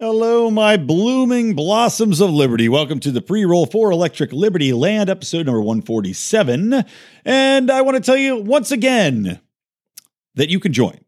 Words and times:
Hello, 0.00 0.48
my 0.48 0.76
blooming 0.76 1.54
blossoms 1.54 2.20
of 2.20 2.30
liberty. 2.30 2.68
Welcome 2.68 3.00
to 3.00 3.10
the 3.10 3.20
pre 3.20 3.44
roll 3.44 3.66
for 3.66 3.90
Electric 3.90 4.32
Liberty 4.32 4.72
Land, 4.72 5.10
episode 5.10 5.46
number 5.46 5.60
147. 5.60 6.84
And 7.24 7.68
I 7.68 7.80
want 7.80 7.96
to 7.96 8.00
tell 8.00 8.16
you 8.16 8.36
once 8.36 8.70
again 8.70 9.40
that 10.36 10.50
you 10.50 10.60
can 10.60 10.72
join 10.72 11.00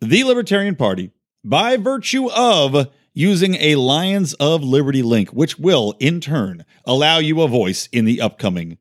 the 0.00 0.24
Libertarian 0.24 0.74
Party 0.74 1.12
by 1.44 1.76
virtue 1.76 2.28
of 2.32 2.88
using 3.14 3.54
a 3.60 3.76
Lions 3.76 4.34
of 4.34 4.64
Liberty 4.64 5.02
link, 5.02 5.30
which 5.30 5.56
will, 5.60 5.94
in 6.00 6.20
turn, 6.20 6.64
allow 6.84 7.18
you 7.18 7.42
a 7.42 7.46
voice 7.46 7.88
in 7.92 8.06
the 8.06 8.20
upcoming 8.20 8.78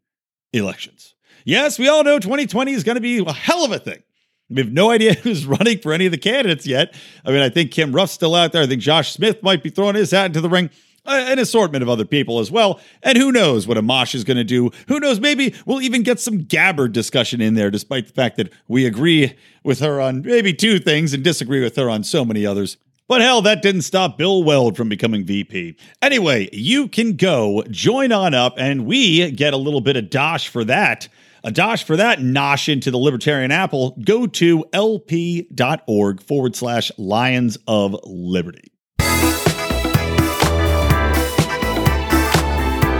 elections. 0.53 1.13
Yes, 1.43 1.77
we 1.77 1.87
all 1.87 2.03
know 2.03 2.17
2020 2.17 2.71
is 2.71 2.83
going 2.83 2.95
to 2.95 2.99
be 2.99 3.19
a 3.19 3.31
hell 3.31 3.63
of 3.63 3.71
a 3.71 3.77
thing. 3.77 4.01
We 4.49 4.61
have 4.61 4.71
no 4.71 4.91
idea 4.91 5.13
who's 5.23 5.45
running 5.45 5.79
for 5.79 5.93
any 5.93 6.05
of 6.05 6.11
the 6.11 6.17
candidates 6.17 6.67
yet. 6.67 6.93
I 7.25 7.31
mean, 7.31 7.41
I 7.41 7.49
think 7.49 7.71
Kim 7.71 7.93
Ruff's 7.93 8.13
still 8.13 8.35
out 8.35 8.51
there. 8.51 8.63
I 8.63 8.67
think 8.67 8.81
Josh 8.81 9.13
Smith 9.13 9.41
might 9.41 9.63
be 9.63 9.69
throwing 9.69 9.95
his 9.95 10.11
hat 10.11 10.27
into 10.27 10.41
the 10.41 10.49
ring. 10.49 10.69
Uh, 11.07 11.23
an 11.27 11.37
assortment 11.37 11.83
of 11.83 11.89
other 11.89 12.05
people 12.05 12.39
as 12.39 12.49
well. 12.49 12.79
And 13.03 13.15
who 13.15 13.31
knows 13.31 13.67
what 13.67 13.77
Amash 13.77 14.15
is 14.15 14.23
going 14.23 14.37
to 14.37 14.43
do? 14.43 14.71
Who 14.87 14.99
knows? 14.99 15.19
Maybe 15.19 15.53
we'll 15.67 15.81
even 15.81 16.01
get 16.01 16.19
some 16.19 16.45
Gabbard 16.45 16.93
discussion 16.93 17.41
in 17.41 17.53
there, 17.53 17.69
despite 17.69 18.07
the 18.07 18.13
fact 18.13 18.37
that 18.37 18.51
we 18.67 18.87
agree 18.87 19.35
with 19.63 19.79
her 19.81 20.01
on 20.01 20.23
maybe 20.23 20.51
two 20.51 20.79
things 20.79 21.13
and 21.13 21.23
disagree 21.23 21.61
with 21.61 21.75
her 21.75 21.91
on 21.91 22.03
so 22.03 22.25
many 22.25 22.43
others. 22.43 22.77
But 23.07 23.21
hell, 23.21 23.43
that 23.43 23.61
didn't 23.61 23.83
stop 23.83 24.17
Bill 24.17 24.43
Weld 24.43 24.75
from 24.75 24.89
becoming 24.89 25.25
VP. 25.25 25.77
Anyway, 26.01 26.49
you 26.51 26.87
can 26.87 27.15
go 27.15 27.63
join 27.69 28.11
on 28.11 28.33
up, 28.33 28.55
and 28.57 28.87
we 28.87 29.29
get 29.29 29.53
a 29.53 29.57
little 29.57 29.81
bit 29.81 29.95
of 29.95 30.09
dosh 30.09 30.47
for 30.47 30.63
that 30.63 31.07
a 31.45 31.51
dosh 31.51 31.83
for 31.83 31.95
that 31.95 32.17
nosh 32.17 32.67
into 32.67 32.89
the 32.89 32.97
libertarian 32.97 33.51
apple, 33.51 33.95
go 34.03 34.25
to 34.25 34.65
lp.org 34.73 36.19
forward 36.19 36.55
slash 36.55 36.91
lions 36.97 37.55
of 37.67 37.95
liberty. 38.03 38.71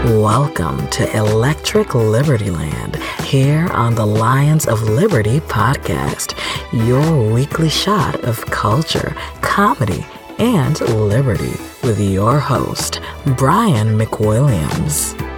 Welcome 0.04 0.88
to 0.90 1.16
Electric 1.16 1.96
Liberty 1.96 2.50
Land 2.50 2.94
here 3.24 3.66
on 3.72 3.96
the 3.96 4.06
Lions 4.06 4.68
of 4.68 4.80
Liberty 4.84 5.40
podcast, 5.40 6.38
your 6.86 7.34
weekly 7.34 7.68
shot 7.68 8.14
of 8.22 8.46
culture, 8.46 9.16
comedy, 9.40 10.06
and 10.38 10.80
liberty 10.82 11.60
with 11.82 11.98
your 11.98 12.38
host, 12.38 13.00
Brian 13.36 13.98
McWilliams. 13.98 15.35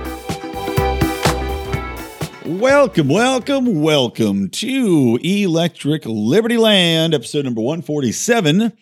Welcome, 2.48 3.08
welcome, 3.08 3.82
welcome 3.82 4.48
to 4.48 5.18
Electric 5.22 6.06
Liberty 6.06 6.56
Land, 6.56 7.12
episode 7.12 7.44
number 7.44 7.60
147. 7.60 8.72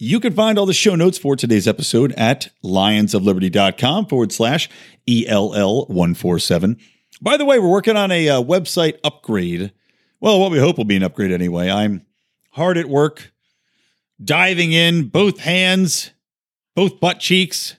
You 0.00 0.18
can 0.18 0.32
find 0.32 0.58
all 0.58 0.66
the 0.66 0.74
show 0.74 0.96
notes 0.96 1.16
for 1.16 1.36
today's 1.36 1.68
episode 1.68 2.10
at 2.16 2.48
lionsofliberty.com 2.64 4.06
forward 4.06 4.32
slash 4.32 4.68
ELL147. 5.06 6.80
By 7.22 7.36
the 7.36 7.44
way, 7.44 7.60
we're 7.60 7.70
working 7.70 7.96
on 7.96 8.10
a 8.10 8.30
uh, 8.30 8.42
website 8.42 8.98
upgrade. 9.04 9.72
Well, 10.18 10.40
what 10.40 10.50
we 10.50 10.58
hope 10.58 10.76
will 10.76 10.84
be 10.84 10.96
an 10.96 11.04
upgrade 11.04 11.30
anyway. 11.30 11.70
I'm 11.70 12.04
hard 12.50 12.76
at 12.76 12.88
work, 12.88 13.32
diving 14.22 14.72
in, 14.72 15.06
both 15.06 15.38
hands, 15.38 16.10
both 16.74 16.98
butt 16.98 17.20
cheeks, 17.20 17.76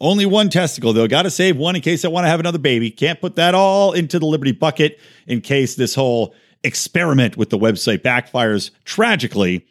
only 0.00 0.26
one 0.26 0.48
testicle, 0.48 0.92
though. 0.92 1.08
Got 1.08 1.22
to 1.22 1.30
save 1.30 1.56
one 1.56 1.76
in 1.76 1.82
case 1.82 2.04
I 2.04 2.08
want 2.08 2.24
to 2.24 2.28
have 2.28 2.40
another 2.40 2.58
baby. 2.58 2.90
Can't 2.90 3.20
put 3.20 3.36
that 3.36 3.54
all 3.54 3.92
into 3.92 4.18
the 4.18 4.26
Liberty 4.26 4.52
bucket 4.52 5.00
in 5.26 5.40
case 5.40 5.74
this 5.74 5.94
whole 5.94 6.34
experiment 6.62 7.36
with 7.36 7.50
the 7.50 7.58
website 7.58 7.98
backfires 7.98 8.70
tragically, 8.84 9.66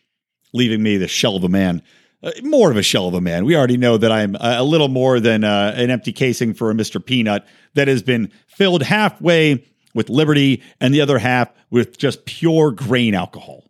leaving 0.53 0.81
me 0.81 0.98
the 0.98 1.08
shell 1.08 1.36
of 1.36 1.44
a 1.44 1.50
man. 1.50 1.81
Uh, 2.23 2.31
more 2.42 2.72
of 2.72 2.78
a 2.78 2.83
shell 2.83 3.08
of 3.08 3.14
a 3.14 3.22
man. 3.22 3.45
We 3.45 3.55
already 3.55 3.78
know 3.78 3.98
that 3.98 4.11
I'm 4.11 4.36
a 4.39 4.64
little 4.64 4.88
more 4.88 5.20
than 5.20 5.44
uh, 5.44 5.73
an 5.75 5.92
empty 5.92 6.11
casing 6.11 6.53
for 6.53 6.72
a 6.72 6.73
Mr. 6.73 7.03
Peanut 7.03 7.45
that 7.75 7.88
has 7.88 8.02
been 8.02 8.31
filled 8.48 8.81
halfway 8.81 9.66
with 9.94 10.09
Liberty 10.09 10.64
and 10.81 10.93
the 10.93 11.02
other 11.02 11.20
half 11.20 11.49
with 11.70 11.98
just 11.98 12.26
pure 12.26 12.71
grain 12.71 13.14
alcohol. 13.14 13.70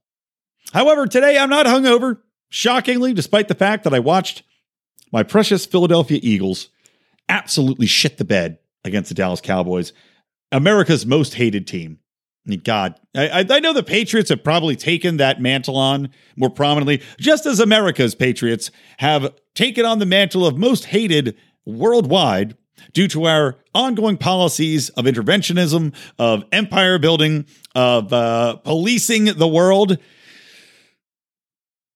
However, 0.74 1.08
today 1.08 1.38
I'm 1.38 1.50
not 1.50 1.66
hungover, 1.66 2.20
shockingly, 2.50 3.14
despite 3.14 3.48
the 3.48 3.56
fact 3.56 3.84
that 3.84 3.94
I 3.94 4.00
watched 4.00 4.44
my 5.12 5.24
precious 5.24 5.66
Philadelphia 5.66 6.20
Eagles 6.22 6.70
absolutely 7.30 7.88
shit 7.88 8.18
the 8.18 8.26
bed 8.26 8.60
against 8.84 9.10
the 9.10 9.16
Dallas 9.16 9.42
Cowboys, 9.42 9.94
America's 10.52 11.06
most 11.06 11.36
hated 11.36 11.68
team. 11.68 12.00
God, 12.64 12.98
I, 13.14 13.46
I, 13.50 13.60
know 13.60 13.74
the 13.74 13.84
Patriots 13.84 14.30
have 14.30 14.42
probably 14.42 14.78
taken 14.78 15.18
that 15.18 15.42
mantle 15.42 15.76
on 15.76 16.10
more 16.38 16.50
prominently, 16.50 17.04
just 17.20 17.46
as 17.46 17.60
America's 17.60 18.16
Patriots 18.16 18.72
have 19.00 19.34
taken 19.54 19.86
on 19.86 20.00
the 20.00 20.06
mantle 20.06 20.46
of 20.46 20.58
most 20.58 20.86
hated 20.86 21.36
worldwide 21.66 22.56
due 22.94 23.10
to 23.10 23.26
our 23.26 23.58
ongoing 23.76 24.16
policies 24.16 24.88
of 24.90 25.04
interventionism, 25.04 25.94
of 26.18 26.46
empire 26.54 26.98
building, 26.98 27.46
of 27.76 28.14
uh, 28.14 28.56
policing 28.58 29.26
the 29.26 29.48
world. 29.48 29.98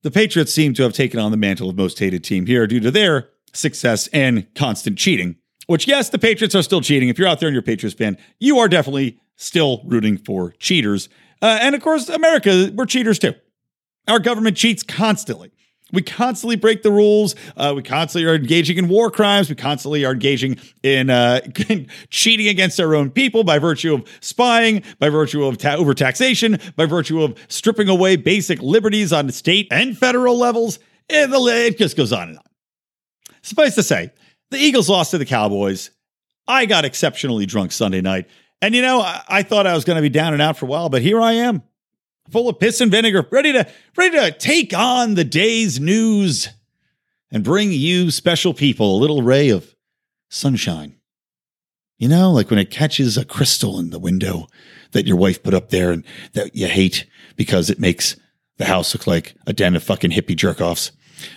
The 0.04 0.12
Patriots 0.12 0.52
seem 0.52 0.74
to 0.74 0.84
have 0.84 0.94
taken 0.94 1.20
on 1.20 1.30
the 1.30 1.38
mantle 1.38 1.70
of 1.70 1.76
most 1.76 2.00
hated 2.00 2.24
team 2.24 2.48
here 2.48 2.66
due 2.66 2.80
to 2.80 2.90
their 2.90 3.30
success 3.54 4.08
and 4.08 4.48
constant 4.56 4.98
cheating. 4.98 5.36
Which, 5.68 5.88
yes, 5.88 6.10
the 6.10 6.18
Patriots 6.18 6.56
are 6.56 6.64
still 6.64 6.82
cheating. 6.82 7.10
If 7.10 7.20
you're 7.20 7.28
out 7.28 7.40
there 7.40 7.48
and 7.48 7.54
you're 7.54 7.62
a 7.62 7.64
Patriots 7.64 7.96
fan, 7.96 8.18
you 8.40 8.58
are 8.58 8.68
definitely 8.68 9.20
still 9.36 9.84
rooting 9.86 10.18
for 10.18 10.54
cheaters. 10.60 11.08
Uh, 11.42 11.60
and 11.62 11.76
of 11.76 11.82
course, 11.82 12.10
America, 12.10 12.72
we're 12.74 12.86
cheaters 12.86 13.20
too. 13.20 13.36
Our 14.08 14.20
government 14.20 14.58
cheats 14.58 14.82
constantly. 14.82 15.52
We 15.92 16.02
constantly 16.02 16.56
break 16.56 16.84
the 16.84 16.92
rules. 16.92 17.36
Uh, 17.58 17.74
we 17.76 17.84
constantly 17.84 18.30
are 18.30 18.36
engaging 18.36 18.78
in 18.78 18.88
war 18.88 19.12
crimes. 19.12 19.50
We 19.50 19.56
constantly 19.56 20.06
are 20.06 20.14
engaging 20.14 20.58
in 20.84 21.10
uh, 21.10 21.42
cheating 22.10 22.48
against 22.48 22.80
our 22.80 22.96
own 22.96 23.12
people 23.12 23.44
by 23.44 23.60
virtue 23.60 23.94
of 23.94 24.08
spying, 24.22 24.84
by 25.00 25.10
virtue 25.10 25.46
of 25.46 25.58
ta- 25.58 25.76
overtaxation, 25.76 26.76
by 26.76 26.86
virtue 26.86 27.22
of 27.22 27.38
stripping 27.48 27.90
away 27.90 28.16
basic 28.16 28.62
liberties 28.62 29.12
on 29.12 29.30
state 29.32 29.68
and 29.72 29.98
federal 29.98 30.38
levels. 30.38 30.80
And 31.10 31.34
the, 31.34 31.40
it 31.68 31.78
just 31.78 31.98
goes 31.98 32.14
on 32.14 32.30
and 32.30 32.38
on. 32.38 32.44
Suffice 33.42 33.76
to 33.76 33.84
say, 33.84 34.12
the 34.52 34.58
Eagles 34.58 34.90
lost 34.90 35.12
to 35.12 35.18
the 35.18 35.26
Cowboys. 35.26 35.92
I 36.48 36.66
got 36.66 36.86
exceptionally 36.86 37.46
drunk 37.46 37.72
Sunday 37.72 38.02
night. 38.02 38.28
And 38.62 38.76
you 38.76 38.82
know, 38.82 39.02
I, 39.02 39.24
I 39.28 39.44
thought 39.44 39.66
I 39.66 39.74
was 39.74 39.86
going 39.86 39.96
to 39.96 40.02
be 40.02 40.10
down 40.10 40.34
and 40.34 40.42
out 40.42 40.58
for 40.58 40.66
a 40.66 40.70
while, 40.70 40.90
but 40.90 41.02
here 41.02 41.20
I 41.20 41.34
am 41.34 41.64
full 42.32 42.50
of 42.50 42.60
piss 42.60 42.82
and 42.82 42.92
vinegar, 42.92 43.28
ready 43.30 43.52
to 43.54 43.68
ready 43.96 44.18
to 44.18 44.32
take 44.32 44.74
on 44.74 45.16
the 45.16 45.24
day's 45.24 45.80
news 45.80 46.50
and 47.32 47.44
bring 47.44 47.72
you 47.72 48.12
special 48.12 48.54
people 48.54 48.96
a 48.96 49.02
little 49.02 49.22
ray 49.22 49.50
of 49.50 49.76
sunshine. 50.30 50.96
You 51.98 52.08
know, 52.08 52.32
like 52.32 52.50
when 52.50 52.60
it 52.60 52.72
catches 52.72 53.18
a 53.18 53.26
crystal 53.26 53.80
in 53.80 53.92
the 53.92 54.00
window 54.00 54.48
that 54.92 55.06
your 55.06 55.18
wife 55.18 55.44
put 55.44 55.54
up 55.54 55.70
there 55.70 55.92
and 55.92 56.04
that 56.34 56.56
you 56.56 56.68
hate 56.68 57.06
because 57.36 57.70
it 57.70 57.80
makes 57.80 58.16
the 58.58 58.66
house 58.66 58.94
look 58.94 59.08
like 59.08 59.36
a 59.46 59.54
den 59.54 59.76
of 59.76 59.84
fucking 59.84 60.12
hippie 60.12 60.36
jerk 60.36 60.62
offs. 60.62 60.92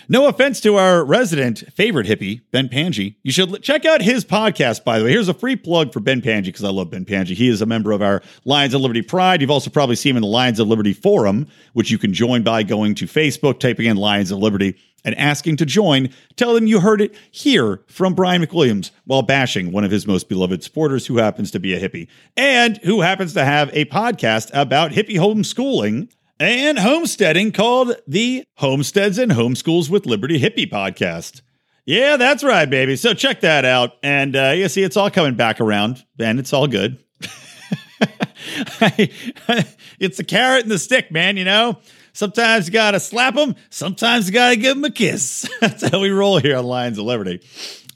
No 0.07 0.27
offense 0.27 0.59
to 0.61 0.75
our 0.75 1.03
resident 1.03 1.63
favorite 1.73 2.07
hippie, 2.07 2.41
Ben 2.51 2.69
Pangi. 2.69 3.15
You 3.23 3.31
should 3.31 3.61
check 3.61 3.85
out 3.85 4.01
his 4.01 4.23
podcast, 4.23 4.83
by 4.83 4.99
the 4.99 5.05
way. 5.05 5.11
Here's 5.11 5.29
a 5.29 5.33
free 5.33 5.55
plug 5.55 5.93
for 5.93 5.99
Ben 5.99 6.21
Pangi 6.21 6.45
because 6.45 6.63
I 6.63 6.69
love 6.69 6.91
Ben 6.91 7.05
Pangi. 7.05 7.35
He 7.35 7.47
is 7.47 7.61
a 7.61 7.65
member 7.65 7.91
of 7.91 8.01
our 8.01 8.21
Lions 8.43 8.73
of 8.73 8.81
Liberty 8.81 9.01
Pride. 9.01 9.41
You've 9.41 9.51
also 9.51 9.69
probably 9.69 9.95
seen 9.95 10.11
him 10.11 10.17
in 10.17 10.21
the 10.21 10.27
Lions 10.27 10.59
of 10.59 10.67
Liberty 10.67 10.93
Forum, 10.93 11.47
which 11.73 11.91
you 11.91 11.97
can 11.97 12.13
join 12.13 12.43
by 12.43 12.63
going 12.63 12.95
to 12.95 13.05
Facebook, 13.05 13.59
typing 13.59 13.85
in 13.85 13.97
Lions 13.97 14.31
of 14.31 14.39
Liberty, 14.39 14.77
and 15.05 15.15
asking 15.15 15.57
to 15.57 15.65
join. 15.65 16.09
Tell 16.35 16.53
them 16.53 16.67
you 16.67 16.79
heard 16.81 16.99
it 16.99 17.15
here 17.31 17.81
from 17.87 18.15
Brian 18.15 18.41
McWilliams 18.41 18.91
while 19.05 19.21
bashing 19.21 19.71
one 19.71 19.83
of 19.83 19.91
his 19.91 20.07
most 20.07 20.27
beloved 20.27 20.63
supporters 20.63 21.05
who 21.05 21.17
happens 21.17 21.51
to 21.51 21.59
be 21.59 21.73
a 21.73 21.79
hippie 21.79 22.07
and 22.35 22.77
who 22.77 23.01
happens 23.01 23.33
to 23.33 23.45
have 23.45 23.69
a 23.73 23.85
podcast 23.85 24.49
about 24.53 24.91
hippie 24.91 25.15
homeschooling 25.15 26.09
and 26.39 26.79
homesteading 26.79 27.51
called 27.51 27.95
the 28.07 28.43
Homesteads 28.57 29.17
and 29.17 29.31
Homeschools 29.31 29.89
with 29.89 30.05
Liberty 30.05 30.39
Hippie 30.39 30.69
podcast. 30.69 31.41
Yeah, 31.85 32.17
that's 32.17 32.43
right, 32.43 32.69
baby. 32.69 32.95
So 32.95 33.13
check 33.13 33.41
that 33.41 33.63
out. 33.63 33.93
And 34.01 34.35
uh, 34.35 34.53
you 34.55 34.67
see, 34.69 34.83
it's 34.83 34.97
all 34.97 35.11
coming 35.11 35.35
back 35.35 35.61
around, 35.61 36.03
and 36.19 36.39
it's 36.39 36.51
all 36.51 36.67
good. 36.67 37.03
it's 39.99 40.17
the 40.17 40.25
carrot 40.27 40.63
and 40.63 40.71
the 40.71 40.79
stick, 40.79 41.11
man, 41.11 41.37
you 41.37 41.45
know? 41.45 41.79
Sometimes 42.13 42.67
you 42.67 42.73
got 42.73 42.91
to 42.91 42.99
slap 42.99 43.35
them, 43.35 43.55
sometimes 43.69 44.27
you 44.27 44.33
got 44.33 44.49
to 44.49 44.55
give 44.55 44.75
them 44.75 44.85
a 44.85 44.91
kiss. 44.91 45.49
that's 45.61 45.87
how 45.87 45.99
we 45.99 46.09
roll 46.09 46.39
here 46.39 46.57
on 46.57 46.65
Lions 46.65 46.97
of 46.97 47.05
Liberty. 47.05 47.41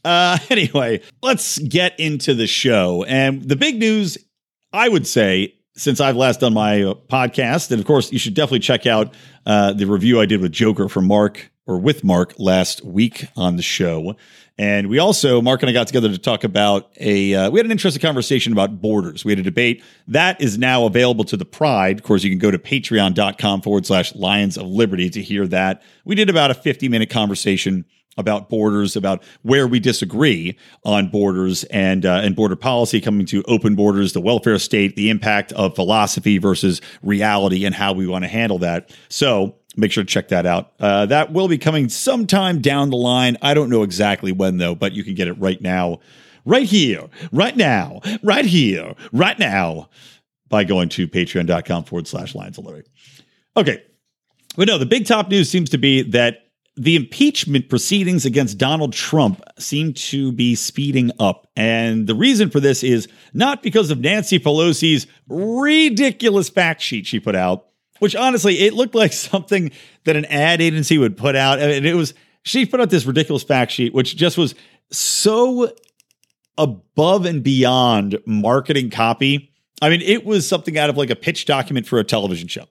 Uh, 0.04 0.38
anyway, 0.50 1.02
let's 1.22 1.58
get 1.58 2.00
into 2.00 2.34
the 2.34 2.48
show. 2.48 3.04
And 3.06 3.42
the 3.42 3.56
big 3.56 3.80
news, 3.80 4.18
I 4.72 4.88
would 4.88 5.08
say, 5.08 5.56
since 5.80 6.02
I've 6.02 6.16
last 6.16 6.42
done 6.42 6.54
my 6.54 6.84
uh, 6.84 6.94
podcast. 6.94 7.72
And 7.72 7.80
of 7.80 7.86
course, 7.86 8.12
you 8.12 8.20
should 8.20 8.34
definitely 8.34 8.60
check 8.60 8.86
out 8.86 9.14
uh, 9.46 9.74
the 9.74 9.86
review 9.86 10.20
I 10.20 10.26
did 10.26 10.42
with 10.42 10.52
Joker 10.52 10.90
from 10.90 11.08
Mark 11.08 11.52
or 11.66 11.80
with 11.80 12.04
Mark 12.04 12.34
last 12.38 12.84
week 12.84 13.28
on 13.36 13.56
the 13.56 13.62
show. 13.62 14.16
And 14.58 14.90
we 14.90 15.00
also, 15.00 15.42
Mark 15.42 15.62
and 15.62 15.70
I 15.70 15.74
got 15.74 15.88
together 15.88 16.10
to 16.10 16.18
talk 16.18 16.44
about 16.44 16.92
a, 17.00 17.34
uh, 17.34 17.50
we 17.50 17.60
had 17.60 17.66
an 17.66 17.72
interesting 17.72 18.02
conversation 18.02 18.52
about 18.52 18.82
borders. 18.82 19.24
We 19.24 19.32
had 19.32 19.40
a 19.40 19.44
debate 19.44 19.82
that 20.10 20.42
is 20.42 20.58
now 20.58 20.86
available 20.86 21.24
to 21.26 21.38
the 21.38 21.46
Pride. 21.46 21.98
Of 21.98 22.04
course, 22.04 22.24
you 22.24 22.30
can 22.30 22.40
go 22.40 22.52
to 22.52 22.60
patreon.com 22.60 23.62
forward 23.62 23.86
slash 23.86 24.14
Lions 24.16 24.58
of 24.58 24.68
Liberty 24.68 25.10
to 25.12 25.22
hear 25.22 25.48
that. 25.48 25.82
We 26.04 26.16
did 26.16 26.30
about 26.30 26.52
a 26.52 26.56
50 26.56 26.90
minute 26.90 27.10
conversation 27.10 27.86
about 28.20 28.50
borders, 28.50 28.96
about 28.96 29.24
where 29.42 29.68
we 29.68 29.80
disagree 29.80 30.58
on 30.84 31.10
borders 31.10 31.64
and 31.66 32.06
uh, 32.06 32.22
and 32.24 32.36
border 32.36 32.56
policy, 32.56 33.02
coming 33.02 33.26
to 33.26 33.42
open 33.48 33.76
borders, 33.76 34.14
the 34.14 34.22
welfare 34.22 34.60
state, 34.60 34.96
the 34.96 35.10
impact 35.10 35.52
of 35.54 35.74
philosophy 35.74 36.38
versus 36.38 36.82
reality, 37.02 37.66
and 37.66 37.74
how 37.74 37.94
we 37.94 38.06
want 38.06 38.24
to 38.24 38.30
handle 38.30 38.60
that. 38.60 38.96
So 39.08 39.56
make 39.78 39.92
sure 39.92 40.04
to 40.04 40.10
check 40.10 40.28
that 40.28 40.46
out. 40.46 40.74
Uh, 40.80 41.06
that 41.08 41.32
will 41.32 41.48
be 41.48 41.58
coming 41.58 41.90
sometime 41.90 42.62
down 42.62 42.90
the 42.90 42.98
line. 42.98 43.38
I 43.42 43.54
don't 43.54 43.70
know 43.70 43.84
exactly 43.84 44.32
when 44.32 44.58
though, 44.58 44.76
but 44.76 44.94
you 44.94 45.04
can 45.04 45.16
get 45.16 45.28
it 45.28 45.40
right 45.40 45.62
now, 45.62 46.00
right 46.46 46.68
here, 46.68 47.08
right 47.32 47.56
now, 47.56 48.02
right 48.22 48.46
here, 48.46 48.94
right 49.12 49.40
now, 49.40 49.90
by 50.50 50.64
going 50.64 50.90
to 50.90 51.08
patreon.com 51.08 51.86
forward 51.86 52.08
slash 52.08 52.36
Lions 52.36 52.58
of. 52.58 52.84
Okay. 53.56 53.84
But 54.58 54.68
no, 54.68 54.78
the 54.78 54.86
big 54.86 55.06
top 55.06 55.30
news 55.30 55.50
seems 55.50 55.70
to 55.70 55.78
be 55.78 56.02
that 56.02 56.49
the 56.80 56.96
impeachment 56.96 57.68
proceedings 57.68 58.26
against 58.26 58.58
Donald 58.58 58.94
Trump 58.94 59.44
seem 59.60 59.94
to 59.94 60.32
be 60.32 60.56
speeding 60.56 61.12
up. 61.20 61.50
And 61.58 62.08
the 62.08 62.16
reason 62.16 62.50
for 62.50 62.62
this 62.62 62.84
is 62.84 63.10
not 63.34 63.62
because 63.62 63.92
of 63.92 64.00
Nancy 64.00 64.40
Pelosi's 64.40 65.06
ridiculous 65.28 66.48
fact 66.48 66.82
sheet 66.82 67.06
she 67.06 67.20
put 67.20 67.36
out, 67.36 67.66
which 68.00 68.16
honestly, 68.16 68.60
it 68.60 68.74
looked 68.74 68.96
like 68.96 69.12
something 69.32 69.72
that 70.06 70.16
an 70.16 70.24
ad 70.26 70.62
agency 70.62 70.98
would 70.98 71.18
put 71.18 71.36
out. 71.36 71.60
And 71.60 71.86
it 71.86 71.96
was, 71.96 72.14
she 72.44 72.66
put 72.66 72.80
out 72.80 72.90
this 72.90 73.06
ridiculous 73.06 73.44
fact 73.44 73.74
sheet, 73.74 73.94
which 73.94 74.16
just 74.16 74.38
was 74.38 74.56
so 74.90 75.74
above 76.58 77.26
and 77.26 77.44
beyond 77.44 78.20
marketing 78.26 78.90
copy. 78.90 79.54
I 79.82 79.90
mean, 79.90 80.02
it 80.02 80.26
was 80.26 80.48
something 80.48 80.78
out 80.78 80.90
of 80.90 80.96
like 80.96 81.10
a 81.10 81.16
pitch 81.18 81.44
document 81.44 81.88
for 81.88 82.00
a 82.00 82.06
television 82.06 82.48
show. 82.48 82.68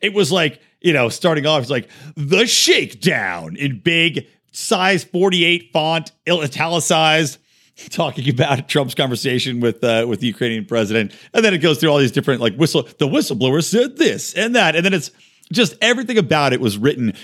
It 0.00 0.14
was 0.14 0.32
like, 0.32 0.60
you 0.82 0.92
know, 0.92 1.08
starting 1.08 1.46
off, 1.46 1.62
it's 1.62 1.70
like 1.70 1.88
the 2.16 2.46
shakedown 2.46 3.56
in 3.56 3.78
big 3.78 4.26
size 4.52 5.04
48 5.04 5.70
font, 5.72 6.12
italicized, 6.28 7.38
talking 7.90 8.28
about 8.28 8.68
Trump's 8.68 8.94
conversation 8.94 9.60
with 9.60 9.82
uh, 9.82 10.04
with 10.08 10.20
the 10.20 10.26
Ukrainian 10.26 10.64
president, 10.64 11.12
and 11.32 11.44
then 11.44 11.54
it 11.54 11.58
goes 11.58 11.78
through 11.78 11.90
all 11.90 11.98
these 11.98 12.12
different 12.12 12.40
like 12.40 12.56
whistle. 12.56 12.82
The 12.82 13.08
whistleblower 13.08 13.64
said 13.64 13.96
this 13.96 14.34
and 14.34 14.54
that, 14.54 14.76
and 14.76 14.84
then 14.84 14.94
it's 14.94 15.10
just 15.52 15.74
everything 15.80 16.18
about 16.18 16.52
it 16.52 16.60
was 16.60 16.78
written 16.78 17.14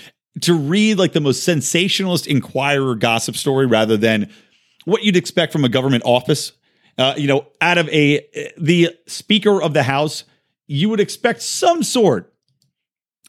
to 0.41 0.53
read 0.53 0.97
like 0.97 1.13
the 1.13 1.21
most 1.21 1.43
sensationalist 1.43 2.27
Inquirer 2.27 2.95
gossip 2.95 3.35
story 3.35 3.65
rather 3.65 3.97
than 3.97 4.29
what 4.85 5.03
you'd 5.03 5.17
expect 5.17 5.51
from 5.51 5.65
a 5.65 5.69
government 5.69 6.03
office. 6.05 6.53
Uh, 6.97 7.13
you 7.15 7.27
know, 7.27 7.47
out 7.61 7.77
of 7.77 7.87
a 7.89 8.25
the 8.57 8.95
Speaker 9.07 9.61
of 9.61 9.73
the 9.73 9.83
House, 9.83 10.23
you 10.67 10.89
would 10.89 10.99
expect 10.99 11.41
some 11.41 11.83
sort 11.83 12.33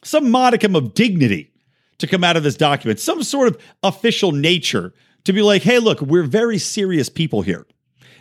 some 0.02 0.30
modicum 0.30 0.74
of 0.76 0.94
dignity 0.94 1.52
to 1.98 2.06
come 2.06 2.24
out 2.24 2.36
of 2.36 2.42
this 2.42 2.56
document, 2.56 2.98
some 2.98 3.22
sort 3.22 3.48
of 3.48 3.58
official 3.82 4.32
nature 4.32 4.92
to 5.24 5.32
be 5.32 5.42
like, 5.42 5.62
hey, 5.62 5.78
look, 5.78 6.00
we're 6.00 6.22
very 6.22 6.58
serious 6.58 7.08
people 7.08 7.42
here. 7.42 7.66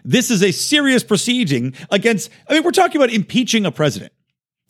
This 0.04 0.32
is 0.32 0.44
a 0.44 0.52
serious 0.52 1.04
proceeding 1.04 1.74
against, 1.92 2.30
I 2.48 2.54
mean, 2.54 2.64
we're 2.64 2.72
talking 2.72 2.98
about 2.98 3.14
impeaching 3.14 3.66
a 3.66 3.72
president, 3.72 4.14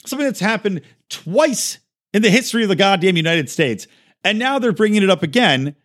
something 0.06 0.26
that's 0.28 0.40
happened 0.40 0.82
twice 1.10 1.80
in 2.14 2.22
the 2.22 2.30
history 2.30 2.64
of 2.64 2.70
the 2.70 2.76
goddamn 2.76 3.18
United 3.18 3.50
States. 3.50 3.88
And 4.24 4.40
now 4.40 4.60
they're 4.60 4.72
bringing 4.72 5.04
it 5.04 5.10
up 5.10 5.24
again 5.24 5.76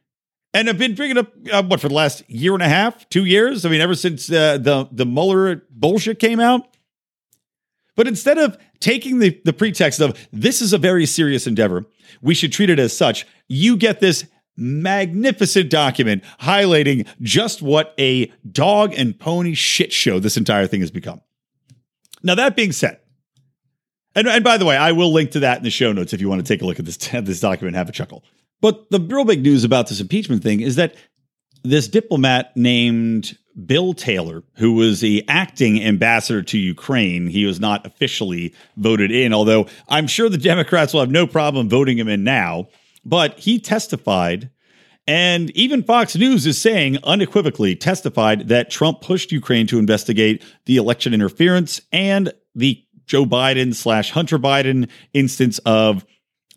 and 0.52 0.68
have 0.68 0.78
been 0.78 0.94
bringing 0.94 1.18
up, 1.18 1.32
uh, 1.52 1.62
what, 1.62 1.80
for 1.80 1.88
the 1.88 1.94
last 1.94 2.28
year 2.28 2.54
and 2.54 2.62
a 2.62 2.68
half, 2.68 3.08
two 3.08 3.24
years? 3.24 3.64
I 3.64 3.70
mean, 3.70 3.80
ever 3.80 3.94
since 3.94 4.30
uh, 4.30 4.58
the, 4.58 4.88
the 4.92 5.06
Mueller 5.06 5.64
bullshit 5.70 6.18
came 6.18 6.40
out. 6.40 6.73
But 7.96 8.08
instead 8.08 8.38
of 8.38 8.58
taking 8.80 9.18
the, 9.18 9.40
the 9.44 9.52
pretext 9.52 10.00
of 10.00 10.18
this 10.32 10.60
is 10.60 10.72
a 10.72 10.78
very 10.78 11.06
serious 11.06 11.46
endeavor, 11.46 11.84
we 12.22 12.34
should 12.34 12.52
treat 12.52 12.70
it 12.70 12.78
as 12.78 12.96
such, 12.96 13.26
you 13.48 13.76
get 13.76 14.00
this 14.00 14.26
magnificent 14.56 15.70
document 15.70 16.22
highlighting 16.40 17.06
just 17.20 17.62
what 17.62 17.94
a 17.98 18.32
dog 18.50 18.94
and 18.94 19.18
pony 19.18 19.54
shit 19.54 19.92
show 19.92 20.18
this 20.18 20.36
entire 20.36 20.66
thing 20.66 20.80
has 20.80 20.90
become. 20.90 21.20
Now, 22.22 22.34
that 22.36 22.56
being 22.56 22.72
said, 22.72 23.00
and, 24.14 24.28
and 24.28 24.44
by 24.44 24.58
the 24.58 24.64
way, 24.64 24.76
I 24.76 24.92
will 24.92 25.12
link 25.12 25.32
to 25.32 25.40
that 25.40 25.58
in 25.58 25.64
the 25.64 25.70
show 25.70 25.92
notes 25.92 26.12
if 26.12 26.20
you 26.20 26.28
want 26.28 26.44
to 26.44 26.46
take 26.46 26.62
a 26.62 26.66
look 26.66 26.78
at 26.78 26.84
this, 26.84 26.96
this 27.22 27.40
document 27.40 27.74
and 27.74 27.76
have 27.76 27.88
a 27.88 27.92
chuckle. 27.92 28.24
But 28.60 28.90
the 28.90 29.00
real 29.00 29.24
big 29.24 29.42
news 29.42 29.64
about 29.64 29.88
this 29.88 30.00
impeachment 30.00 30.42
thing 30.42 30.60
is 30.60 30.76
that 30.76 30.94
this 31.64 31.88
diplomat 31.88 32.56
named 32.56 33.36
Bill 33.66 33.94
Taylor, 33.94 34.42
who 34.56 34.74
was 34.74 35.00
the 35.00 35.24
acting 35.28 35.82
ambassador 35.82 36.42
to 36.42 36.58
Ukraine, 36.58 37.28
he 37.28 37.44
was 37.46 37.60
not 37.60 37.86
officially 37.86 38.52
voted 38.76 39.12
in, 39.12 39.32
although 39.32 39.66
I'm 39.88 40.06
sure 40.06 40.28
the 40.28 40.38
Democrats 40.38 40.92
will 40.92 41.00
have 41.00 41.10
no 41.10 41.26
problem 41.26 41.68
voting 41.68 41.98
him 41.98 42.08
in 42.08 42.24
now. 42.24 42.68
But 43.04 43.38
he 43.38 43.58
testified, 43.60 44.50
and 45.06 45.50
even 45.50 45.82
Fox 45.82 46.16
News 46.16 46.46
is 46.46 46.60
saying 46.60 46.98
unequivocally 47.04 47.76
testified 47.76 48.48
that 48.48 48.70
Trump 48.70 49.02
pushed 49.02 49.30
Ukraine 49.30 49.66
to 49.68 49.78
investigate 49.78 50.42
the 50.64 50.76
election 50.76 51.14
interference 51.14 51.80
and 51.92 52.32
the 52.54 52.82
Joe 53.06 53.26
Biden 53.26 53.74
slash 53.74 54.10
Hunter 54.10 54.38
Biden 54.38 54.88
instance 55.12 55.58
of 55.58 56.04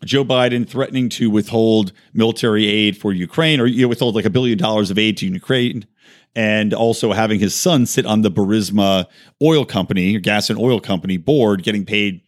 Joe 0.04 0.24
Biden 0.24 0.68
threatening 0.68 1.08
to 1.10 1.30
withhold 1.30 1.92
military 2.12 2.66
aid 2.66 2.96
for 2.96 3.12
Ukraine 3.12 3.60
or 3.60 3.66
you 3.66 3.82
know, 3.82 3.88
withhold 3.88 4.14
like 4.14 4.24
a 4.24 4.30
billion 4.30 4.58
dollars 4.58 4.90
of 4.90 4.98
aid 4.98 5.16
to 5.18 5.26
Ukraine 5.26 5.86
and 6.34 6.72
also 6.72 7.12
having 7.12 7.40
his 7.40 7.54
son 7.54 7.86
sit 7.86 8.06
on 8.06 8.22
the 8.22 8.30
Burisma 8.30 9.06
oil 9.42 9.64
company, 9.64 10.16
or 10.16 10.20
gas 10.20 10.50
and 10.50 10.58
oil 10.58 10.78
company 10.78 11.16
board, 11.16 11.62
getting 11.62 11.84
paid 11.84 12.20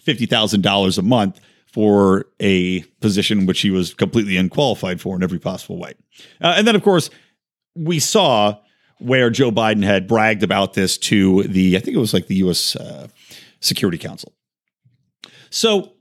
$50,000 0.00 0.98
a 0.98 1.02
month 1.02 1.40
for 1.66 2.26
a 2.40 2.80
position 3.00 3.46
which 3.46 3.60
he 3.60 3.70
was 3.70 3.94
completely 3.94 4.36
unqualified 4.36 5.00
for 5.00 5.14
in 5.14 5.22
every 5.22 5.38
possible 5.38 5.78
way. 5.78 5.92
Uh, 6.40 6.54
and 6.56 6.66
then, 6.66 6.74
of 6.74 6.82
course, 6.82 7.10
we 7.76 7.98
saw 7.98 8.58
where 8.98 9.30
Joe 9.30 9.50
Biden 9.50 9.84
had 9.84 10.08
bragged 10.08 10.42
about 10.42 10.74
this 10.74 10.98
to 10.98 11.44
the, 11.44 11.76
I 11.76 11.80
think 11.80 11.96
it 11.96 12.00
was 12.00 12.14
like 12.14 12.26
the 12.26 12.36
U.S. 12.36 12.76
Uh, 12.76 13.08
Security 13.60 13.98
Council. 13.98 14.32
So 15.50 15.92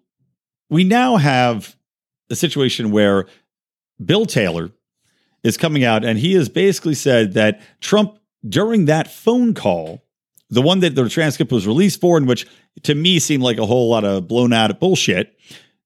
we 0.70 0.84
now 0.84 1.18
have 1.18 1.76
a 2.30 2.36
situation 2.36 2.92
where 2.92 3.26
Bill 4.04 4.26
Taylor, 4.26 4.72
is 5.44 5.58
coming 5.58 5.84
out, 5.84 6.04
and 6.04 6.20
he 6.20 6.34
has 6.34 6.50
basically 6.50 6.96
said 6.96 7.34
that 7.34 7.62
Trump, 7.80 8.20
during 8.48 8.86
that 8.86 9.12
phone 9.12 9.54
call, 9.54 10.04
the 10.50 10.62
one 10.62 10.80
that 10.80 10.96
the 10.96 11.08
transcript 11.08 11.52
was 11.52 11.68
released 11.68 12.02
for, 12.02 12.18
in 12.18 12.26
which 12.26 12.48
to 12.84 12.96
me 12.96 13.20
seemed 13.20 13.44
like 13.44 13.58
a 13.58 13.66
whole 13.66 13.90
lot 13.90 14.04
of 14.04 14.28
blown 14.28 14.52
out 14.52 14.78
bullshit, 14.80 15.38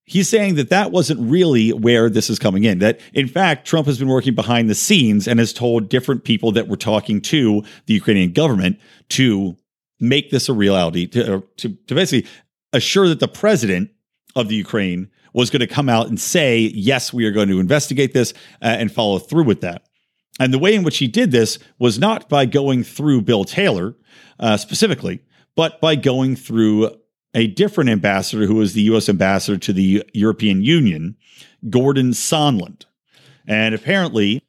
he's 0.05 0.29
saying 0.29 0.55
that 0.55 0.69
that 0.69 0.91
wasn't 0.91 1.19
really 1.19 1.71
where 1.71 2.09
this 2.09 2.29
is 2.29 2.39
coming 2.39 2.63
in. 2.63 2.79
That 2.79 2.99
in 3.13 3.27
fact, 3.27 3.67
Trump 3.67 3.87
has 3.87 3.99
been 3.99 4.07
working 4.07 4.35
behind 4.35 4.69
the 4.69 4.75
scenes 4.75 5.27
and 5.27 5.39
has 5.39 5.53
told 5.53 5.89
different 5.89 6.23
people 6.23 6.51
that 6.53 6.67
were 6.67 6.77
talking 6.77 7.21
to 7.21 7.63
the 7.85 7.93
Ukrainian 7.93 8.31
government 8.31 8.79
to 9.09 9.57
make 9.99 10.31
this 10.31 10.49
a 10.49 10.53
reality, 10.53 11.07
to, 11.07 11.43
to, 11.57 11.69
to 11.87 11.95
basically 11.95 12.29
assure 12.71 13.07
that 13.07 13.19
the 13.19 13.27
president 13.27 13.91
of 14.35 14.47
the 14.47 14.55
Ukraine 14.55 15.09
was 15.33 15.49
going 15.49 15.61
to 15.61 15.67
come 15.67 15.89
out 15.89 16.07
and 16.07 16.19
say, 16.19 16.59
yes, 16.59 17.11
we 17.11 17.25
are 17.25 17.31
going 17.31 17.49
to 17.49 17.59
investigate 17.59 18.13
this 18.13 18.33
uh, 18.61 18.65
and 18.79 18.91
follow 18.91 19.19
through 19.19 19.43
with 19.43 19.61
that. 19.61 19.83
And 20.39 20.53
the 20.53 20.59
way 20.59 20.73
in 20.73 20.83
which 20.83 20.97
he 20.97 21.07
did 21.07 21.31
this 21.31 21.59
was 21.79 21.99
not 21.99 22.29
by 22.29 22.45
going 22.45 22.83
through 22.83 23.21
Bill 23.21 23.43
Taylor 23.43 23.95
uh, 24.39 24.57
specifically, 24.57 25.21
but 25.55 25.79
by 25.79 25.95
going 25.95 26.35
through 26.35 26.89
a 27.33 27.47
different 27.47 27.89
ambassador 27.89 28.45
who 28.45 28.55
was 28.55 28.73
the 28.73 28.81
U.S. 28.83 29.09
ambassador 29.09 29.57
to 29.57 29.73
the 29.73 30.03
European 30.13 30.63
Union, 30.63 31.15
Gordon 31.69 32.11
Sondland. 32.11 32.85
And 33.47 33.73
apparently, 33.73 34.41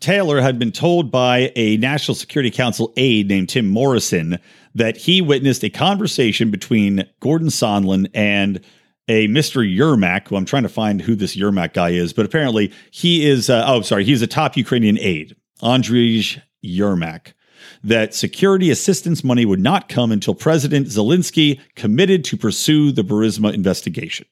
Taylor 0.00 0.40
had 0.40 0.58
been 0.58 0.72
told 0.72 1.10
by 1.10 1.52
a 1.56 1.76
National 1.78 2.14
Security 2.14 2.50
Council 2.50 2.92
aide 2.96 3.28
named 3.28 3.48
Tim 3.48 3.68
Morrison 3.68 4.38
that 4.74 4.96
he 4.96 5.22
witnessed 5.22 5.64
a 5.64 5.70
conversation 5.70 6.50
between 6.50 7.06
Gordon 7.20 7.48
Sondland 7.48 8.10
and 8.12 8.60
a 9.08 9.28
Mr. 9.28 9.64
Yermak, 9.64 10.28
who 10.28 10.36
I'm 10.36 10.44
trying 10.44 10.62
to 10.62 10.68
find 10.68 11.02
who 11.02 11.14
this 11.14 11.36
Yermak 11.36 11.74
guy 11.74 11.90
is, 11.90 12.12
but 12.12 12.24
apparently 12.24 12.72
he 12.90 13.26
is, 13.26 13.50
uh, 13.50 13.64
oh, 13.66 13.82
sorry, 13.82 14.04
he's 14.04 14.22
a 14.22 14.26
top 14.26 14.56
Ukrainian 14.56 14.98
aide, 14.98 15.36
Andrzej 15.62 16.40
Yermak, 16.64 17.34
that 17.82 18.14
security 18.14 18.70
assistance 18.70 19.22
money 19.22 19.44
would 19.44 19.60
not 19.60 19.88
come 19.88 20.10
until 20.10 20.34
President 20.34 20.86
Zelensky 20.86 21.60
committed 21.74 22.24
to 22.24 22.36
pursue 22.36 22.92
the 22.92 23.02
Burisma 23.02 23.52
investigation. 23.52 24.26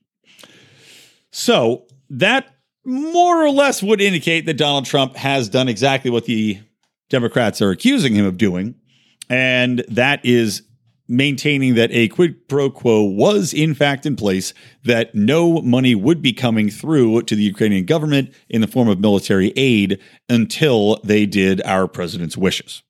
So 1.31 1.87
that 2.11 2.55
more 2.85 3.45
or 3.45 3.51
less 3.51 3.83
would 3.83 4.01
indicate 4.01 4.47
that 4.47 4.55
Donald 4.55 4.87
Trump 4.87 5.17
has 5.17 5.49
done 5.49 5.69
exactly 5.69 6.11
what 6.11 6.25
the 6.25 6.61
Democrats 7.11 7.63
are 7.63 7.71
accusing 7.71 8.15
him 8.15 8.27
of 8.27 8.39
doing. 8.39 8.75
And 9.29 9.85
that 9.89 10.25
is 10.25 10.63
maintaining 11.13 11.75
that 11.75 11.91
a 11.93 12.09
quid 12.09 12.49
pro 12.49 12.71
quo 12.71 13.05
was 13.05 13.53
in 13.53 13.75
fact 13.75 14.07
in 14.07 14.17
place, 14.17 14.55
that 14.85 15.15
no 15.15 15.61
money 15.61 15.95
would 15.95 16.23
be 16.23 16.33
coming 16.33 16.71
through 16.71 17.23
to 17.23 17.37
the 17.37 17.43
Ukrainian 17.43 17.85
government 17.85 18.33
in 18.49 18.61
the 18.61 18.67
form 18.67 18.89
of 18.89 18.99
military 18.99 19.53
aid 19.55 20.01
until 20.29 20.99
they 21.05 21.27
did 21.27 21.63
our 21.63 21.87
president's 21.87 22.37
wishes. 22.37 22.83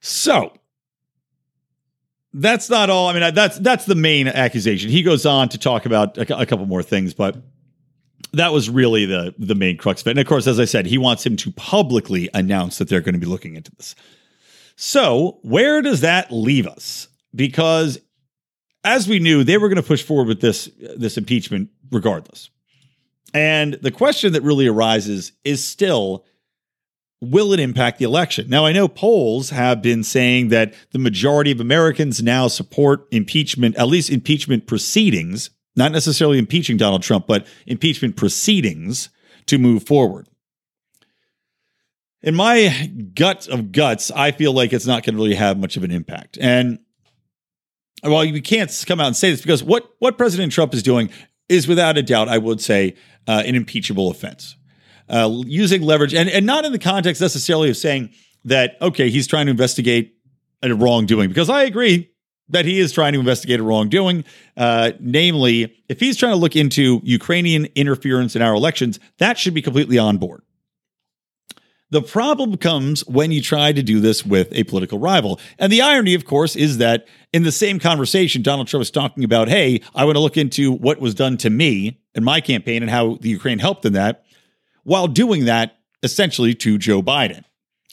So, 0.00 0.52
that's 2.32 2.68
not 2.68 2.90
all. 2.90 3.08
I 3.08 3.18
mean, 3.18 3.34
that's 3.34 3.58
that's 3.58 3.86
the 3.86 3.94
main 3.94 4.28
accusation. 4.28 4.90
He 4.90 5.02
goes 5.02 5.24
on 5.24 5.48
to 5.50 5.58
talk 5.58 5.86
about 5.86 6.18
a, 6.18 6.40
a 6.40 6.46
couple 6.46 6.66
more 6.66 6.82
things, 6.82 7.14
but 7.14 7.36
that 8.32 8.52
was 8.52 8.68
really 8.68 9.06
the 9.06 9.34
the 9.38 9.54
main 9.54 9.76
crux 9.78 10.02
of 10.02 10.08
it. 10.08 10.10
And 10.10 10.18
of 10.18 10.26
course, 10.26 10.46
as 10.46 10.60
I 10.60 10.66
said, 10.66 10.86
he 10.86 10.98
wants 10.98 11.24
him 11.24 11.36
to 11.36 11.50
publicly 11.52 12.28
announce 12.34 12.78
that 12.78 12.88
they're 12.88 13.00
going 13.00 13.14
to 13.14 13.20
be 13.20 13.26
looking 13.26 13.56
into 13.56 13.72
this. 13.76 13.94
So, 14.76 15.38
where 15.42 15.82
does 15.82 16.02
that 16.02 16.30
leave 16.30 16.66
us? 16.66 17.08
Because 17.34 17.98
as 18.84 19.08
we 19.08 19.18
knew, 19.18 19.42
they 19.42 19.58
were 19.58 19.68
going 19.68 19.76
to 19.76 19.82
push 19.82 20.02
forward 20.02 20.28
with 20.28 20.40
this 20.40 20.70
this 20.96 21.16
impeachment 21.18 21.70
regardless. 21.90 22.50
And 23.34 23.74
the 23.74 23.90
question 23.90 24.32
that 24.32 24.42
really 24.42 24.66
arises 24.66 25.32
is 25.44 25.62
still 25.64 26.24
will 27.20 27.52
it 27.52 27.60
impact 27.60 27.98
the 27.98 28.04
election? 28.04 28.48
Now, 28.48 28.66
I 28.66 28.72
know 28.72 28.88
polls 28.88 29.50
have 29.50 29.80
been 29.82 30.04
saying 30.04 30.48
that 30.48 30.74
the 30.92 30.98
majority 30.98 31.50
of 31.50 31.60
Americans 31.60 32.22
now 32.22 32.46
support 32.46 33.06
impeachment, 33.10 33.76
at 33.76 33.88
least 33.88 34.10
impeachment 34.10 34.66
proceedings, 34.66 35.50
not 35.74 35.92
necessarily 35.92 36.38
impeaching 36.38 36.76
Donald 36.76 37.02
Trump, 37.02 37.26
but 37.26 37.46
impeachment 37.66 38.16
proceedings 38.16 39.08
to 39.46 39.58
move 39.58 39.84
forward. 39.84 40.28
In 42.26 42.34
my 42.34 42.90
gut 43.14 43.46
of 43.46 43.70
guts, 43.70 44.10
I 44.10 44.32
feel 44.32 44.52
like 44.52 44.72
it's 44.72 44.84
not 44.84 45.04
going 45.04 45.14
to 45.14 45.22
really 45.22 45.36
have 45.36 45.58
much 45.58 45.76
of 45.76 45.84
an 45.84 45.92
impact. 45.92 46.36
And 46.40 46.80
while 48.02 48.24
you 48.24 48.42
can't 48.42 48.84
come 48.84 49.00
out 49.00 49.06
and 49.06 49.16
say 49.16 49.30
this 49.30 49.40
because 49.40 49.62
what, 49.62 49.88
what 50.00 50.18
President 50.18 50.52
Trump 50.52 50.74
is 50.74 50.82
doing 50.82 51.08
is 51.48 51.68
without 51.68 51.96
a 51.96 52.02
doubt, 52.02 52.28
I 52.28 52.38
would 52.38 52.60
say, 52.60 52.96
uh, 53.28 53.44
an 53.46 53.54
impeachable 53.54 54.10
offense. 54.10 54.56
Uh, 55.08 55.42
using 55.46 55.82
leverage, 55.82 56.14
and, 56.14 56.28
and 56.28 56.44
not 56.44 56.64
in 56.64 56.72
the 56.72 56.80
context 56.80 57.22
necessarily 57.22 57.70
of 57.70 57.76
saying 57.76 58.10
that, 58.44 58.76
okay, 58.82 59.08
he's 59.08 59.28
trying 59.28 59.46
to 59.46 59.50
investigate 59.52 60.16
a 60.64 60.74
wrongdoing, 60.74 61.28
because 61.28 61.48
I 61.48 61.62
agree 61.62 62.10
that 62.48 62.64
he 62.64 62.80
is 62.80 62.90
trying 62.90 63.12
to 63.12 63.20
investigate 63.20 63.60
a 63.60 63.62
wrongdoing. 63.62 64.24
Uh, 64.56 64.90
namely, 64.98 65.76
if 65.88 66.00
he's 66.00 66.16
trying 66.16 66.32
to 66.32 66.36
look 66.36 66.56
into 66.56 67.00
Ukrainian 67.04 67.66
interference 67.76 68.34
in 68.34 68.42
our 68.42 68.54
elections, 68.54 68.98
that 69.18 69.38
should 69.38 69.54
be 69.54 69.62
completely 69.62 69.96
on 69.96 70.18
board. 70.18 70.42
The 71.90 72.02
problem 72.02 72.56
comes 72.56 73.06
when 73.06 73.30
you 73.30 73.40
try 73.40 73.72
to 73.72 73.82
do 73.82 74.00
this 74.00 74.26
with 74.26 74.52
a 74.52 74.64
political 74.64 74.98
rival. 74.98 75.38
And 75.58 75.72
the 75.72 75.82
irony, 75.82 76.14
of 76.14 76.24
course, 76.24 76.56
is 76.56 76.78
that 76.78 77.06
in 77.32 77.44
the 77.44 77.52
same 77.52 77.78
conversation, 77.78 78.42
Donald 78.42 78.66
Trump 78.66 78.82
is 78.82 78.90
talking 78.90 79.22
about, 79.22 79.48
hey, 79.48 79.80
I 79.94 80.04
want 80.04 80.16
to 80.16 80.20
look 80.20 80.36
into 80.36 80.72
what 80.72 81.00
was 81.00 81.14
done 81.14 81.36
to 81.38 81.50
me 81.50 82.00
in 82.14 82.24
my 82.24 82.40
campaign 82.40 82.82
and 82.82 82.90
how 82.90 83.18
the 83.20 83.28
Ukraine 83.28 83.60
helped 83.60 83.84
in 83.84 83.92
that, 83.92 84.24
while 84.82 85.06
doing 85.06 85.44
that 85.44 85.78
essentially 86.02 86.54
to 86.54 86.76
Joe 86.76 87.02
Biden 87.02 87.44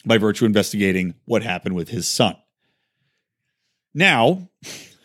by 0.04 0.18
virtue 0.18 0.44
of 0.44 0.48
investigating 0.48 1.14
what 1.24 1.42
happened 1.42 1.76
with 1.76 1.88
his 1.88 2.08
son. 2.08 2.36
Now, 3.94 4.48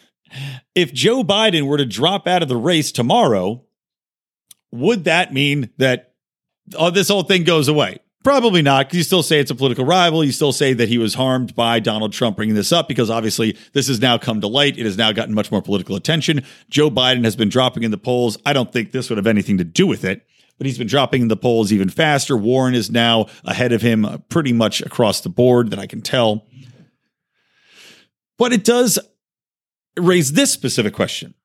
if 0.75 0.91
Joe 0.93 1.23
Biden 1.23 1.67
were 1.67 1.77
to 1.77 1.85
drop 1.85 2.27
out 2.27 2.41
of 2.41 2.49
the 2.49 2.57
race 2.57 2.91
tomorrow, 2.91 3.63
would 4.71 5.03
that 5.03 5.31
mean 5.31 5.69
that 5.77 6.13
oh, 6.75 6.89
this 6.89 7.07
whole 7.07 7.23
thing 7.23 7.43
goes 7.43 7.67
away? 7.67 7.99
Probably 8.21 8.61
not, 8.61 8.87
because 8.87 8.97
you 8.97 9.03
still 9.03 9.23
say 9.23 9.39
it's 9.39 9.49
a 9.49 9.55
political 9.55 9.85
rival. 9.85 10.25
You 10.25 10.33
still 10.33 10.51
say 10.51 10.73
that 10.73 10.89
he 10.89 10.97
was 10.97 11.13
harmed 11.13 11.55
by 11.55 11.79
Donald 11.79 12.11
Trump 12.11 12.35
bringing 12.35 12.53
this 12.53 12.73
up, 12.73 12.89
because 12.89 13.09
obviously 13.09 13.57
this 13.71 13.87
has 13.87 14.01
now 14.01 14.17
come 14.17 14.41
to 14.41 14.47
light. 14.47 14.77
It 14.77 14.85
has 14.85 14.97
now 14.97 15.13
gotten 15.13 15.33
much 15.33 15.53
more 15.53 15.61
political 15.61 15.95
attention. 15.95 16.43
Joe 16.69 16.91
Biden 16.91 17.23
has 17.23 17.37
been 17.37 17.47
dropping 17.47 17.83
in 17.83 17.91
the 17.91 17.97
polls. 17.97 18.37
I 18.45 18.51
don't 18.51 18.73
think 18.73 18.91
this 18.91 19.09
would 19.09 19.17
have 19.17 19.25
anything 19.25 19.57
to 19.57 19.63
do 19.63 19.87
with 19.87 20.03
it, 20.03 20.27
but 20.57 20.67
he's 20.67 20.77
been 20.77 20.85
dropping 20.85 21.21
in 21.21 21.27
the 21.29 21.37
polls 21.37 21.71
even 21.71 21.87
faster. 21.87 22.35
Warren 22.35 22.75
is 22.75 22.91
now 22.91 23.27
ahead 23.45 23.71
of 23.71 23.81
him 23.81 24.03
uh, 24.03 24.17
pretty 24.27 24.51
much 24.51 24.81
across 24.81 25.21
the 25.21 25.29
board 25.29 25.69
that 25.69 25.79
I 25.79 25.87
can 25.87 26.01
tell. 26.01 26.45
But 28.37 28.51
it 28.51 28.65
does 28.65 28.99
raise 29.97 30.33
this 30.33 30.51
specific 30.51 30.93
question. 30.93 31.35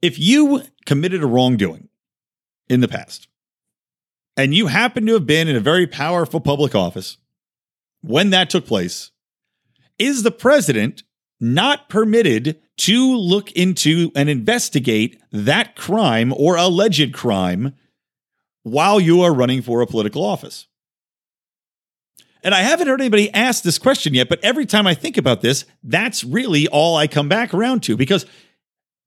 If 0.00 0.18
you 0.18 0.62
committed 0.86 1.22
a 1.22 1.26
wrongdoing 1.26 1.90
in 2.70 2.80
the 2.80 2.88
past, 2.88 3.28
and 4.36 4.54
you 4.54 4.66
happen 4.66 5.06
to 5.06 5.14
have 5.14 5.26
been 5.26 5.48
in 5.48 5.56
a 5.56 5.60
very 5.60 5.86
powerful 5.86 6.40
public 6.40 6.74
office 6.74 7.18
when 8.00 8.30
that 8.30 8.50
took 8.50 8.66
place, 8.66 9.10
is 9.98 10.22
the 10.22 10.30
president 10.30 11.02
not 11.40 11.88
permitted 11.88 12.60
to 12.76 13.16
look 13.16 13.52
into 13.52 14.10
and 14.14 14.28
investigate 14.28 15.20
that 15.30 15.76
crime 15.76 16.32
or 16.36 16.56
alleged 16.56 17.12
crime 17.12 17.74
while 18.62 19.00
you 19.00 19.22
are 19.22 19.34
running 19.34 19.62
for 19.62 19.80
a 19.80 19.86
political 19.86 20.24
office? 20.24 20.66
And 22.44 22.54
I 22.54 22.62
haven't 22.62 22.88
heard 22.88 23.00
anybody 23.00 23.32
ask 23.32 23.62
this 23.62 23.78
question 23.78 24.14
yet, 24.14 24.28
but 24.28 24.42
every 24.42 24.66
time 24.66 24.86
I 24.86 24.94
think 24.94 25.16
about 25.16 25.42
this, 25.42 25.64
that's 25.84 26.24
really 26.24 26.66
all 26.66 26.96
I 26.96 27.06
come 27.06 27.28
back 27.28 27.54
around 27.54 27.84
to 27.84 27.96
because 27.96 28.26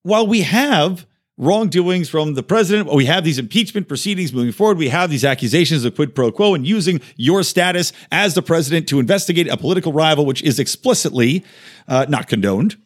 while 0.04 0.26
we 0.26 0.42
have 0.42 1.06
wrongdoings 1.38 2.10
from 2.10 2.34
the 2.34 2.44
president. 2.44 2.94
We 2.94 3.06
have 3.06 3.24
these 3.24 3.40
impeachment 3.40 3.88
proceedings 3.88 4.32
moving 4.32 4.54
forward. 4.54 4.78
We 4.78 4.90
have 4.90 5.10
these 5.10 5.26
accusations 5.26 5.84
of 5.84 5.96
quid 5.96 6.16
pro 6.16 6.32
quo 6.32 6.54
and 6.54 6.66
using 6.66 7.02
your 7.18 7.44
status 7.44 7.92
as 8.12 8.36
the 8.36 8.42
president 8.42 8.88
to 8.90 9.00
investigate 9.00 9.48
a 9.48 9.58
political 9.58 9.92
rival, 9.92 10.26
which 10.26 10.42
is 10.44 10.60
explicitly 10.60 11.44
uh, 11.88 12.06
not 12.08 12.28
condoned. 12.28 12.78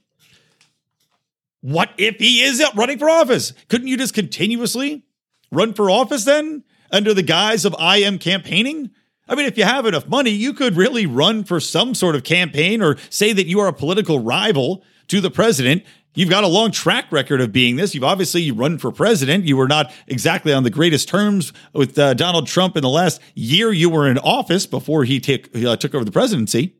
What 1.61 1.89
if 1.97 2.15
he 2.15 2.41
is 2.41 2.63
running 2.75 2.97
for 2.97 3.09
office? 3.09 3.53
Couldn't 3.67 3.87
you 3.87 3.97
just 3.97 4.13
continuously 4.13 5.03
run 5.51 5.73
for 5.73 5.91
office 5.91 6.23
then 6.23 6.63
under 6.91 7.13
the 7.13 7.21
guise 7.21 7.65
of 7.65 7.75
I 7.77 7.97
am 7.97 8.17
campaigning? 8.17 8.91
I 9.27 9.35
mean, 9.35 9.45
if 9.45 9.57
you 9.57 9.63
have 9.65 9.85
enough 9.85 10.07
money, 10.07 10.31
you 10.31 10.53
could 10.53 10.75
really 10.75 11.05
run 11.05 11.43
for 11.43 11.59
some 11.59 11.93
sort 11.93 12.15
of 12.15 12.23
campaign 12.23 12.81
or 12.81 12.97
say 13.09 13.31
that 13.33 13.45
you 13.45 13.59
are 13.59 13.67
a 13.67 13.73
political 13.73 14.19
rival 14.19 14.83
to 15.09 15.21
the 15.21 15.29
president 15.29 15.83
You've 16.15 16.29
got 16.29 16.43
a 16.43 16.47
long 16.47 16.71
track 16.71 17.11
record 17.11 17.39
of 17.39 17.51
being 17.51 17.75
this. 17.75 17.93
You've 17.93 18.03
obviously 18.03 18.51
run 18.51 18.77
for 18.77 18.91
president. 18.91 19.45
You 19.45 19.55
were 19.55 19.67
not 19.67 19.91
exactly 20.07 20.51
on 20.51 20.63
the 20.63 20.69
greatest 20.69 21.07
terms 21.07 21.53
with 21.73 21.97
uh, 21.99 22.15
Donald 22.15 22.47
Trump 22.47 22.75
in 22.75 22.81
the 22.81 22.89
last 22.89 23.21
year 23.35 23.71
you 23.71 23.89
were 23.89 24.09
in 24.09 24.17
office 24.17 24.65
before 24.65 25.03
he 25.03 25.19
take, 25.19 25.55
uh, 25.55 25.75
took 25.75 25.93
over 25.93 26.03
the 26.03 26.11
presidency. 26.11 26.75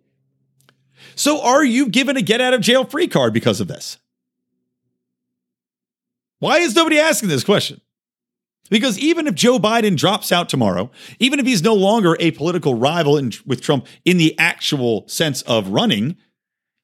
So, 1.16 1.42
are 1.42 1.64
you 1.64 1.90
given 1.90 2.18
a 2.18 2.22
get 2.22 2.42
out 2.42 2.54
of 2.54 2.62
jail 2.62 2.86
free 2.86 3.08
card 3.08 3.34
because 3.34 3.60
of 3.62 3.68
this? 3.68 3.98
Why 6.40 6.60
is 6.60 6.76
nobody 6.76 6.98
asking 6.98 7.30
this 7.30 7.44
question? 7.44 7.82
Because 8.70 8.98
even 9.00 9.28
if 9.28 9.36
Joe 9.36 9.60
Biden 9.60 9.98
drops 9.98 10.32
out 10.32 10.48
tomorrow, 10.48 10.92
even 11.20 11.40
if 11.40 11.46
he's 11.46 11.64
no 11.64 11.74
longer 11.74 12.16
a 12.20 12.32
political 12.32 12.76
rival 12.76 13.18
in, 13.18 13.34
with 13.46 13.62
Trump 13.62 13.88
in 14.06 14.18
the 14.18 14.38
actual 14.38 15.08
sense 15.08 15.42
of 15.44 15.70
running, 15.70 16.18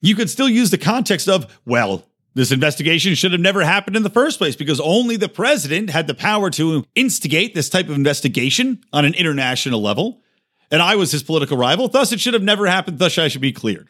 you 0.02 0.16
could 0.16 0.30
still 0.30 0.50
use 0.50 0.72
the 0.72 0.78
context 0.78 1.30
of, 1.30 1.60
well, 1.66 2.06
this 2.36 2.52
investigation 2.52 3.16
should 3.16 3.32
have 3.32 3.42
never 3.42 3.64
happened 3.64 3.96
in 3.96 4.04
the 4.04 4.10
first 4.10 4.38
place 4.38 4.56
because 4.56 4.80
only 4.82 5.16
the 5.16 5.30
president 5.30 5.90
had 5.90 6.06
the 6.06 6.14
power 6.14 6.50
to 6.52 6.86
instigate 6.94 7.56
this 7.56 7.70
type 7.70 7.88
of 7.88 7.96
investigation 7.96 8.84
on 8.92 9.06
an 9.06 9.14
international 9.14 9.82
level. 9.82 10.22
And 10.70 10.82
I 10.82 10.96
was 10.96 11.12
his 11.12 11.24
political 11.24 11.58
rival. 11.58 11.88
Thus, 11.88 12.12
it 12.12 12.20
should 12.20 12.34
have 12.34 12.44
never 12.44 12.68
happened. 12.68 13.00
Thus, 13.00 13.18
I 13.18 13.30
should 13.30 13.42
be 13.42 13.54
cleared. 13.54 13.90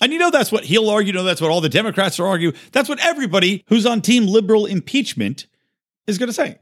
And 0.00 0.12
you 0.12 0.18
know, 0.18 0.30
that's 0.30 0.50
what 0.50 0.64
he'll 0.64 0.88
argue. 0.88 1.12
You 1.12 1.18
know, 1.18 1.24
that's 1.24 1.40
what 1.40 1.50
all 1.50 1.60
the 1.60 1.68
Democrats 1.68 2.18
will 2.18 2.26
argue. 2.26 2.52
That's 2.72 2.88
what 2.88 3.04
everybody 3.04 3.64
who's 3.68 3.86
on 3.86 4.00
team 4.00 4.26
liberal 4.26 4.66
impeachment 4.66 5.46
is 6.06 6.18
going 6.18 6.28
to 6.28 6.32
say. 6.32 6.58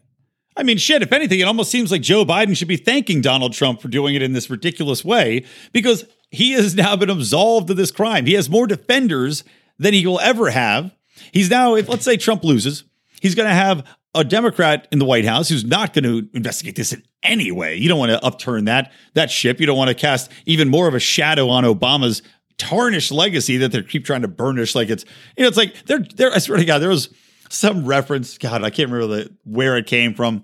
I 0.56 0.64
mean, 0.64 0.76
shit, 0.76 1.02
if 1.02 1.12
anything, 1.12 1.40
it 1.40 1.44
almost 1.44 1.70
seems 1.70 1.90
like 1.90 2.02
Joe 2.02 2.24
Biden 2.24 2.56
should 2.56 2.68
be 2.68 2.76
thanking 2.76 3.22
Donald 3.22 3.54
Trump 3.54 3.80
for 3.80 3.88
doing 3.88 4.14
it 4.14 4.22
in 4.22 4.32
this 4.32 4.50
ridiculous 4.50 5.04
way 5.04 5.46
because 5.72 6.04
he 6.30 6.52
has 6.52 6.74
now 6.74 6.94
been 6.96 7.08
absolved 7.08 7.70
of 7.70 7.76
this 7.76 7.90
crime. 7.90 8.26
He 8.26 8.34
has 8.34 8.50
more 8.50 8.66
defenders 8.66 9.44
than 9.78 9.94
he 9.94 10.06
will 10.06 10.20
ever 10.20 10.50
have. 10.50 10.94
He's 11.32 11.50
now, 11.50 11.74
if 11.74 11.88
let's 11.88 12.04
say 12.04 12.16
Trump 12.16 12.44
loses, 12.44 12.84
he's 13.20 13.34
going 13.34 13.48
to 13.48 13.54
have 13.54 13.84
a 14.14 14.24
Democrat 14.24 14.88
in 14.92 14.98
the 14.98 15.04
White 15.04 15.24
House 15.24 15.48
who's 15.48 15.64
not 15.64 15.92
going 15.92 16.04
to 16.04 16.28
investigate 16.34 16.76
this 16.76 16.92
in 16.92 17.02
any 17.22 17.50
way. 17.50 17.76
You 17.76 17.88
don't 17.88 17.98
want 17.98 18.10
to 18.10 18.22
upturn 18.24 18.66
that 18.66 18.92
that 19.14 19.30
ship. 19.30 19.60
You 19.60 19.66
don't 19.66 19.78
want 19.78 19.88
to 19.88 19.94
cast 19.94 20.30
even 20.46 20.68
more 20.68 20.88
of 20.88 20.94
a 20.94 21.00
shadow 21.00 21.48
on 21.48 21.64
Obama's 21.64 22.22
tarnished 22.58 23.10
legacy 23.10 23.56
that 23.58 23.72
they 23.72 23.82
keep 23.82 24.04
trying 24.04 24.22
to 24.22 24.28
burnish. 24.28 24.74
Like 24.74 24.90
it's 24.90 25.04
you 25.36 25.42
know, 25.42 25.48
it's 25.48 25.56
like 25.56 25.84
they're 25.86 26.04
they're. 26.14 26.32
I 26.32 26.38
swear 26.38 26.58
to 26.58 26.64
God, 26.64 26.78
there 26.78 26.90
was 26.90 27.08
some 27.48 27.86
reference. 27.86 28.38
God, 28.38 28.62
I 28.62 28.70
can't 28.70 28.90
remember 28.90 29.14
the, 29.14 29.36
where 29.44 29.76
it 29.76 29.86
came 29.86 30.14
from. 30.14 30.42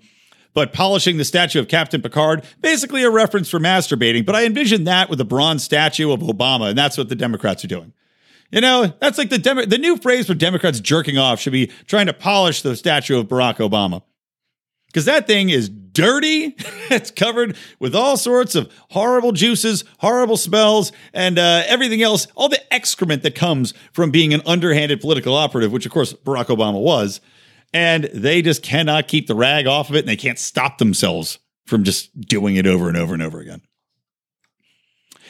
But 0.55 0.73
polishing 0.73 1.17
the 1.17 1.25
statue 1.25 1.59
of 1.59 1.67
Captain 1.67 2.01
Picard, 2.01 2.43
basically 2.59 3.03
a 3.03 3.09
reference 3.11 3.49
for 3.49 3.59
masturbating. 3.59 4.25
But 4.25 4.35
I 4.35 4.45
envision 4.45 4.85
that 4.85 5.09
with 5.09 5.21
a 5.21 5.25
bronze 5.25 5.63
statue 5.63 6.11
of 6.11 6.21
Obama, 6.21 6.69
and 6.69 6.77
that's 6.77 6.97
what 6.97 7.07
the 7.07 7.15
Democrats 7.15 7.63
are 7.63 7.67
doing. 7.67 7.93
You 8.51 8.61
know, 8.61 8.91
that's 8.99 9.17
like 9.17 9.29
the 9.29 9.37
Demo- 9.37 9.65
the 9.65 9.77
new 9.77 9.97
phrase 9.97 10.27
for 10.27 10.33
Democrats 10.33 10.79
jerking 10.79 11.17
off 11.17 11.39
should 11.39 11.53
be 11.53 11.67
trying 11.85 12.07
to 12.07 12.13
polish 12.13 12.61
the 12.61 12.75
statue 12.75 13.19
of 13.19 13.27
Barack 13.27 13.57
Obama. 13.57 14.01
Because 14.87 15.05
that 15.05 15.27
thing 15.27 15.49
is 15.49 15.69
dirty. 15.69 16.55
it's 16.89 17.11
covered 17.11 17.55
with 17.79 17.93
all 17.95 18.17
sorts 18.17 18.55
of 18.55 18.71
horrible 18.89 19.31
juices, 19.31 19.83
horrible 19.99 20.37
smells, 20.37 20.91
and 21.13 21.37
uh, 21.37 21.63
everything 21.67 22.01
else, 22.01 22.27
all 22.35 22.49
the 22.49 22.73
excrement 22.73 23.21
that 23.21 23.35
comes 23.35 23.75
from 23.93 24.09
being 24.09 24.33
an 24.33 24.41
underhanded 24.47 24.99
political 24.99 25.35
operative, 25.35 25.71
which 25.71 25.85
of 25.85 25.91
course 25.91 26.13
Barack 26.13 26.45
Obama 26.45 26.81
was. 26.81 27.21
And 27.71 28.05
they 28.05 28.41
just 28.41 28.63
cannot 28.63 29.07
keep 29.07 29.27
the 29.27 29.35
rag 29.35 29.67
off 29.67 29.89
of 29.89 29.95
it 29.95 29.99
and 29.99 30.07
they 30.07 30.15
can't 30.15 30.39
stop 30.39 30.79
themselves 30.79 31.37
from 31.67 31.83
just 31.83 32.19
doing 32.19 32.55
it 32.55 32.65
over 32.65 32.87
and 32.87 32.97
over 32.97 33.13
and 33.13 33.21
over 33.21 33.39
again. 33.39 33.61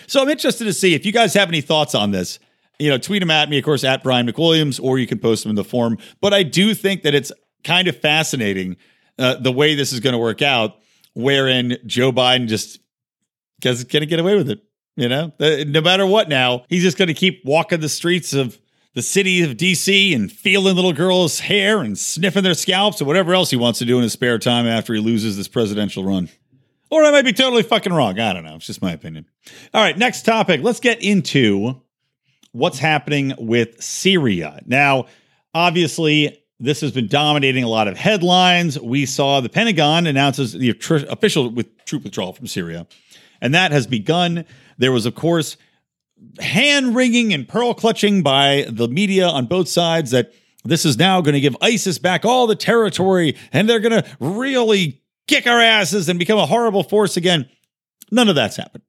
So 0.07 0.21
I'm 0.21 0.29
interested 0.29 0.63
to 0.63 0.73
see 0.73 0.93
if 0.93 1.05
you 1.05 1.11
guys 1.11 1.33
have 1.33 1.49
any 1.49 1.59
thoughts 1.59 1.93
on 1.93 2.11
this 2.11 2.39
you 2.79 2.89
know, 2.89 2.98
tweet 2.98 3.21
them 3.21 3.29
at 3.31 3.50
me, 3.50 3.57
of 3.57 3.65
course, 3.65 3.83
at 3.83 4.03
Brian 4.03 4.27
McWilliams, 4.27 4.79
or 4.81 4.98
you 4.98 5.05
can 5.07 5.19
post 5.19 5.43
them 5.43 5.50
in 5.51 5.55
the 5.55 5.63
form. 5.63 5.98
But 6.21 6.33
I 6.33 6.43
do 6.43 6.74
think 6.74 7.03
that 7.03 7.13
it's 7.13 7.31
kind 7.63 7.88
of 7.88 7.98
fascinating 8.00 8.77
uh, 9.17 9.36
the 9.36 9.51
way 9.51 9.75
this 9.75 9.91
is 9.91 10.00
going 10.00 10.13
to 10.13 10.17
work 10.19 10.41
out, 10.41 10.77
wherein 11.13 11.77
Joe 11.86 12.12
Biden 12.12 12.48
just 12.48 12.79
is 13.63 13.83
going 13.83 14.01
to 14.01 14.05
get 14.05 14.19
away 14.19 14.36
with 14.36 14.50
it. 14.50 14.62
You 14.95 15.07
know, 15.07 15.31
Uh, 15.39 15.63
no 15.67 15.79
matter 15.81 16.05
what 16.05 16.27
now, 16.27 16.65
he's 16.67 16.83
just 16.83 16.98
going 16.98 17.07
to 17.07 17.13
keep 17.13 17.41
walking 17.45 17.79
the 17.79 17.88
streets 17.89 18.33
of 18.33 18.57
the 18.95 19.01
city 19.01 19.43
of 19.43 19.51
DC 19.51 20.13
and 20.15 20.29
feeling 20.31 20.75
little 20.75 20.91
girls' 20.93 21.39
hair 21.39 21.79
and 21.79 21.98
sniffing 21.98 22.43
their 22.43 22.53
scalps 22.53 23.01
or 23.01 23.05
whatever 23.05 23.33
else 23.33 23.50
he 23.50 23.55
wants 23.55 23.79
to 23.79 23.86
do 23.86 23.98
in 23.98 24.03
his 24.03 24.12
spare 24.13 24.38
time 24.39 24.65
after 24.65 24.93
he 24.93 25.00
loses 25.00 25.38
this 25.38 25.48
presidential 25.48 26.03
run. 26.03 26.27
Or 26.89 27.03
I 27.03 27.12
might 27.12 27.24
be 27.24 27.31
totally 27.33 27.63
fucking 27.63 27.93
wrong. 27.93 28.19
I 28.19 28.33
don't 28.33 28.43
know. 28.43 28.55
It's 28.55 28.65
just 28.65 28.81
my 28.81 28.91
opinion. 28.91 29.25
All 29.74 29.81
right, 29.81 29.98
next 29.98 30.24
topic. 30.24 30.62
Let's 30.63 30.79
get 30.79 31.01
into 31.03 31.81
what's 32.60 32.80
happening 32.80 33.34
with 33.38 33.82
Syria. 33.82 34.62
Now, 34.66 35.06
obviously, 35.54 36.44
this 36.60 36.82
has 36.82 36.92
been 36.92 37.08
dominating 37.08 37.63
a 37.63 37.70
lot 37.70 37.88
of 37.88 37.98
headlines. 37.98 38.80
We 38.80 39.06
saw 39.06 39.42
the 39.42 39.50
Pentagon 39.50 40.08
announces 40.08 40.54
the 40.54 40.70
official 40.70 41.50
with 41.50 41.68
troop 41.86 42.04
withdrawal 42.04 42.34
from 42.34 42.48
Syria, 42.48 42.86
and 43.42 43.56
that 43.56 43.72
has 43.72 43.88
begun. 43.88 44.46
There 44.78 44.92
was, 44.92 45.06
of 45.06 45.16
course, 45.16 45.58
hand 46.39 46.96
wringing 46.96 47.34
and 47.34 47.48
pearl 47.48 47.74
clutching 47.74 48.24
by 48.24 48.66
the 48.70 48.88
media 48.88 49.28
on 49.28 49.46
both 49.46 49.70
sides 49.70 50.12
that 50.12 50.34
this 50.66 50.86
is 50.86 50.98
now 50.98 51.22
going 51.22 51.34
to 51.34 51.39
give 51.39 51.56
ISIS 51.62 51.98
back 51.98 52.25
all 52.25 52.48
the 52.48 52.56
territory 52.56 53.38
and 53.54 53.70
they're 53.70 53.80
going 53.80 54.04
to 54.04 54.06
really 54.20 55.01
kick 55.28 55.48
our 55.48 55.62
asses 55.62 56.10
and 56.10 56.20
become 56.20 56.38
a 56.38 56.46
horrible 56.46 56.84
force 56.84 57.16
again. 57.16 57.50
None 58.12 58.28
of 58.28 58.36
that's 58.36 58.58
happened. 58.58 58.84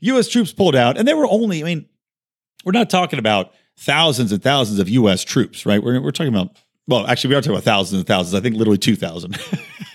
U.S. 0.00 0.28
troops 0.28 0.52
pulled 0.52 0.74
out, 0.74 0.98
and 0.98 1.06
there 1.06 1.16
were 1.16 1.28
only, 1.28 1.62
I 1.62 1.66
mean, 1.66 1.86
we're 2.64 2.72
not 2.72 2.90
talking 2.90 3.18
about 3.18 3.52
thousands 3.76 4.32
and 4.32 4.42
thousands 4.42 4.78
of 4.78 4.88
U.S. 4.88 5.24
troops, 5.24 5.66
right? 5.66 5.82
We're, 5.82 6.00
we're 6.00 6.10
talking 6.10 6.34
about, 6.34 6.56
well, 6.86 7.06
actually, 7.06 7.30
we 7.30 7.36
are 7.36 7.40
talking 7.40 7.52
about 7.52 7.64
thousands 7.64 8.00
and 8.00 8.06
thousands. 8.06 8.34
I 8.34 8.40
think 8.40 8.56
literally 8.56 8.78
2,000. 8.78 9.38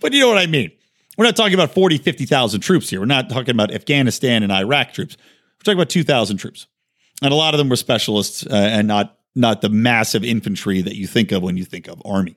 but 0.00 0.12
you 0.12 0.20
know 0.20 0.28
what 0.28 0.38
I 0.38 0.46
mean. 0.46 0.70
We're 1.18 1.26
not 1.26 1.36
talking 1.36 1.54
about 1.54 1.74
40, 1.74 1.98
50,000 1.98 2.60
troops 2.60 2.90
here. 2.90 3.00
We're 3.00 3.06
not 3.06 3.28
talking 3.28 3.50
about 3.50 3.72
Afghanistan 3.72 4.42
and 4.42 4.50
Iraq 4.50 4.92
troops. 4.92 5.16
We're 5.58 5.64
talking 5.64 5.78
about 5.78 5.90
2,000 5.90 6.38
troops. 6.38 6.66
And 7.22 7.32
a 7.32 7.36
lot 7.36 7.54
of 7.54 7.58
them 7.58 7.68
were 7.68 7.76
specialists 7.76 8.46
uh, 8.46 8.54
and 8.54 8.88
not, 8.88 9.18
not 9.34 9.60
the 9.60 9.68
massive 9.68 10.24
infantry 10.24 10.80
that 10.82 10.96
you 10.96 11.06
think 11.06 11.30
of 11.30 11.42
when 11.42 11.56
you 11.56 11.64
think 11.64 11.86
of 11.86 12.00
army. 12.04 12.36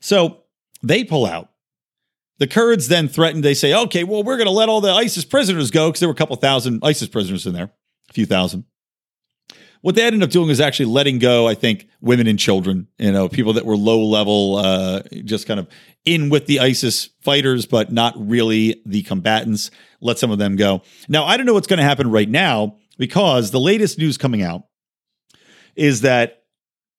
So 0.00 0.42
they 0.82 1.04
pull 1.04 1.26
out. 1.26 1.50
The 2.38 2.46
Kurds 2.46 2.88
then 2.88 3.08
threaten, 3.08 3.40
they 3.40 3.54
say, 3.54 3.72
okay, 3.72 4.04
well, 4.04 4.22
we're 4.22 4.36
going 4.36 4.46
to 4.46 4.52
let 4.52 4.68
all 4.68 4.80
the 4.80 4.92
ISIS 4.92 5.24
prisoners 5.24 5.70
go 5.70 5.88
because 5.88 6.00
there 6.00 6.08
were 6.08 6.14
a 6.14 6.16
couple 6.16 6.36
thousand 6.36 6.80
ISIS 6.82 7.08
prisoners 7.08 7.46
in 7.46 7.54
there, 7.54 7.70
few 8.16 8.26
thousand. 8.26 8.64
What 9.82 9.94
they 9.94 10.02
ended 10.02 10.22
up 10.24 10.30
doing 10.30 10.50
is 10.50 10.60
actually 10.60 10.86
letting 10.86 11.20
go, 11.20 11.46
I 11.46 11.54
think, 11.54 11.86
women 12.00 12.26
and 12.26 12.38
children, 12.38 12.88
you 12.98 13.12
know, 13.12 13.28
people 13.28 13.52
that 13.52 13.64
were 13.64 13.76
low 13.76 14.02
level, 14.02 14.56
uh, 14.56 15.02
just 15.24 15.46
kind 15.46 15.60
of 15.60 15.68
in 16.04 16.28
with 16.30 16.46
the 16.46 16.58
ISIS 16.58 17.10
fighters, 17.20 17.66
but 17.66 17.92
not 17.92 18.14
really 18.16 18.82
the 18.84 19.02
combatants. 19.02 19.70
Let 20.00 20.18
some 20.18 20.32
of 20.32 20.38
them 20.38 20.56
go. 20.56 20.82
Now, 21.08 21.24
I 21.24 21.36
don't 21.36 21.46
know 21.46 21.52
what's 21.52 21.68
going 21.68 21.78
to 21.78 21.84
happen 21.84 22.10
right 22.10 22.28
now 22.28 22.78
because 22.98 23.50
the 23.50 23.60
latest 23.60 23.98
news 23.98 24.18
coming 24.18 24.42
out 24.42 24.64
is 25.76 26.00
that 26.00 26.42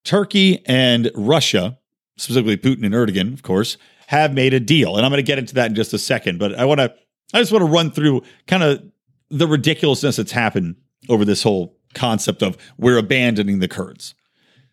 Turkey 0.05 0.63
and 0.65 1.11
Russia, 1.15 1.79
specifically 2.15 2.57
Putin 2.57 2.85
and 2.85 2.93
Erdogan, 2.93 3.33
of 3.33 3.41
course, 3.41 3.77
have 4.05 4.33
made 4.33 4.53
a 4.53 4.59
deal. 4.59 4.95
And 4.95 5.05
I'm 5.05 5.11
going 5.11 5.17
to 5.17 5.23
get 5.23 5.39
into 5.39 5.55
that 5.55 5.65
in 5.67 5.75
just 5.75 5.93
a 5.93 5.99
second, 5.99 6.37
but 6.39 6.55
I 6.55 6.63
want 6.63 6.79
to, 6.79 6.93
I 7.33 7.39
just 7.39 7.51
want 7.51 7.63
to 7.63 7.71
run 7.71 7.91
through 7.91 8.21
kind 8.45 8.63
of 8.63 8.83
the 9.29 9.47
ridiculousness 9.47 10.15
that's 10.15 10.31
happened 10.31 10.77
over 11.09 11.25
this 11.25 11.43
whole 11.43 11.77
concept 11.93 12.43
of 12.43 12.57
we're 12.77 12.97
abandoning 12.97 13.59
the 13.59 13.67
Kurds. 13.67 14.13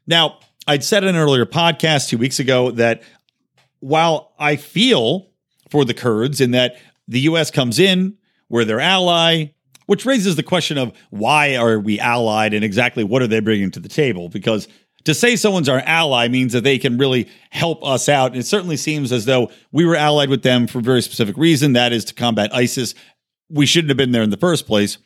Now, 0.07 0.39
I'd 0.67 0.85
said 0.85 1.05
in 1.05 1.11
an 1.11 1.17
earlier 1.17 1.47
podcast 1.47 2.09
two 2.09 2.19
weeks 2.19 2.39
ago 2.39 2.71
that 2.73 3.03
while 3.81 4.33
I 4.39 4.57
feel 4.57 5.31
for 5.71 5.85
the 5.85 5.95
Kurds 5.95 6.41
in 6.41 6.53
that 6.53 6.77
the 7.07 7.21
US 7.21 7.51
comes 7.51 7.79
in, 7.79 8.17
we're 8.49 8.65
their 8.65 8.81
ally, 8.81 9.47
which 9.87 10.07
raises 10.07 10.37
the 10.37 10.43
question 10.43 10.79
of 10.79 10.93
why 11.11 11.57
are 11.57 11.79
we 11.79 12.01
allied 12.01 12.55
and 12.55 12.65
exactly 12.65 13.05
what 13.05 13.23
are 13.23 13.27
they 13.27 13.41
bringing 13.41 13.71
to 13.73 13.81
the 13.81 13.89
table? 13.89 14.29
Because 14.29 14.69
to 15.05 15.15
say 15.15 15.37
someone's 15.37 15.69
our 15.69 15.81
ally 15.81 16.29
means 16.29 16.55
that 16.55 16.65
they 16.65 16.79
can 16.79 16.97
really 16.97 17.29
help 17.51 17.85
us 17.85 18.09
out. 18.09 18.33
And 18.33 18.41
it 18.41 18.47
certainly 18.47 18.77
seems 18.77 19.13
as 19.13 19.27
though 19.27 19.51
we 19.71 19.85
were 19.85 19.97
allied 19.97 20.31
with 20.31 20.43
them 20.43 20.67
for 20.67 20.79
a 20.79 20.83
very 20.83 21.03
specific 21.03 21.37
reason 21.37 21.75
that 21.75 21.93
is 21.93 22.07
to 22.07 22.15
combat 22.15 22.55
ISIS. 22.55 22.95
We 23.51 23.67
shouldn't 23.67 23.91
have 23.91 23.99
been 23.99 24.13
there 24.13 24.23
in 24.23 24.31
the 24.31 24.37
first 24.39 24.67
place. 24.67 24.99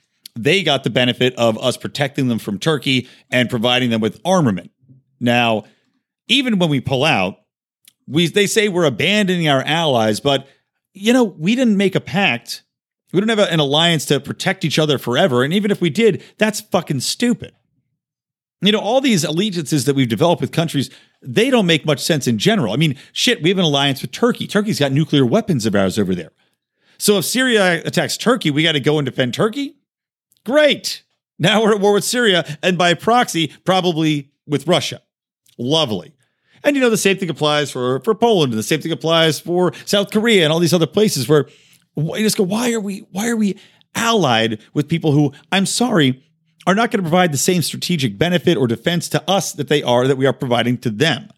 They 0.43 0.63
got 0.63 0.85
the 0.85 0.91
benefit 0.91 1.35
of 1.37 1.59
us 1.59 1.77
protecting 1.77 2.29
them 2.29 2.39
from 2.39 2.59
Turkey 2.59 3.09
and 3.31 3.51
providing 3.51 3.91
them 3.91 4.01
with 4.01 4.21
armament. 4.25 4.71
Now, 5.21 5.65
even 6.29 6.59
when 6.59 6.71
we 6.71 6.81
pull 6.81 7.05
out, 7.05 7.41
we 8.07 8.29
they 8.29 8.47
say 8.47 8.69
we're 8.69 8.85
abandoning 8.85 9.49
our 9.49 9.63
allies, 9.63 10.21
but 10.21 10.47
you 10.95 11.13
know, 11.13 11.25
we 11.25 11.55
didn't 11.55 11.77
make 11.77 11.95
a 11.95 12.01
pact. 12.01 12.63
We 13.13 13.21
don't 13.21 13.29
have 13.29 13.39
a, 13.39 13.51
an 13.53 13.61
alliance 13.61 14.05
to 14.07 14.21
protect 14.21 14.65
each 14.65 14.79
other 14.79 14.99
forever. 14.99 15.43
And 15.43 15.53
even 15.53 15.71
if 15.71 15.81
we 15.81 15.91
did, 15.91 16.23
that's 16.39 16.61
fucking 16.61 17.01
stupid. 17.01 17.53
You 18.61 18.73
know, 18.73 18.81
all 18.81 19.01
these 19.01 19.25
allegiances 19.25 19.85
that 19.85 19.95
we've 19.95 20.09
developed 20.09 20.41
with 20.41 20.53
countries, 20.53 20.91
they 21.23 21.49
don't 21.49 21.67
make 21.67 21.87
much 21.87 22.01
sense 22.01 22.27
in 22.27 22.39
general. 22.39 22.73
I 22.73 22.77
mean, 22.77 22.97
shit, 23.13 23.43
we 23.43 23.51
have 23.51 23.59
an 23.59 23.65
alliance 23.65 24.03
with 24.03 24.11
Turkey. 24.11 24.47
Turkey's 24.47 24.81
got 24.81 24.93
nuclear 24.93 25.25
weapons 25.25 25.65
of 25.65 25.75
ours 25.75 25.99
over 25.99 26.15
there. 26.15 26.33
So 26.99 27.19
if 27.19 27.25
Syria 27.25 27.81
attacks 27.85 28.17
Turkey, 28.17 28.51
we 28.51 28.65
got 28.65 28.73
to 28.73 28.81
go 28.81 28.99
and 28.99 29.07
defend 29.07 29.33
Turkey? 29.33 29.78
Great. 30.49 31.03
Now 31.39 31.63
we're 31.63 31.75
at 31.75 31.81
war 31.81 31.93
with 31.93 32.05
Syria 32.05 32.57
and 32.63 32.79
by 32.79 32.95
proxy, 32.95 33.53
probably 33.67 34.31
with 34.47 34.67
Russia. 34.67 35.03
Lovely. 35.59 36.15
And 36.65 36.75
you 36.75 36.81
know, 36.81 36.89
the 36.89 36.97
same 36.97 37.19
thing 37.19 37.29
applies 37.29 37.71
for, 37.71 38.01
for 38.01 38.15
Poland, 38.15 38.55
and 38.55 38.59
the 38.59 38.63
same 38.63 38.81
thing 38.81 38.91
applies 38.91 39.39
for 39.39 39.75
South 39.85 40.11
Korea 40.11 40.45
and 40.45 40.51
all 40.51 40.59
these 40.59 40.73
other 40.73 40.87
places 40.87 41.29
where 41.29 41.47
you 41.97 42.17
just 42.21 42.39
go, 42.39 42.45
why 42.45 42.73
are 42.73 42.81
we, 42.81 43.01
why 43.13 43.29
are 43.29 43.37
we 43.37 43.59
allied 43.95 44.59
with 44.73 44.89
people 44.89 45.13
who, 45.13 45.35
I'm 45.53 45.67
sorry, 45.67 46.25
are 46.67 46.75
not 46.75 46.91
going 46.91 47.05
to 47.05 47.11
provide 47.11 47.31
the 47.31 47.37
same 47.37 47.61
strategic 47.61 48.17
benefit 48.17 48.57
or 48.57 48.67
defense 48.67 49.07
to 49.11 49.31
us 49.31 49.53
that 49.53 49.69
they 49.69 49.83
are 49.83 50.09
that 50.09 50.17
we 50.17 50.25
are 50.25 50.33
providing 50.33 50.79
to 50.79 50.89
them. 50.89 51.29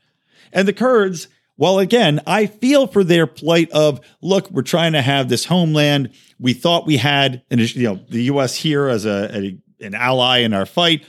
And 0.53 0.69
the 0.69 0.73
Kurds, 0.73 1.27
well, 1.61 1.79
again, 1.79 2.21
I 2.27 2.47
feel 2.47 2.87
for 2.87 3.05
their 3.05 3.27
plight 3.27 3.71
of 3.73 4.01
look, 4.23 4.51
we're 4.51 4.63
trying 4.63 4.95
to 4.95 5.03
have 5.03 5.29
this 5.29 5.45
homeland. 5.45 6.11
We 6.39 6.55
thought 6.55 6.87
we 6.87 6.97
had, 6.97 7.43
you 7.51 7.83
know, 7.83 8.01
the 8.09 8.23
U.S. 8.25 8.57
here 8.57 8.89
as 8.89 9.05
a, 9.05 9.31
a 9.31 9.59
an 9.85 9.95
ally 9.95 10.39
in 10.39 10.55
our 10.55 10.65
fight. 10.65 11.05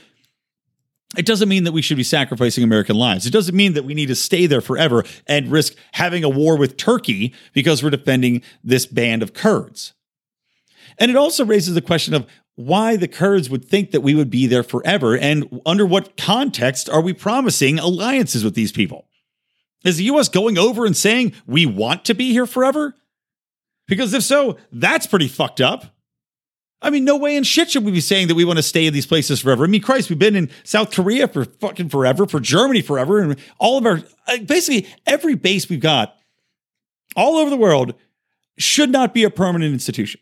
It 1.16 1.24
doesn't 1.24 1.48
mean 1.48 1.64
that 1.64 1.72
we 1.72 1.80
should 1.80 1.96
be 1.96 2.02
sacrificing 2.02 2.62
American 2.64 2.96
lives. 2.96 3.24
It 3.24 3.32
doesn't 3.32 3.56
mean 3.56 3.72
that 3.72 3.86
we 3.86 3.94
need 3.94 4.08
to 4.08 4.14
stay 4.14 4.44
there 4.44 4.60
forever 4.60 5.04
and 5.26 5.50
risk 5.50 5.74
having 5.92 6.22
a 6.22 6.28
war 6.28 6.58
with 6.58 6.76
Turkey 6.76 7.32
because 7.54 7.82
we're 7.82 7.88
defending 7.88 8.42
this 8.62 8.84
band 8.84 9.22
of 9.22 9.32
Kurds. 9.32 9.94
And 10.98 11.10
it 11.10 11.16
also 11.16 11.46
raises 11.46 11.74
the 11.74 11.80
question 11.80 12.12
of 12.12 12.26
why 12.56 12.96
the 12.96 13.08
Kurds 13.08 13.48
would 13.48 13.64
think 13.64 13.90
that 13.92 14.02
we 14.02 14.14
would 14.14 14.28
be 14.28 14.46
there 14.46 14.62
forever 14.62 15.16
and 15.16 15.62
under 15.64 15.86
what 15.86 16.18
context 16.18 16.90
are 16.90 17.00
we 17.00 17.14
promising 17.14 17.78
alliances 17.78 18.44
with 18.44 18.54
these 18.54 18.72
people? 18.72 19.06
Is 19.84 19.96
the 19.96 20.04
US 20.04 20.28
going 20.28 20.58
over 20.58 20.86
and 20.86 20.96
saying 20.96 21.32
we 21.46 21.66
want 21.66 22.04
to 22.06 22.14
be 22.14 22.32
here 22.32 22.46
forever? 22.46 22.94
Because 23.88 24.14
if 24.14 24.22
so, 24.22 24.56
that's 24.70 25.06
pretty 25.06 25.28
fucked 25.28 25.60
up. 25.60 25.86
I 26.80 26.90
mean, 26.90 27.04
no 27.04 27.16
way 27.16 27.36
in 27.36 27.44
shit 27.44 27.70
should 27.70 27.84
we 27.84 27.92
be 27.92 28.00
saying 28.00 28.28
that 28.28 28.34
we 28.34 28.44
want 28.44 28.58
to 28.58 28.62
stay 28.62 28.86
in 28.86 28.92
these 28.92 29.06
places 29.06 29.40
forever. 29.40 29.64
I 29.64 29.68
mean, 29.68 29.82
Christ, 29.82 30.10
we've 30.10 30.18
been 30.18 30.34
in 30.34 30.50
South 30.64 30.90
Korea 30.90 31.28
for 31.28 31.44
fucking 31.44 31.90
forever, 31.90 32.26
for 32.26 32.40
Germany 32.40 32.82
forever, 32.82 33.20
and 33.20 33.36
all 33.58 33.78
of 33.78 33.86
our 33.86 34.00
basically 34.44 34.88
every 35.06 35.34
base 35.34 35.68
we've 35.68 35.80
got 35.80 36.16
all 37.14 37.36
over 37.36 37.50
the 37.50 37.56
world 37.56 37.94
should 38.58 38.90
not 38.90 39.14
be 39.14 39.22
a 39.22 39.30
permanent 39.30 39.72
institution. 39.72 40.20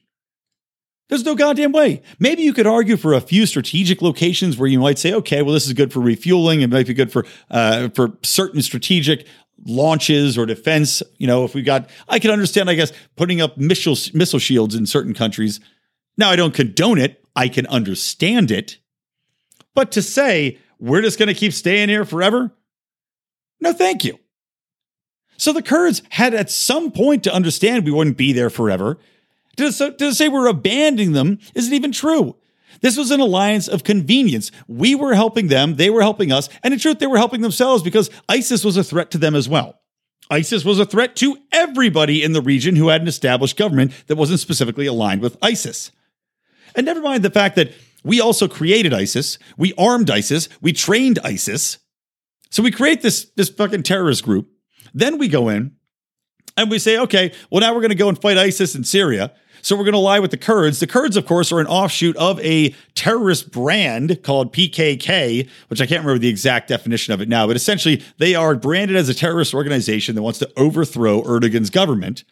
There's 1.09 1.25
no 1.25 1.35
goddamn 1.35 1.73
way. 1.73 2.03
Maybe 2.21 2.43
you 2.43 2.53
could 2.53 2.69
argue 2.69 2.97
for 2.97 3.15
a 3.15 3.21
few 3.21 3.45
strategic 3.45 4.01
locations 4.01 4.57
where 4.57 4.69
you 4.69 4.79
might 4.79 4.99
say, 4.99 5.13
okay, 5.15 5.43
well, 5.43 5.53
this 5.53 5.67
is 5.67 5.73
good 5.73 5.93
for 5.93 5.99
refueling. 5.99 6.61
It 6.61 6.71
might 6.71 6.87
be 6.87 6.95
good 6.95 7.11
for 7.11 7.27
uh, 7.51 7.89
for 7.89 8.13
certain 8.23 8.63
strategic 8.63 9.27
launches 9.67 10.39
or 10.39 10.47
defense. 10.47 11.03
You 11.19 11.27
know, 11.27 11.45
if 11.45 11.55
we 11.55 11.63
got, 11.63 11.91
I 12.09 12.19
can 12.19 12.31
understand, 12.31 12.71
I 12.71 12.75
guess, 12.75 12.93
putting 13.17 13.41
up 13.41 13.57
missile 13.59 13.97
missile 14.15 14.39
shields 14.39 14.75
in 14.75 14.87
certain 14.87 15.15
countries. 15.15 15.61
Now, 16.17 16.31
I 16.31 16.37
don't 16.37 16.55
condone 16.55 16.99
it. 16.99 17.25
I 17.37 17.49
can 17.49 17.67
understand 17.67 18.51
it. 18.51 18.79
But 19.75 19.93
to 19.93 20.03
say 20.03 20.59
we're 20.79 21.03
just 21.03 21.19
going 21.19 21.29
to 21.29 21.35
keep 21.35 21.53
staying 21.53 21.89
here 21.89 22.05
forever, 22.05 22.51
no, 23.61 23.73
thank 23.73 24.05
you. 24.05 24.19
So 25.37 25.53
the 25.53 25.63
Kurds 25.63 26.03
had 26.11 26.35
at 26.35 26.51
some 26.51 26.91
point 26.91 27.25
to 27.25 27.33
understand 27.33 27.85
we 27.85 27.91
wouldn't 27.91 28.17
be 28.17 28.33
there 28.33 28.51
forever. 28.51 28.99
To, 29.57 29.71
to 29.93 30.15
say 30.15 30.29
we're 30.29 30.49
abandoning 30.49 31.13
them 31.13 31.39
isn't 31.55 31.73
even 31.73 31.93
true. 31.93 32.37
This 32.81 32.97
was 32.97 33.11
an 33.11 33.21
alliance 33.21 33.69
of 33.69 33.85
convenience. 33.85 34.51
We 34.69 34.95
were 34.95 35.15
helping 35.15 35.49
them, 35.49 35.77
they 35.77 35.91
were 35.91 36.03
helping 36.03 36.33
us, 36.33 36.49
and 36.63 36.73
in 36.73 36.81
truth, 36.81 36.99
they 36.99 37.07
were 37.07 37.19
helping 37.19 37.41
themselves 37.41 37.83
because 37.83 38.11
ISIS 38.29 38.65
was 38.65 38.77
a 38.77 38.85
threat 38.85 39.11
to 39.11 39.19
them 39.19 39.35
as 39.35 39.49
well. 39.49 39.81
ISIS 40.31 40.65
was 40.65 40.79
a 40.79 40.87
threat 40.87 41.17
to 41.17 41.39
everybody 41.53 42.23
in 42.23 42.33
the 42.33 42.41
region 42.41 42.77
who 42.77 42.89
had 42.89 43.03
an 43.03 43.09
established 43.09 43.57
government 43.57 43.93
that 44.07 44.17
wasn't 44.17 44.41
specifically 44.41 44.87
aligned 44.87 45.21
with 45.21 45.37
ISIS. 45.43 45.91
And 46.77 46.87
never 46.87 47.01
mind 47.01 47.25
the 47.25 47.31
fact 47.31 47.57
that 47.57 47.73
we 48.05 48.21
also 48.21 48.47
created 48.47 48.95
ISIS, 48.95 49.39
we 49.59 49.75
armed 49.77 50.09
ISIS, 50.09 50.49
we 50.61 50.73
trained 50.73 51.19
ISIS. 51.25 51.79
So 52.51 52.63
we 52.63 52.71
create 52.71 53.03
this, 53.03 53.31
this 53.37 53.49
fucking 53.49 53.83
terrorist 53.83 54.25
group. 54.25 54.49
Then 54.95 55.19
we 55.19 55.29
go 55.29 55.49
in 55.49 55.77
And 56.57 56.71
we 56.71 56.79
say, 56.79 56.99
okay, 56.99 57.33
well, 57.51 57.61
now 57.61 57.73
we're 57.75 57.81
going 57.81 57.91
to 57.91 57.95
go 57.97 58.09
and 58.09 58.21
fight 58.21 58.37
ISIS 58.37 58.75
in 58.75 58.85
Syria. 58.85 59.33
So 59.63 59.77
we're 59.77 59.85
going 59.85 59.93
to 59.93 59.99
lie 59.99 60.19
with 60.19 60.31
the 60.31 60.37
Kurds. 60.37 60.81
The 60.81 60.87
Kurds, 60.87 61.17
of 61.17 61.27
course, 61.27 61.53
are 61.53 61.61
an 61.61 61.67
offshoot 61.67 62.17
of 62.17 62.41
a 62.41 62.75
terrorist 62.95 63.51
brand 63.51 64.23
called 64.23 64.53
PKK, 64.53 65.49
which 65.69 65.81
I 65.81 65.87
can't 65.87 66.03
remember 66.05 66.19
the 66.19 66.29
exact 66.29 66.69
definition 66.69 67.13
of 67.15 67.21
it 67.21 67.29
now, 67.29 67.47
but 67.47 67.57
essentially 67.57 68.03
they 68.19 68.35
are 68.35 68.55
branded 68.55 68.97
as 68.97 69.09
a 69.09 69.15
terrorist 69.15 69.55
organization 69.55 70.15
that 70.15 70.23
wants 70.23 70.39
to 70.41 70.51
overthrow 70.57 71.23
Erdogan's 71.23 71.71
government. 71.71 72.25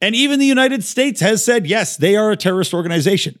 And 0.00 0.14
even 0.14 0.38
the 0.38 0.46
United 0.46 0.84
States 0.84 1.20
has 1.20 1.44
said, 1.44 1.66
yes, 1.66 1.96
they 1.96 2.16
are 2.16 2.30
a 2.30 2.36
terrorist 2.36 2.74
organization. 2.74 3.38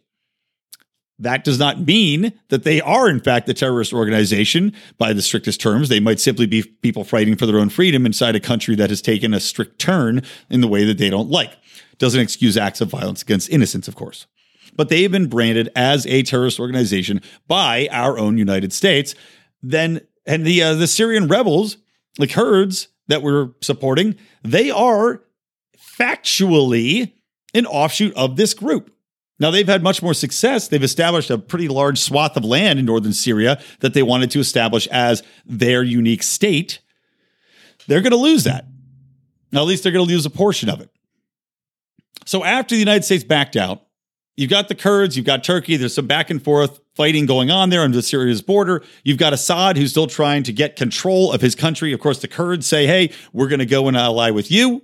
That 1.18 1.44
does 1.44 1.58
not 1.58 1.86
mean 1.86 2.32
that 2.48 2.64
they 2.64 2.80
are, 2.80 3.08
in 3.08 3.20
fact, 3.20 3.48
a 3.48 3.54
terrorist 3.54 3.92
organization 3.92 4.72
by 4.98 5.12
the 5.12 5.22
strictest 5.22 5.60
terms. 5.60 5.88
They 5.88 6.00
might 6.00 6.18
simply 6.18 6.46
be 6.46 6.64
people 6.64 7.04
fighting 7.04 7.36
for 7.36 7.46
their 7.46 7.58
own 7.58 7.68
freedom 7.68 8.04
inside 8.04 8.34
a 8.34 8.40
country 8.40 8.74
that 8.76 8.90
has 8.90 9.00
taken 9.00 9.32
a 9.32 9.38
strict 9.38 9.78
turn 9.78 10.22
in 10.50 10.60
the 10.60 10.68
way 10.68 10.84
that 10.84 10.98
they 10.98 11.10
don't 11.10 11.30
like. 11.30 11.52
Doesn't 11.98 12.20
excuse 12.20 12.56
acts 12.56 12.80
of 12.80 12.88
violence 12.88 13.22
against 13.22 13.48
innocents, 13.48 13.86
of 13.86 13.94
course. 13.94 14.26
But 14.74 14.88
they've 14.88 15.10
been 15.10 15.28
branded 15.28 15.70
as 15.76 16.04
a 16.06 16.24
terrorist 16.24 16.58
organization 16.58 17.20
by 17.46 17.88
our 17.92 18.18
own 18.18 18.36
United 18.36 18.72
States. 18.72 19.14
Then, 19.62 20.00
and 20.26 20.44
the 20.44 20.62
uh, 20.62 20.74
the 20.74 20.88
Syrian 20.88 21.28
rebels, 21.28 21.76
the 22.18 22.26
Kurds 22.26 22.88
that 23.06 23.22
we're 23.22 23.50
supporting, 23.60 24.16
they 24.42 24.70
are 24.70 25.22
factually 25.98 27.12
an 27.54 27.66
offshoot 27.66 28.14
of 28.14 28.36
this 28.36 28.52
group. 28.52 28.93
Now, 29.40 29.50
they've 29.50 29.66
had 29.66 29.82
much 29.82 30.02
more 30.02 30.14
success. 30.14 30.68
They've 30.68 30.82
established 30.82 31.30
a 31.30 31.38
pretty 31.38 31.68
large 31.68 31.98
swath 31.98 32.36
of 32.36 32.44
land 32.44 32.78
in 32.78 32.84
northern 32.84 33.12
Syria 33.12 33.60
that 33.80 33.92
they 33.92 34.02
wanted 34.02 34.30
to 34.32 34.40
establish 34.40 34.86
as 34.88 35.22
their 35.44 35.82
unique 35.82 36.22
state. 36.22 36.80
They're 37.88 38.00
going 38.00 38.12
to 38.12 38.16
lose 38.16 38.44
that. 38.44 38.66
Now, 39.50 39.60
at 39.60 39.66
least 39.66 39.82
they're 39.82 39.92
going 39.92 40.06
to 40.06 40.12
lose 40.12 40.26
a 40.26 40.30
portion 40.30 40.68
of 40.68 40.80
it. 40.80 40.90
So, 42.26 42.44
after 42.44 42.74
the 42.74 42.78
United 42.78 43.04
States 43.04 43.24
backed 43.24 43.56
out, 43.56 43.82
you've 44.36 44.50
got 44.50 44.68
the 44.68 44.74
Kurds, 44.74 45.16
you've 45.16 45.26
got 45.26 45.44
Turkey, 45.44 45.76
there's 45.76 45.94
some 45.94 46.06
back 46.06 46.30
and 46.30 46.42
forth 46.42 46.80
fighting 46.94 47.26
going 47.26 47.50
on 47.50 47.70
there 47.70 47.86
the 47.88 48.02
Syria's 48.02 48.42
border. 48.42 48.82
You've 49.02 49.18
got 49.18 49.32
Assad 49.32 49.76
who's 49.76 49.90
still 49.90 50.06
trying 50.06 50.44
to 50.44 50.52
get 50.52 50.76
control 50.76 51.32
of 51.32 51.40
his 51.40 51.54
country. 51.54 51.92
Of 51.92 52.00
course, 52.00 52.20
the 52.20 52.28
Kurds 52.28 52.66
say, 52.66 52.86
hey, 52.86 53.12
we're 53.32 53.48
going 53.48 53.58
to 53.58 53.66
go 53.66 53.88
and 53.88 53.96
ally 53.96 54.30
with 54.30 54.50
you. 54.50 54.82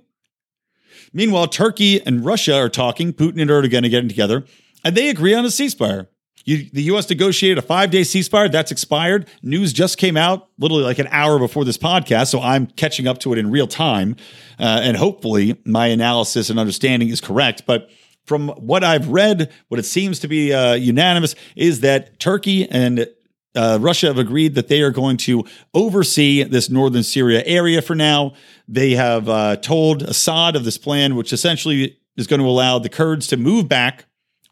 Meanwhile, 1.13 1.47
Turkey 1.47 2.05
and 2.05 2.25
Russia 2.25 2.55
are 2.55 2.69
talking. 2.69 3.13
Putin 3.13 3.41
and 3.41 3.49
Erdogan 3.49 3.85
are 3.85 3.89
getting 3.89 4.09
together, 4.09 4.45
and 4.83 4.95
they 4.95 5.09
agree 5.09 5.33
on 5.33 5.45
a 5.45 5.49
ceasefire. 5.49 6.07
You, 6.45 6.69
the 6.73 6.83
U.S. 6.83 7.09
negotiated 7.09 7.57
a 7.59 7.61
five 7.61 7.91
day 7.91 8.01
ceasefire. 8.01 8.51
That's 8.51 8.71
expired. 8.71 9.27
News 9.43 9.73
just 9.73 9.97
came 9.97 10.17
out 10.17 10.49
literally 10.57 10.83
like 10.83 10.99
an 10.99 11.07
hour 11.11 11.37
before 11.37 11.65
this 11.65 11.77
podcast. 11.77 12.27
So 12.27 12.41
I'm 12.41 12.67
catching 12.67 13.07
up 13.07 13.19
to 13.19 13.33
it 13.33 13.39
in 13.39 13.51
real 13.51 13.67
time. 13.67 14.15
Uh, 14.59 14.81
and 14.83 14.97
hopefully 14.97 15.61
my 15.65 15.87
analysis 15.87 16.49
and 16.49 16.59
understanding 16.59 17.09
is 17.09 17.21
correct. 17.21 17.63
But 17.65 17.89
from 18.25 18.49
what 18.49 18.83
I've 18.83 19.09
read, 19.09 19.51
what 19.67 19.79
it 19.79 19.83
seems 19.83 20.19
to 20.19 20.27
be 20.27 20.53
uh, 20.53 20.73
unanimous 20.73 21.35
is 21.55 21.81
that 21.81 22.19
Turkey 22.19 22.69
and 22.69 23.07
uh, 23.55 23.77
Russia 23.81 24.07
have 24.07 24.17
agreed 24.17 24.55
that 24.55 24.67
they 24.67 24.81
are 24.81 24.91
going 24.91 25.17
to 25.17 25.43
oversee 25.73 26.43
this 26.43 26.69
northern 26.69 27.03
Syria 27.03 27.43
area 27.45 27.81
for 27.81 27.95
now. 27.95 28.33
They 28.67 28.91
have 28.91 29.27
uh, 29.27 29.57
told 29.57 30.03
Assad 30.03 30.55
of 30.55 30.63
this 30.63 30.77
plan, 30.77 31.15
which 31.15 31.33
essentially 31.33 31.97
is 32.15 32.27
going 32.27 32.41
to 32.41 32.47
allow 32.47 32.79
the 32.79 32.89
Kurds 32.89 33.27
to 33.27 33.37
move 33.37 33.67
back 33.67 34.05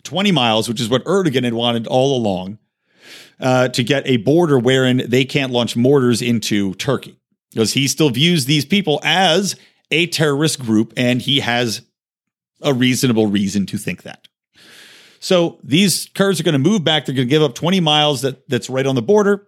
20 0.03 0.31
miles, 0.31 0.67
which 0.67 0.81
is 0.81 0.89
what 0.89 1.03
Erdogan 1.05 1.43
had 1.43 1.53
wanted 1.53 1.87
all 1.87 2.17
along, 2.17 2.57
uh, 3.39 3.69
to 3.69 3.83
get 3.83 4.07
a 4.07 4.17
border 4.17 4.59
wherein 4.59 5.03
they 5.07 5.25
can't 5.25 5.51
launch 5.51 5.75
mortars 5.75 6.21
into 6.21 6.73
Turkey. 6.75 7.17
Because 7.51 7.73
he 7.73 7.87
still 7.87 8.09
views 8.09 8.45
these 8.45 8.65
people 8.65 8.99
as 9.03 9.55
a 9.91 10.07
terrorist 10.07 10.59
group, 10.59 10.93
and 10.95 11.21
he 11.21 11.39
has 11.39 11.81
a 12.61 12.73
reasonable 12.73 13.27
reason 13.27 13.65
to 13.65 13.77
think 13.77 14.03
that. 14.03 14.28
So 15.19 15.59
these 15.63 16.09
Kurds 16.15 16.39
are 16.39 16.43
going 16.43 16.53
to 16.53 16.59
move 16.59 16.83
back. 16.83 17.05
They're 17.05 17.15
going 17.15 17.27
to 17.27 17.29
give 17.29 17.43
up 17.43 17.55
20 17.55 17.79
miles 17.79 18.21
that, 18.21 18.47
that's 18.49 18.69
right 18.69 18.85
on 18.85 18.95
the 18.95 19.01
border. 19.01 19.47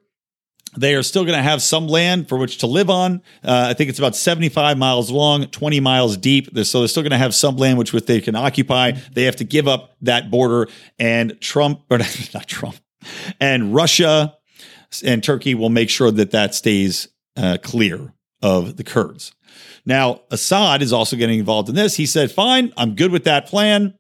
They 0.78 0.96
are 0.96 1.04
still 1.04 1.26
going 1.26 1.38
to 1.38 1.44
have 1.44 1.62
some 1.62 1.88
land 1.88 2.30
for 2.30 2.38
which 2.38 2.60
to 2.60 2.68
live 2.68 2.90
on. 2.90 3.22
Uh, 3.44 3.68
I 3.70 3.74
think 3.74 3.90
it's 3.90 4.00
about 4.00 4.16
75 4.16 4.78
miles 4.78 5.12
long, 5.12 5.46
20 5.48 5.80
miles 5.82 6.16
deep. 6.16 6.50
So 6.64 6.80
they're 6.80 6.88
still 6.88 7.04
going 7.04 7.12
to 7.12 7.18
have 7.18 7.36
some 7.36 7.58
land 7.58 7.78
which 7.78 7.92
they 7.92 8.22
can 8.22 8.36
occupy. 8.36 8.92
They 9.14 9.24
have 9.24 9.36
to 9.38 9.44
give 9.44 9.68
up 9.68 9.96
that 10.02 10.32
border. 10.32 10.70
And 10.98 11.40
Trump, 11.42 11.82
or 11.90 11.98
not 12.34 12.48
Trump, 12.48 12.78
and 13.40 13.76
Russia 13.76 14.38
and 15.04 15.24
Turkey 15.24 15.56
will 15.56 15.70
make 15.70 15.90
sure 15.90 16.12
that 16.12 16.32
that 16.32 16.56
stays 16.56 17.10
uh, 17.36 17.58
clear 17.62 18.14
of 18.42 18.78
the 18.78 18.84
Kurds. 18.84 19.34
Now, 19.86 20.22
Assad 20.30 20.82
is 20.82 20.94
also 20.94 21.16
getting 21.16 21.40
involved 21.40 21.70
in 21.70 21.76
this. 21.76 21.96
He 21.96 22.06
said, 22.06 22.32
fine, 22.32 22.72
I'm 22.78 22.96
good 22.96 23.12
with 23.12 23.24
that 23.26 23.48
plan. 23.48 23.96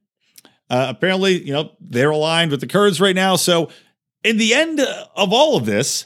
Uh, 0.72 0.86
apparently, 0.88 1.46
you 1.46 1.52
know, 1.52 1.70
they're 1.82 2.12
aligned 2.12 2.50
with 2.50 2.62
the 2.62 2.66
Kurds 2.66 3.02
right 3.02 3.14
now. 3.14 3.36
So, 3.36 3.70
in 4.24 4.38
the 4.38 4.54
end 4.54 4.80
of 4.80 5.34
all 5.34 5.58
of 5.58 5.66
this, 5.66 6.06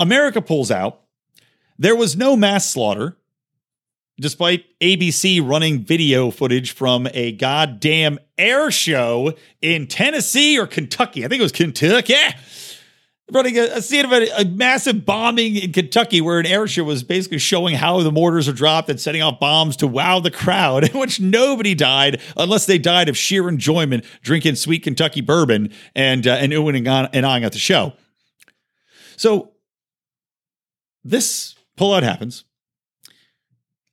America 0.00 0.40
pulls 0.40 0.70
out. 0.70 1.02
There 1.78 1.94
was 1.94 2.16
no 2.16 2.36
mass 2.36 2.70
slaughter, 2.70 3.18
despite 4.18 4.64
ABC 4.80 5.46
running 5.46 5.80
video 5.80 6.30
footage 6.30 6.72
from 6.72 7.06
a 7.12 7.32
goddamn 7.32 8.18
air 8.38 8.70
show 8.70 9.34
in 9.60 9.86
Tennessee 9.86 10.58
or 10.58 10.66
Kentucky. 10.66 11.26
I 11.26 11.28
think 11.28 11.40
it 11.40 11.42
was 11.42 11.52
Kentucky 11.52 12.14
running 13.30 13.58
a, 13.58 13.64
a 13.64 13.82
scene 13.82 14.04
of 14.04 14.12
a, 14.12 14.28
a, 14.40 14.44
massive 14.44 15.04
bombing 15.04 15.56
in 15.56 15.72
Kentucky 15.72 16.20
where 16.20 16.38
an 16.38 16.46
air 16.46 16.68
show 16.68 16.84
was 16.84 17.02
basically 17.02 17.38
showing 17.38 17.74
how 17.74 18.00
the 18.02 18.12
mortars 18.12 18.48
are 18.48 18.52
dropped 18.52 18.88
and 18.88 19.00
setting 19.00 19.22
off 19.22 19.40
bombs 19.40 19.76
to 19.76 19.86
wow 19.86 20.20
the 20.20 20.30
crowd, 20.30 20.84
in 20.90 20.98
which 20.98 21.20
nobody 21.20 21.74
died 21.74 22.20
unless 22.36 22.66
they 22.66 22.78
died 22.78 23.08
of 23.08 23.16
sheer 23.16 23.48
enjoyment 23.48 24.04
drinking 24.22 24.54
sweet 24.54 24.82
Kentucky 24.82 25.20
bourbon 25.20 25.72
and 25.94 26.26
uh, 26.26 26.32
and 26.34 26.52
oohing 26.52 26.86
and, 26.86 27.08
and 27.12 27.44
at 27.44 27.52
the 27.52 27.58
show. 27.58 27.94
So 29.16 29.52
this 31.02 31.54
pullout 31.78 32.02
happens. 32.02 32.44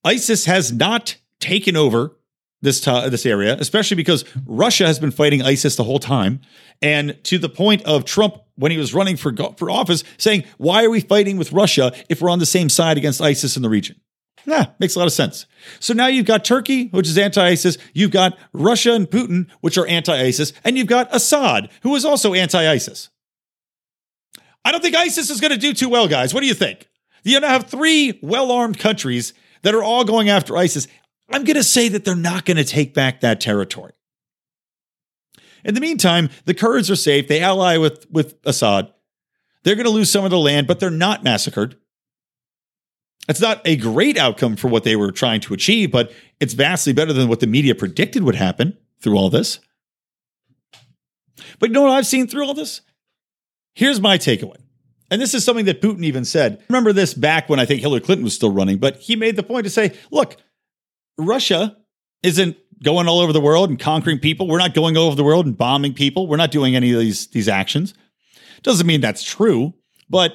ISIS 0.03 0.45
has 0.45 0.71
not 0.71 1.15
taken 1.39 1.77
over 1.77 2.17
this 2.63 2.81
t- 2.81 3.09
this 3.09 3.25
area, 3.25 3.55
especially 3.59 3.95
because 3.95 4.25
Russia 4.45 4.87
has 4.87 4.97
been 4.97 5.11
fighting 5.11 5.43
ISIS 5.43 5.75
the 5.75 5.83
whole 5.83 5.99
time, 5.99 6.41
and 6.81 7.21
to 7.25 7.37
the 7.37 7.49
point 7.49 7.83
of 7.83 8.05
Trump 8.05 8.37
when 8.55 8.71
he 8.71 8.77
was 8.77 8.93
running 8.93 9.17
for 9.17 9.35
for 9.57 9.69
office 9.69 10.03
saying, 10.17 10.45
"Why 10.57 10.83
are 10.83 10.89
we 10.89 11.01
fighting 11.01 11.37
with 11.37 11.51
Russia 11.51 11.93
if 12.09 12.21
we're 12.21 12.29
on 12.29 12.39
the 12.39 12.45
same 12.45 12.69
side 12.69 12.97
against 12.97 13.21
ISIS 13.21 13.55
in 13.55 13.61
the 13.61 13.69
region?" 13.69 13.97
Yeah, 14.45 14.67
makes 14.79 14.95
a 14.95 14.99
lot 14.99 15.07
of 15.07 15.13
sense. 15.13 15.45
So 15.79 15.93
now 15.93 16.07
you've 16.07 16.25
got 16.25 16.43
Turkey, 16.43 16.87
which 16.87 17.07
is 17.07 17.17
anti-ISIS. 17.17 17.77
You've 17.93 18.11
got 18.11 18.37
Russia 18.51 18.93
and 18.93 19.09
Putin, 19.09 19.47
which 19.61 19.77
are 19.77 19.87
anti-ISIS, 19.87 20.51
and 20.65 20.77
you've 20.77 20.87
got 20.87 21.13
Assad, 21.15 21.69
who 21.83 21.95
is 21.95 22.03
also 22.03 22.33
anti-ISIS. 22.33 23.09
I 24.65 24.71
don't 24.71 24.81
think 24.81 24.95
ISIS 24.95 25.29
is 25.29 25.39
going 25.39 25.51
to 25.51 25.57
do 25.57 25.73
too 25.73 25.89
well, 25.89 26.07
guys. 26.07 26.33
What 26.33 26.41
do 26.41 26.47
you 26.47 26.53
think? 26.53 26.89
You 27.23 27.39
now 27.39 27.49
have 27.49 27.67
three 27.67 28.19
well-armed 28.21 28.79
countries 28.79 29.33
that 29.61 29.73
are 29.73 29.83
all 29.83 30.03
going 30.03 30.29
after 30.29 30.57
ISIS. 30.57 30.87
I'm 31.29 31.43
going 31.43 31.55
to 31.55 31.63
say 31.63 31.89
that 31.89 32.05
they're 32.05 32.15
not 32.15 32.45
going 32.45 32.57
to 32.57 32.63
take 32.63 32.93
back 32.93 33.21
that 33.21 33.41
territory. 33.41 33.93
In 35.63 35.75
the 35.75 35.81
meantime, 35.81 36.29
the 36.45 36.53
Kurds 36.53 36.91
are 36.91 36.95
safe. 36.95 37.27
They 37.27 37.41
ally 37.41 37.77
with, 37.77 38.05
with 38.11 38.35
Assad. 38.45 38.91
They're 39.63 39.75
going 39.75 39.85
to 39.85 39.91
lose 39.91 40.11
some 40.11 40.25
of 40.25 40.31
the 40.31 40.37
land, 40.37 40.67
but 40.67 40.79
they're 40.79 40.89
not 40.89 41.23
massacred. 41.23 41.77
It's 43.29 43.39
not 43.39 43.61
a 43.63 43.77
great 43.77 44.17
outcome 44.17 44.57
for 44.57 44.67
what 44.67 44.83
they 44.83 44.97
were 44.97 45.11
trying 45.11 45.39
to 45.41 45.53
achieve, 45.53 45.91
but 45.91 46.11
it's 46.41 46.53
vastly 46.53 46.91
better 46.91 47.13
than 47.13 47.29
what 47.29 47.39
the 47.39 47.47
media 47.47 47.73
predicted 47.73 48.23
would 48.23 48.35
happen 48.35 48.77
through 48.99 49.17
all 49.17 49.29
this. 49.29 49.59
But 51.59 51.69
you 51.69 51.73
know 51.73 51.83
what 51.83 51.91
I've 51.91 52.05
seen 52.05 52.27
through 52.27 52.45
all 52.45 52.53
this? 52.53 52.81
Here's 53.73 54.01
my 54.01 54.17
takeaway. 54.17 54.57
And 55.09 55.21
this 55.21 55.33
is 55.33 55.45
something 55.45 55.65
that 55.65 55.81
Putin 55.81 56.03
even 56.03 56.25
said. 56.25 56.61
Remember 56.67 56.91
this 56.91 57.13
back 57.13 57.47
when 57.47 57.59
I 57.59 57.65
think 57.65 57.81
Hillary 57.81 58.01
Clinton 58.01 58.23
was 58.23 58.33
still 58.33 58.51
running, 58.51 58.77
but 58.77 58.97
he 58.97 59.15
made 59.15 59.35
the 59.35 59.43
point 59.43 59.63
to 59.63 59.69
say, 59.69 59.97
look, 60.11 60.37
Russia 61.17 61.77
isn't 62.21 62.57
going 62.83 63.07
all 63.07 63.19
over 63.19 63.33
the 63.33 63.41
world 63.41 63.69
and 63.69 63.79
conquering 63.79 64.19
people. 64.19 64.47
We're 64.47 64.57
not 64.57 64.73
going 64.73 64.97
all 64.97 65.07
over 65.07 65.15
the 65.15 65.23
world 65.23 65.45
and 65.45 65.57
bombing 65.57 65.93
people. 65.93 66.27
We're 66.27 66.37
not 66.37 66.51
doing 66.51 66.75
any 66.75 66.91
of 66.91 66.99
these, 66.99 67.27
these 67.27 67.47
actions. 67.47 67.93
Doesn't 68.61 68.87
mean 68.87 69.01
that's 69.01 69.23
true, 69.23 69.73
but 70.09 70.33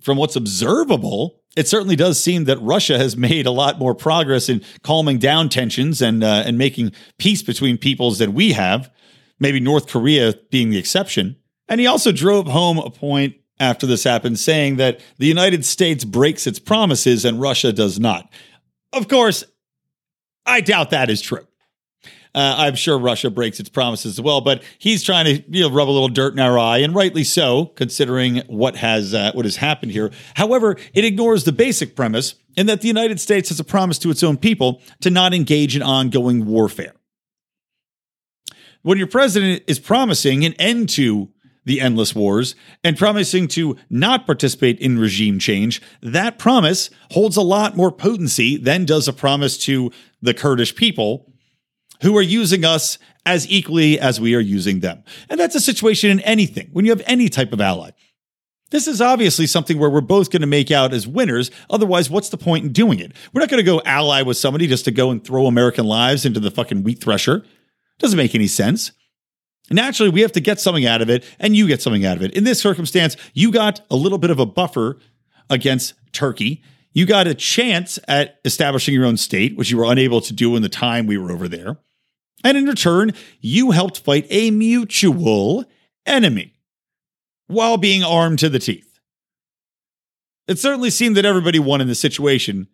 from 0.00 0.18
what's 0.18 0.36
observable, 0.36 1.42
it 1.56 1.68
certainly 1.68 1.96
does 1.96 2.22
seem 2.22 2.44
that 2.44 2.60
Russia 2.60 2.98
has 2.98 3.16
made 3.16 3.46
a 3.46 3.50
lot 3.50 3.78
more 3.78 3.94
progress 3.94 4.48
in 4.48 4.62
calming 4.82 5.18
down 5.18 5.48
tensions 5.48 6.00
and 6.00 6.24
uh, 6.24 6.42
and 6.46 6.58
making 6.58 6.92
peace 7.18 7.42
between 7.42 7.78
peoples 7.78 8.18
than 8.18 8.34
we 8.34 8.52
have. 8.52 8.90
Maybe 9.38 9.60
North 9.60 9.88
Korea 9.88 10.34
being 10.50 10.70
the 10.70 10.78
exception. 10.78 11.36
And 11.68 11.80
he 11.80 11.86
also 11.86 12.12
drove 12.12 12.46
home 12.46 12.78
a 12.78 12.90
point 12.90 13.34
after 13.58 13.86
this 13.86 14.04
happened, 14.04 14.38
saying 14.38 14.76
that 14.76 15.00
the 15.18 15.26
United 15.26 15.64
States 15.64 16.04
breaks 16.04 16.46
its 16.46 16.58
promises 16.58 17.24
and 17.24 17.40
Russia 17.40 17.72
does 17.72 17.98
not. 17.98 18.32
Of 18.92 19.08
course, 19.08 19.44
I 20.46 20.60
doubt 20.60 20.90
that 20.90 21.10
is 21.10 21.20
true. 21.20 21.46
Uh, 22.34 22.54
I'm 22.58 22.74
sure 22.76 22.98
Russia 22.98 23.28
breaks 23.28 23.60
its 23.60 23.68
promises 23.68 24.18
as 24.18 24.20
well, 24.20 24.40
but 24.40 24.62
he's 24.78 25.02
trying 25.02 25.26
to 25.26 25.42
you 25.48 25.62
know 25.62 25.70
rub 25.70 25.88
a 25.88 25.90
little 25.90 26.08
dirt 26.08 26.32
in 26.32 26.40
our 26.40 26.58
eye, 26.58 26.78
and 26.78 26.94
rightly 26.94 27.24
so, 27.24 27.66
considering 27.66 28.38
what 28.46 28.76
has 28.76 29.12
uh, 29.12 29.32
what 29.34 29.44
has 29.44 29.56
happened 29.56 29.92
here. 29.92 30.10
However, 30.34 30.76
it 30.94 31.04
ignores 31.04 31.44
the 31.44 31.52
basic 31.52 31.94
premise 31.94 32.36
in 32.56 32.66
that 32.66 32.80
the 32.80 32.88
United 32.88 33.20
States 33.20 33.50
has 33.50 33.60
a 33.60 33.64
promise 33.64 33.98
to 33.98 34.10
its 34.10 34.22
own 34.22 34.38
people 34.38 34.80
to 35.00 35.10
not 35.10 35.34
engage 35.34 35.76
in 35.76 35.82
ongoing 35.82 36.46
warfare. 36.46 36.94
When 38.80 38.98
your 38.98 39.06
president 39.06 39.62
is 39.66 39.78
promising 39.78 40.44
an 40.44 40.54
end 40.54 40.88
to 40.90 41.28
the 41.64 41.80
endless 41.80 42.14
wars 42.14 42.54
and 42.82 42.96
promising 42.96 43.48
to 43.48 43.76
not 43.88 44.26
participate 44.26 44.78
in 44.80 44.98
regime 44.98 45.38
change, 45.38 45.80
that 46.02 46.38
promise 46.38 46.90
holds 47.10 47.36
a 47.36 47.42
lot 47.42 47.76
more 47.76 47.92
potency 47.92 48.56
than 48.56 48.84
does 48.84 49.08
a 49.08 49.12
promise 49.12 49.56
to 49.58 49.90
the 50.20 50.34
Kurdish 50.34 50.74
people 50.74 51.32
who 52.02 52.16
are 52.16 52.22
using 52.22 52.64
us 52.64 52.98
as 53.24 53.48
equally 53.48 53.98
as 53.98 54.20
we 54.20 54.34
are 54.34 54.40
using 54.40 54.80
them. 54.80 55.04
And 55.28 55.38
that's 55.38 55.54
a 55.54 55.60
situation 55.60 56.10
in 56.10 56.20
anything, 56.20 56.68
when 56.72 56.84
you 56.84 56.90
have 56.90 57.02
any 57.06 57.28
type 57.28 57.52
of 57.52 57.60
ally. 57.60 57.90
This 58.70 58.88
is 58.88 59.02
obviously 59.02 59.46
something 59.46 59.78
where 59.78 59.90
we're 59.90 60.00
both 60.00 60.30
going 60.30 60.40
to 60.40 60.46
make 60.46 60.70
out 60.70 60.94
as 60.94 61.06
winners. 61.06 61.50
Otherwise, 61.68 62.08
what's 62.08 62.30
the 62.30 62.38
point 62.38 62.64
in 62.64 62.72
doing 62.72 62.98
it? 62.98 63.12
We're 63.32 63.40
not 63.40 63.50
going 63.50 63.62
to 63.62 63.70
go 63.70 63.82
ally 63.84 64.22
with 64.22 64.38
somebody 64.38 64.66
just 64.66 64.86
to 64.86 64.90
go 64.90 65.10
and 65.10 65.22
throw 65.22 65.46
American 65.46 65.84
lives 65.84 66.24
into 66.24 66.40
the 66.40 66.50
fucking 66.50 66.82
wheat 66.82 67.00
thresher. 67.00 67.44
Doesn't 67.98 68.16
make 68.16 68.34
any 68.34 68.46
sense. 68.46 68.92
Naturally, 69.70 70.10
we 70.10 70.20
have 70.22 70.32
to 70.32 70.40
get 70.40 70.60
something 70.60 70.86
out 70.86 71.02
of 71.02 71.08
it, 71.08 71.24
and 71.38 71.56
you 71.56 71.66
get 71.66 71.80
something 71.80 72.04
out 72.04 72.16
of 72.16 72.22
it. 72.22 72.32
In 72.32 72.44
this 72.44 72.60
circumstance, 72.60 73.16
you 73.32 73.50
got 73.50 73.80
a 73.90 73.96
little 73.96 74.18
bit 74.18 74.30
of 74.30 74.38
a 74.38 74.46
buffer 74.46 74.98
against 75.48 75.94
Turkey. 76.12 76.62
You 76.92 77.06
got 77.06 77.26
a 77.26 77.34
chance 77.34 77.98
at 78.06 78.38
establishing 78.44 78.92
your 78.94 79.06
own 79.06 79.16
state, 79.16 79.56
which 79.56 79.70
you 79.70 79.78
were 79.78 79.90
unable 79.90 80.20
to 80.20 80.32
do 80.32 80.56
in 80.56 80.62
the 80.62 80.68
time 80.68 81.06
we 81.06 81.16
were 81.16 81.30
over 81.30 81.48
there. 81.48 81.78
And 82.44 82.58
in 82.58 82.66
return, 82.66 83.12
you 83.40 83.70
helped 83.70 84.00
fight 84.00 84.26
a 84.28 84.50
mutual 84.50 85.64
enemy 86.04 86.54
while 87.46 87.76
being 87.76 88.02
armed 88.02 88.40
to 88.40 88.48
the 88.48 88.58
teeth. 88.58 88.98
It 90.48 90.58
certainly 90.58 90.90
seemed 90.90 91.16
that 91.16 91.24
everybody 91.24 91.58
won 91.58 91.80
in 91.80 91.88
this 91.88 92.00
situation, 92.00 92.66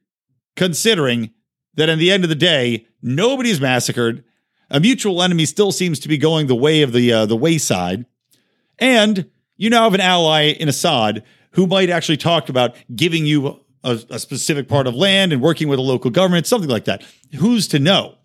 considering 0.57 1.31
that 1.75 1.89
in 1.89 1.99
the 1.99 2.11
end 2.11 2.25
of 2.25 2.31
the 2.31 2.35
day, 2.35 2.87
nobody's 3.03 3.61
massacred. 3.61 4.25
A 4.71 4.81
mutual 4.81 5.23
enemy 5.23 5.47
still 5.47 5.73
seems 5.73 5.99
to 6.01 6.09
be 6.09 6.19
going 6.19 6.47
the 6.47 6.55
way 6.55 6.83
of 6.83 6.93
the 6.93 7.13
uh, 7.13 7.27
the 7.27 7.37
wayside, 7.37 8.05
and 8.79 9.31
you 9.57 9.71
now 9.71 9.85
have 9.85 9.95
an 9.95 10.01
ally 10.01 10.51
in 10.51 10.69
Assad 10.69 11.25
who 11.53 11.67
might 11.67 11.91
actually 11.91 12.17
talk 12.17 12.49
about 12.49 12.77
giving 12.95 13.27
you 13.27 13.61
a, 13.83 13.99
a 14.11 14.19
specific 14.19 14.69
part 14.69 14.87
of 14.87 14.95
land 14.95 15.33
and 15.33 15.41
working 15.41 15.69
with 15.69 15.79
a 15.79 15.83
local 15.83 16.11
government, 16.11 16.47
something 16.47 16.71
like 16.71 16.85
that. 16.85 17.03
Who's 17.39 17.67
to 17.69 17.79
know? 17.79 18.17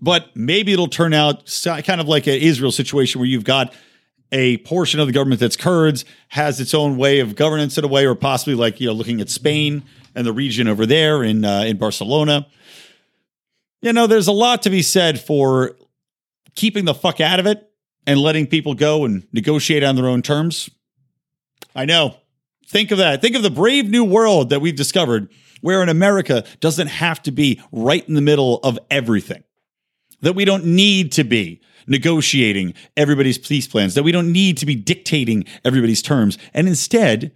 But 0.00 0.34
maybe 0.34 0.72
it'll 0.72 0.88
turn 0.88 1.14
out 1.14 1.46
kind 1.64 2.00
of 2.00 2.08
like 2.08 2.26
an 2.26 2.34
Israel 2.34 2.72
situation 2.72 3.20
where 3.20 3.28
you've 3.28 3.44
got 3.44 3.72
a 4.32 4.56
portion 4.58 4.98
of 4.98 5.06
the 5.06 5.12
government 5.12 5.40
that's 5.40 5.56
Kurds 5.56 6.04
has 6.28 6.58
its 6.58 6.74
own 6.74 6.96
way 6.96 7.20
of 7.20 7.36
governance 7.36 7.76
in 7.76 7.84
a 7.84 7.88
way, 7.88 8.06
or 8.06 8.14
possibly 8.14 8.54
like 8.54 8.80
you 8.80 8.86
know 8.86 8.94
looking 8.94 9.20
at 9.20 9.28
Spain 9.28 9.82
and 10.14 10.26
the 10.26 10.32
region 10.32 10.68
over 10.68 10.86
there 10.86 11.22
in 11.22 11.44
uh, 11.44 11.60
in 11.60 11.76
Barcelona. 11.76 12.46
You 13.82 13.92
know, 13.92 14.06
there's 14.06 14.28
a 14.28 14.32
lot 14.32 14.62
to 14.62 14.70
be 14.70 14.80
said 14.80 15.20
for 15.20 15.72
keeping 16.54 16.84
the 16.84 16.94
fuck 16.94 17.20
out 17.20 17.40
of 17.40 17.46
it 17.46 17.68
and 18.06 18.18
letting 18.20 18.46
people 18.46 18.74
go 18.74 19.04
and 19.04 19.26
negotiate 19.32 19.82
on 19.82 19.96
their 19.96 20.06
own 20.06 20.22
terms. 20.22 20.70
I 21.74 21.84
know. 21.84 22.16
Think 22.68 22.92
of 22.92 22.98
that. 22.98 23.20
Think 23.20 23.34
of 23.34 23.42
the 23.42 23.50
brave 23.50 23.90
new 23.90 24.04
world 24.04 24.50
that 24.50 24.60
we've 24.60 24.76
discovered, 24.76 25.28
where 25.60 25.82
in 25.82 25.88
America 25.88 26.44
doesn't 26.60 26.86
have 26.86 27.20
to 27.24 27.32
be 27.32 27.60
right 27.72 28.06
in 28.08 28.14
the 28.14 28.20
middle 28.20 28.60
of 28.62 28.78
everything. 28.90 29.42
That 30.20 30.36
we 30.36 30.44
don't 30.44 30.64
need 30.64 31.12
to 31.12 31.24
be 31.24 31.60
negotiating 31.88 32.74
everybody's 32.96 33.38
peace 33.38 33.66
plans, 33.66 33.94
that 33.94 34.04
we 34.04 34.12
don't 34.12 34.32
need 34.32 34.58
to 34.58 34.66
be 34.66 34.76
dictating 34.76 35.44
everybody's 35.64 36.02
terms. 36.02 36.38
And 36.54 36.68
instead, 36.68 37.32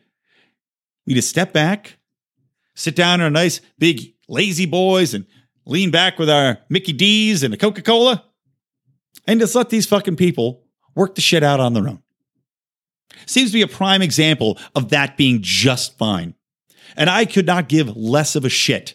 we 1.07 1.15
just 1.15 1.29
step 1.29 1.53
back, 1.53 1.99
sit 2.75 2.95
down 2.95 3.21
in 3.21 3.27
a 3.27 3.31
nice 3.31 3.61
big 3.79 4.15
lazy 4.29 4.67
boys 4.67 5.13
and 5.13 5.27
lean 5.67 5.91
back 5.91 6.19
with 6.19 6.31
our 6.31 6.59
Mickey 6.69 6.93
D's 6.93 7.43
and 7.43 7.53
a 7.53 7.57
Coca 7.57 7.83
Cola 7.83 8.25
and 9.27 9.41
just 9.41 9.55
let 9.55 9.69
these 9.69 9.87
fucking 9.87 10.17
people 10.17 10.65
work 10.95 11.15
the 11.15 11.21
shit 11.21 11.43
out 11.43 11.61
on 11.61 11.75
their 11.75 11.89
own. 11.89 12.03
Seems 13.27 13.51
to 13.51 13.55
be 13.55 13.63
a 13.63 13.69
prime 13.69 14.03
example 14.03 14.59
of 14.75 14.91
that 14.91 15.17
being 15.17 15.41
just 15.43 15.99
fine. 15.99 16.35
And 16.97 17.11
I 17.11 17.25
could 17.25 17.47
not 17.47 17.69
give 17.69 17.97
less 17.97 18.37
of 18.37 18.45
a 18.45 18.49
shit 18.49 18.95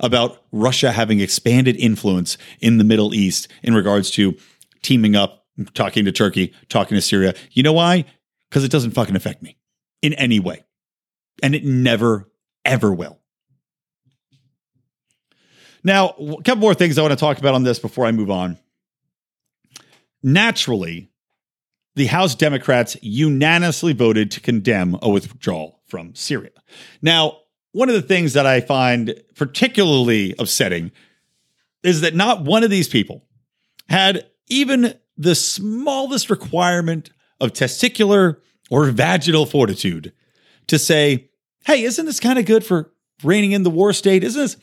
about 0.00 0.42
Russia 0.52 0.92
having 0.92 1.20
expanded 1.20 1.76
influence 1.76 2.36
in 2.60 2.78
the 2.78 2.84
Middle 2.84 3.14
East 3.14 3.48
in 3.62 3.74
regards 3.74 4.10
to 4.12 4.36
teaming 4.82 5.16
up, 5.16 5.46
talking 5.74 6.04
to 6.04 6.12
Turkey, 6.12 6.54
talking 6.68 6.96
to 6.96 7.02
Syria. 7.02 7.34
You 7.52 7.62
know 7.62 7.72
why? 7.72 8.04
Because 8.48 8.64
it 8.64 8.70
doesn't 8.70 8.92
fucking 8.92 9.16
affect 9.16 9.42
me 9.42 9.56
in 10.02 10.12
any 10.14 10.40
way. 10.40 10.64
And 11.42 11.54
it 11.54 11.64
never, 11.64 12.30
ever 12.64 12.92
will. 12.92 13.20
Now, 15.86 16.08
a 16.08 16.42
couple 16.42 16.56
more 16.56 16.74
things 16.74 16.98
I 16.98 17.02
want 17.02 17.12
to 17.12 17.16
talk 17.16 17.38
about 17.38 17.54
on 17.54 17.62
this 17.62 17.78
before 17.78 18.06
I 18.06 18.10
move 18.10 18.28
on. 18.28 18.58
Naturally, 20.20 21.12
the 21.94 22.06
House 22.06 22.34
Democrats 22.34 22.96
unanimously 23.02 23.92
voted 23.92 24.32
to 24.32 24.40
condemn 24.40 24.98
a 25.00 25.08
withdrawal 25.08 25.80
from 25.86 26.12
Syria. 26.16 26.50
Now, 27.02 27.38
one 27.70 27.88
of 27.88 27.94
the 27.94 28.02
things 28.02 28.32
that 28.32 28.46
I 28.46 28.60
find 28.62 29.14
particularly 29.36 30.34
upsetting 30.40 30.90
is 31.84 32.00
that 32.00 32.16
not 32.16 32.42
one 32.42 32.64
of 32.64 32.70
these 32.70 32.88
people 32.88 33.24
had 33.88 34.26
even 34.48 34.98
the 35.16 35.36
smallest 35.36 36.30
requirement 36.30 37.10
of 37.40 37.52
testicular 37.52 38.38
or 38.70 38.90
vaginal 38.90 39.46
fortitude 39.46 40.12
to 40.66 40.80
say, 40.80 41.30
hey, 41.64 41.84
isn't 41.84 42.06
this 42.06 42.18
kind 42.18 42.40
of 42.40 42.44
good 42.44 42.64
for 42.64 42.90
reining 43.22 43.52
in 43.52 43.62
the 43.62 43.70
war 43.70 43.92
state? 43.92 44.24
Isn't 44.24 44.42
this, 44.42 44.56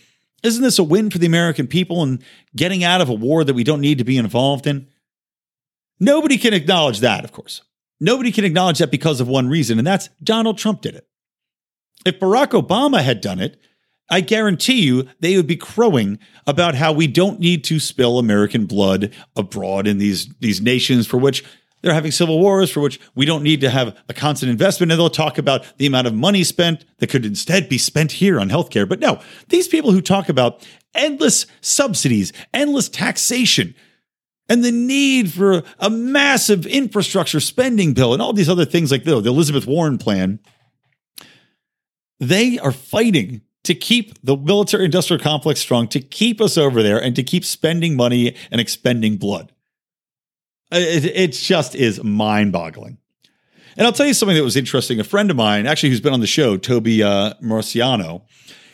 isn't 0.44 0.62
this 0.62 0.80
a 0.80 0.84
win 0.84 1.10
for 1.10 1.18
the 1.18 1.26
American 1.26 1.68
people 1.68 2.04
and 2.04 2.22
getting 2.56 2.84
out 2.84 3.02
of 3.02 3.10
a 3.10 3.14
war 3.14 3.44
that 3.44 3.54
we 3.54 3.64
don't 3.64 3.82
need 3.82 3.98
to 3.98 4.04
be 4.04 4.18
involved 4.18 4.68
in? 4.68 4.88
Nobody 6.00 6.38
can 6.38 6.54
acknowledge 6.54 7.00
that, 7.00 7.24
of 7.24 7.32
course. 7.32 7.62
Nobody 8.00 8.32
can 8.32 8.44
acknowledge 8.44 8.80
that 8.80 8.92
because 8.92 9.22
of 9.22 9.28
one 9.28 9.48
reason, 9.48 9.78
and 9.78 9.88
that's 9.88 10.10
Donald 10.22 10.58
Trump 10.58 10.82
did 10.82 10.96
it. 10.96 11.08
If 12.06 12.20
Barack 12.20 12.50
Obama 12.50 13.02
had 13.02 13.22
done 13.22 13.40
it, 13.40 13.58
I 14.10 14.20
guarantee 14.20 14.82
you 14.82 15.08
they 15.22 15.38
would 15.38 15.48
be 15.48 15.56
crowing 15.56 16.20
about 16.46 16.76
how 16.76 16.92
we 16.92 17.08
don't 17.08 17.40
need 17.40 17.64
to 17.66 17.80
spill 17.80 18.20
American 18.20 18.66
blood 18.66 19.14
abroad 19.36 19.88
in 19.88 19.98
these, 19.98 20.28
these 20.40 20.60
nations 20.60 21.08
for 21.08 21.18
which 21.18 21.46
they're 21.84 21.94
having 21.94 22.12
civil 22.12 22.40
wars, 22.40 22.72
for 22.72 22.80
which 22.80 23.00
we 23.14 23.26
don't 23.26 23.44
need 23.44 23.62
to 23.62 23.70
have 23.70 23.96
a 24.10 24.14
constant 24.14 24.50
investment. 24.50 24.92
And 24.92 25.00
they'll 25.00 25.10
talk 25.10 25.38
about 25.38 25.66
the 25.78 25.86
amount 25.86 26.08
of 26.08 26.16
money 26.16 26.44
spent 26.44 26.86
that 26.98 27.10
could 27.10 27.26
instead 27.26 27.70
be 27.70 27.78
spent 27.78 28.14
here 28.14 28.40
on 28.40 28.50
healthcare. 28.50 28.88
But 28.88 29.00
no, 29.00 29.22
these 29.50 29.68
people 29.68 29.92
who 29.92 30.02
talk 30.02 30.30
about 30.30 30.66
endless 30.96 31.46
subsidies, 31.62 32.32
endless 32.54 32.88
taxation, 32.90 33.76
and 34.50 34.64
the 34.64 34.72
need 34.72 35.32
for 35.32 35.64
a 35.80 35.90
massive 35.90 36.66
infrastructure 36.66 37.40
spending 37.40 37.94
bill 37.94 38.14
and 38.14 38.22
all 38.22 38.34
these 38.34 38.50
other 38.50 38.66
things 38.66 38.92
like 38.92 39.04
the, 39.04 39.20
the 39.20 39.30
Elizabeth 39.30 39.68
Warren 39.68 39.98
plan, 39.98 40.40
they 42.20 42.60
are 42.60 42.72
fighting 42.72 43.42
to 43.64 43.76
keep 43.76 44.22
the 44.24 44.36
military 44.36 44.86
industrial 44.86 45.22
complex 45.22 45.60
strong, 45.60 45.88
to 45.88 46.02
keep 46.02 46.42
us 46.42 46.58
over 46.58 46.84
there, 46.84 47.02
and 47.02 47.16
to 47.16 47.24
keep 47.24 47.46
spending 47.46 47.96
money 47.96 48.36
and 48.52 48.60
expending 48.60 49.18
blood. 49.18 49.53
It, 50.74 51.06
it 51.06 51.32
just 51.34 51.76
is 51.76 52.04
mind 52.04 52.52
boggling. 52.52 52.98
And 53.78 53.88
I'll 53.88 53.94
tell 53.94 54.06
you 54.06 54.14
something 54.14 54.36
that 54.36 54.44
was 54.44 54.56
interesting. 54.56 55.00
A 55.00 55.04
friend 55.04 55.32
of 55.32 55.38
mine, 55.38 55.66
actually, 55.66 55.90
who's 55.90 56.02
been 56.02 56.14
on 56.14 56.20
the 56.20 56.28
show, 56.28 56.58
Toby 56.58 57.02
uh, 57.02 57.34
Marciano, 57.42 58.24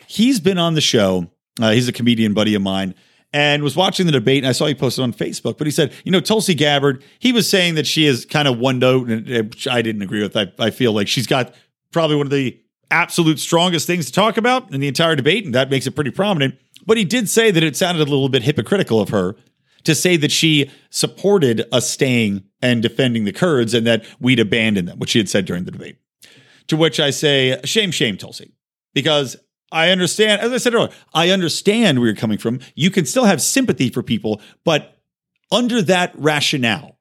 he's 0.06 0.40
been 0.40 0.58
on 0.58 0.74
the 0.74 0.80
show. 0.80 1.30
Uh, 1.60 1.70
he's 1.72 1.88
a 1.88 1.92
comedian 1.92 2.34
buddy 2.34 2.54
of 2.54 2.62
mine 2.62 2.94
and 3.32 3.62
was 3.62 3.76
watching 3.76 4.06
the 4.06 4.12
debate. 4.12 4.38
And 4.38 4.48
I 4.48 4.52
saw 4.52 4.66
he 4.66 4.74
posted 4.74 5.02
on 5.02 5.12
Facebook, 5.12 5.58
but 5.58 5.66
he 5.66 5.70
said, 5.70 5.92
you 6.04 6.12
know, 6.12 6.20
Tulsi 6.20 6.54
Gabbard, 6.54 7.02
he 7.18 7.32
was 7.32 7.48
saying 7.48 7.76
that 7.76 7.86
she 7.86 8.06
is 8.06 8.24
kind 8.24 8.48
of 8.48 8.58
one 8.58 8.78
note, 8.78 9.08
and 9.08 9.54
I 9.70 9.82
didn't 9.82 10.02
agree 10.02 10.22
with. 10.22 10.36
I, 10.36 10.52
I 10.58 10.70
feel 10.70 10.92
like 10.92 11.08
she's 11.08 11.26
got 11.26 11.54
probably 11.92 12.16
one 12.16 12.26
of 12.26 12.32
the 12.32 12.60
absolute 12.90 13.38
strongest 13.38 13.86
things 13.86 14.06
to 14.06 14.12
talk 14.12 14.36
about 14.36 14.72
in 14.72 14.80
the 14.80 14.88
entire 14.88 15.16
debate, 15.16 15.44
and 15.44 15.54
that 15.54 15.70
makes 15.70 15.86
it 15.86 15.92
pretty 15.92 16.10
prominent. 16.10 16.56
But 16.86 16.96
he 16.96 17.04
did 17.04 17.28
say 17.28 17.50
that 17.50 17.62
it 17.62 17.76
sounded 17.76 18.00
a 18.00 18.10
little 18.10 18.28
bit 18.28 18.42
hypocritical 18.42 19.00
of 19.00 19.10
her 19.10 19.36
to 19.84 19.94
say 19.94 20.16
that 20.16 20.32
she 20.32 20.70
supported 20.90 21.66
us 21.72 21.88
staying 21.88 22.44
and 22.62 22.82
defending 22.82 23.24
the 23.24 23.32
Kurds 23.32 23.74
and 23.74 23.86
that 23.86 24.04
we'd 24.20 24.40
abandon 24.40 24.86
them, 24.86 24.98
which 24.98 25.10
she 25.10 25.18
had 25.18 25.28
said 25.28 25.44
during 25.44 25.64
the 25.64 25.70
debate. 25.70 25.98
To 26.68 26.76
which 26.76 27.00
I 27.00 27.10
say, 27.10 27.60
shame, 27.64 27.90
shame, 27.90 28.16
Tulsi, 28.16 28.52
because 28.94 29.36
I 29.72 29.90
understand, 29.90 30.40
as 30.40 30.52
I 30.52 30.58
said 30.58 30.74
earlier, 30.74 30.92
I 31.14 31.30
understand 31.30 31.98
where 31.98 32.08
you're 32.08 32.16
coming 32.16 32.38
from. 32.38 32.60
You 32.74 32.90
can 32.90 33.06
still 33.06 33.24
have 33.24 33.40
sympathy 33.40 33.88
for 33.90 34.02
people, 34.02 34.40
but 34.64 34.96
under 35.52 35.82
that 35.82 36.12
rationale, 36.16 36.98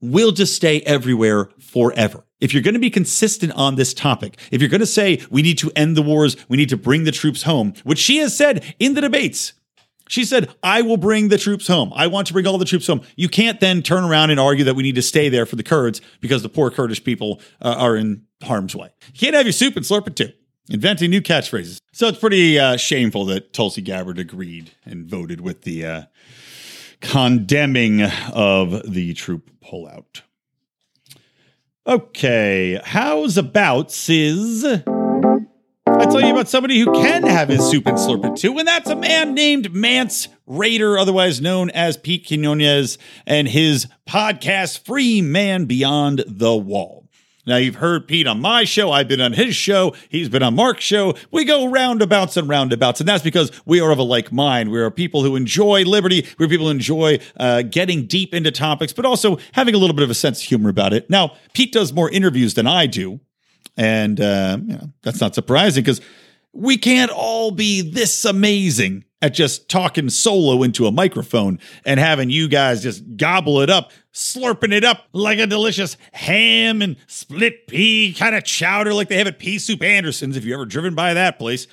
we'll 0.00 0.32
just 0.32 0.54
stay 0.54 0.80
everywhere 0.82 1.48
forever. 1.58 2.24
If 2.40 2.54
you're 2.54 2.62
going 2.62 2.74
to 2.74 2.80
be 2.80 2.90
consistent 2.90 3.52
on 3.52 3.74
this 3.74 3.92
topic, 3.92 4.38
if 4.52 4.60
you're 4.60 4.70
going 4.70 4.80
to 4.80 4.86
say 4.86 5.20
we 5.30 5.42
need 5.42 5.58
to 5.58 5.72
end 5.74 5.96
the 5.96 6.02
wars, 6.02 6.36
we 6.48 6.56
need 6.56 6.68
to 6.68 6.76
bring 6.76 7.02
the 7.04 7.10
troops 7.10 7.42
home, 7.42 7.74
which 7.82 7.98
she 7.98 8.18
has 8.18 8.36
said 8.36 8.76
in 8.78 8.94
the 8.94 9.00
debates, 9.00 9.54
she 10.08 10.24
said, 10.24 10.50
I 10.62 10.82
will 10.82 10.96
bring 10.96 11.28
the 11.28 11.38
troops 11.38 11.66
home. 11.68 11.92
I 11.94 12.06
want 12.06 12.26
to 12.26 12.32
bring 12.32 12.46
all 12.46 12.58
the 12.58 12.64
troops 12.64 12.86
home. 12.86 13.02
You 13.16 13.28
can't 13.28 13.60
then 13.60 13.82
turn 13.82 14.04
around 14.04 14.30
and 14.30 14.40
argue 14.40 14.64
that 14.64 14.74
we 14.74 14.82
need 14.82 14.96
to 14.96 15.02
stay 15.02 15.28
there 15.28 15.46
for 15.46 15.56
the 15.56 15.62
Kurds 15.62 16.00
because 16.20 16.42
the 16.42 16.48
poor 16.48 16.70
Kurdish 16.70 17.04
people 17.04 17.40
uh, 17.62 17.74
are 17.78 17.96
in 17.96 18.24
harm's 18.42 18.74
way. 18.74 18.90
You 19.12 19.20
can't 19.20 19.34
have 19.34 19.46
your 19.46 19.52
soup 19.52 19.76
and 19.76 19.84
slurp 19.84 20.06
it 20.06 20.16
too. 20.16 20.32
inventing 20.70 21.10
new 21.10 21.20
catchphrases. 21.20 21.80
So 21.92 22.08
it's 22.08 22.18
pretty 22.18 22.58
uh, 22.58 22.76
shameful 22.76 23.24
that 23.26 23.52
Tulsi 23.52 23.82
Gabbard 23.82 24.18
agreed 24.18 24.72
and 24.84 25.06
voted 25.06 25.40
with 25.40 25.62
the 25.62 25.84
uh, 25.84 26.02
condemning 27.00 28.02
of 28.32 28.90
the 28.90 29.14
troop 29.14 29.50
pullout. 29.60 30.22
Okay, 31.86 32.80
how's 32.84 33.38
about 33.38 33.90
Sis? 33.90 34.82
I 35.96 36.04
tell 36.04 36.20
you 36.20 36.32
about 36.32 36.48
somebody 36.48 36.78
who 36.78 36.92
can 36.92 37.22
have 37.24 37.48
his 37.48 37.68
soup 37.68 37.86
and 37.86 37.96
slurp 37.96 38.24
it 38.24 38.36
too, 38.36 38.58
and 38.58 38.68
that's 38.68 38.90
a 38.90 38.96
man 38.96 39.34
named 39.34 39.72
Mance 39.74 40.28
Rayder, 40.46 41.00
otherwise 41.00 41.40
known 41.40 41.70
as 41.70 41.96
Pete 41.96 42.26
Quinones, 42.26 42.98
and 43.26 43.48
his 43.48 43.86
podcast, 44.06 44.84
Free 44.84 45.22
Man 45.22 45.64
Beyond 45.64 46.24
the 46.26 46.54
Wall. 46.54 47.08
Now, 47.46 47.56
you've 47.56 47.76
heard 47.76 48.06
Pete 48.06 48.26
on 48.26 48.40
my 48.40 48.64
show. 48.64 48.92
I've 48.92 49.08
been 49.08 49.22
on 49.22 49.32
his 49.32 49.56
show. 49.56 49.94
He's 50.10 50.28
been 50.28 50.42
on 50.42 50.54
Marc's 50.54 50.84
show. 50.84 51.14
We 51.30 51.46
go 51.46 51.70
roundabouts 51.70 52.36
and 52.36 52.46
roundabouts. 52.46 53.00
And 53.00 53.08
that's 53.08 53.24
because 53.24 53.50
we 53.64 53.80
are 53.80 53.90
of 53.90 53.98
a 53.98 54.02
like 54.02 54.30
mind. 54.30 54.70
We 54.70 54.78
are 54.80 54.90
people 54.90 55.22
who 55.22 55.34
enjoy 55.34 55.84
liberty. 55.84 56.26
We're 56.38 56.48
people 56.48 56.66
who 56.66 56.72
enjoy 56.72 57.20
uh, 57.38 57.62
getting 57.62 58.04
deep 58.04 58.34
into 58.34 58.50
topics, 58.50 58.92
but 58.92 59.06
also 59.06 59.38
having 59.52 59.74
a 59.74 59.78
little 59.78 59.96
bit 59.96 60.02
of 60.02 60.10
a 60.10 60.14
sense 60.14 60.42
of 60.42 60.48
humor 60.48 60.68
about 60.68 60.92
it. 60.92 61.08
Now, 61.08 61.36
Pete 61.54 61.72
does 61.72 61.90
more 61.90 62.10
interviews 62.10 62.52
than 62.52 62.66
I 62.66 62.84
do. 62.86 63.20
And 63.76 64.20
uh, 64.20 64.58
you 64.60 64.74
know, 64.74 64.92
that's 65.02 65.20
not 65.20 65.34
surprising 65.34 65.84
because 65.84 66.00
we 66.52 66.76
can't 66.76 67.10
all 67.10 67.50
be 67.50 67.82
this 67.82 68.24
amazing 68.24 69.04
at 69.20 69.34
just 69.34 69.68
talking 69.68 70.08
solo 70.08 70.62
into 70.62 70.86
a 70.86 70.92
microphone 70.92 71.58
and 71.84 71.98
having 71.98 72.30
you 72.30 72.48
guys 72.48 72.82
just 72.82 73.02
gobble 73.16 73.60
it 73.60 73.70
up, 73.70 73.90
slurping 74.12 74.72
it 74.72 74.84
up 74.84 75.06
like 75.12 75.38
a 75.38 75.46
delicious 75.46 75.96
ham 76.12 76.82
and 76.82 76.96
split 77.06 77.66
pea 77.66 78.12
kind 78.12 78.34
of 78.34 78.44
chowder 78.44 78.94
like 78.94 79.08
they 79.08 79.18
have 79.18 79.26
at 79.26 79.38
Pea 79.38 79.58
Soup 79.58 79.82
Andersen's 79.82 80.36
if 80.36 80.44
you've 80.44 80.54
ever 80.54 80.66
driven 80.66 80.94
by 80.94 81.14
that 81.14 81.38
place. 81.38 81.66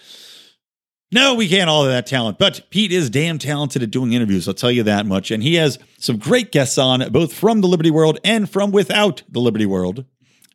No, 1.12 1.36
we 1.36 1.48
can't 1.48 1.70
all 1.70 1.84
have 1.84 1.92
that 1.92 2.08
talent, 2.08 2.40
but 2.40 2.68
Pete 2.72 2.92
is 2.92 3.10
damn 3.12 3.38
talented 3.38 3.84
at 3.84 3.92
doing 3.92 4.14
interviews. 4.14 4.48
I'll 4.48 4.56
tell 4.56 4.72
you 4.72 4.84
that 4.84 5.06
much. 5.06 5.30
And 5.30 5.44
he 5.44 5.56
has 5.56 5.78
some 6.00 6.18
great 6.18 6.52
guests 6.52 6.78
on, 6.78 7.10
both 7.12 7.32
from 7.32 7.62
the 7.62 7.68
Liberty 7.68 7.92
World 7.92 8.20
and 8.24 8.50
from 8.50 8.72
without 8.72 9.22
the 9.30 9.40
Liberty 9.40 9.68
World. 9.68 10.06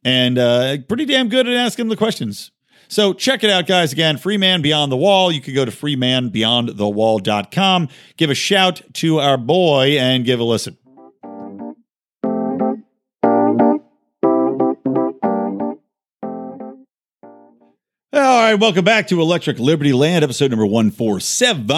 And 0.03 0.39
uh, 0.39 0.79
pretty 0.89 1.05
damn 1.05 1.29
good 1.29 1.47
at 1.47 1.55
asking 1.55 1.89
the 1.89 1.97
questions. 1.97 2.51
So 2.89 3.13
check 3.13 3.45
it 3.45 3.51
out, 3.51 3.69
guys. 3.69 3.93
Again, 3.93 4.19
Free 4.19 4.37
Man 4.37 4.63
Beyond 4.63 4.91
the 4.91 4.97
Wall. 4.97 5.31
You 5.31 5.41
could 5.41 5.55
go 5.55 5.65
to 5.65 5.71
freemanbeyondthewall.com, 5.71 7.89
give 8.17 8.31
a 8.31 8.35
shout 8.35 8.83
to 8.95 9.21
our 9.21 9.39
boy, 9.39 9.97
and 9.99 10.25
give 10.25 10.41
a 10.41 10.45
listen. 10.45 10.77
All 18.13 18.43
right, 18.43 18.55
welcome 18.55 18.85
back 18.85 19.07
to 19.09 19.21
Electric 19.21 19.61
Liberty 19.61 19.93
Land, 19.93 20.25
episode 20.25 20.51
number 20.51 20.67
147. 20.67 21.69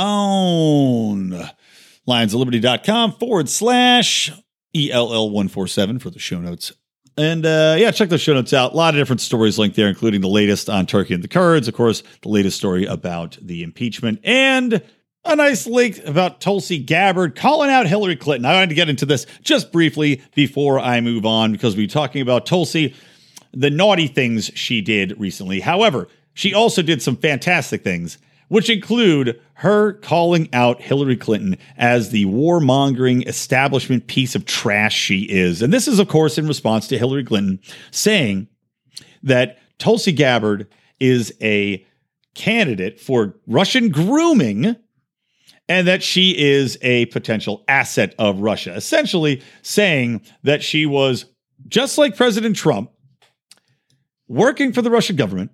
Lionsofliberty.com 2.08 3.12
forward 3.12 3.50
slash 3.50 4.32
ELL147 4.74 6.00
for 6.00 6.08
the 6.08 6.18
show 6.18 6.40
notes 6.40 6.72
and 7.16 7.44
uh, 7.44 7.76
yeah, 7.78 7.90
check 7.90 8.08
those 8.08 8.20
show 8.20 8.34
notes 8.34 8.52
out. 8.52 8.72
A 8.72 8.76
lot 8.76 8.94
of 8.94 9.00
different 9.00 9.20
stories 9.20 9.58
linked 9.58 9.76
there, 9.76 9.88
including 9.88 10.20
the 10.20 10.28
latest 10.28 10.70
on 10.70 10.86
Turkey 10.86 11.14
and 11.14 11.22
the 11.22 11.28
Kurds, 11.28 11.68
of 11.68 11.74
course, 11.74 12.02
the 12.22 12.28
latest 12.28 12.56
story 12.56 12.84
about 12.84 13.38
the 13.40 13.62
impeachment, 13.62 14.20
and 14.24 14.82
a 15.24 15.36
nice 15.36 15.66
link 15.66 16.04
about 16.04 16.40
Tulsi 16.40 16.78
Gabbard 16.78 17.36
calling 17.36 17.70
out 17.70 17.86
Hillary 17.86 18.16
Clinton. 18.16 18.44
I 18.44 18.54
wanted 18.54 18.70
to 18.70 18.74
get 18.74 18.88
into 18.88 19.06
this 19.06 19.26
just 19.42 19.70
briefly 19.70 20.22
before 20.34 20.80
I 20.80 21.00
move 21.00 21.24
on 21.24 21.52
because 21.52 21.76
we're 21.76 21.86
talking 21.86 22.22
about 22.22 22.46
Tulsi, 22.46 22.94
the 23.52 23.70
naughty 23.70 24.08
things 24.08 24.50
she 24.54 24.80
did 24.80 25.18
recently. 25.20 25.60
However, 25.60 26.08
she 26.34 26.54
also 26.54 26.82
did 26.82 27.02
some 27.02 27.16
fantastic 27.16 27.84
things 27.84 28.18
which 28.52 28.68
include 28.68 29.40
her 29.54 29.94
calling 29.94 30.46
out 30.52 30.82
Hillary 30.82 31.16
Clinton 31.16 31.56
as 31.78 32.10
the 32.10 32.26
warmongering 32.26 33.26
establishment 33.26 34.08
piece 34.08 34.34
of 34.34 34.44
trash 34.44 34.94
she 34.94 35.20
is. 35.22 35.62
And 35.62 35.72
this 35.72 35.88
is, 35.88 35.98
of 35.98 36.08
course, 36.08 36.36
in 36.36 36.46
response 36.46 36.86
to 36.88 36.98
Hillary 36.98 37.24
Clinton 37.24 37.60
saying 37.92 38.48
that 39.22 39.56
Tulsi 39.78 40.12
Gabbard 40.12 40.68
is 41.00 41.32
a 41.40 41.82
candidate 42.34 43.00
for 43.00 43.36
Russian 43.46 43.88
grooming 43.88 44.76
and 45.66 45.88
that 45.88 46.02
she 46.02 46.38
is 46.38 46.76
a 46.82 47.06
potential 47.06 47.64
asset 47.68 48.14
of 48.18 48.40
Russia, 48.40 48.74
essentially 48.74 49.40
saying 49.62 50.20
that 50.42 50.62
she 50.62 50.84
was 50.84 51.24
just 51.68 51.96
like 51.96 52.18
President 52.18 52.54
Trump 52.54 52.90
working 54.28 54.74
for 54.74 54.82
the 54.82 54.90
Russian 54.90 55.16
government 55.16 55.52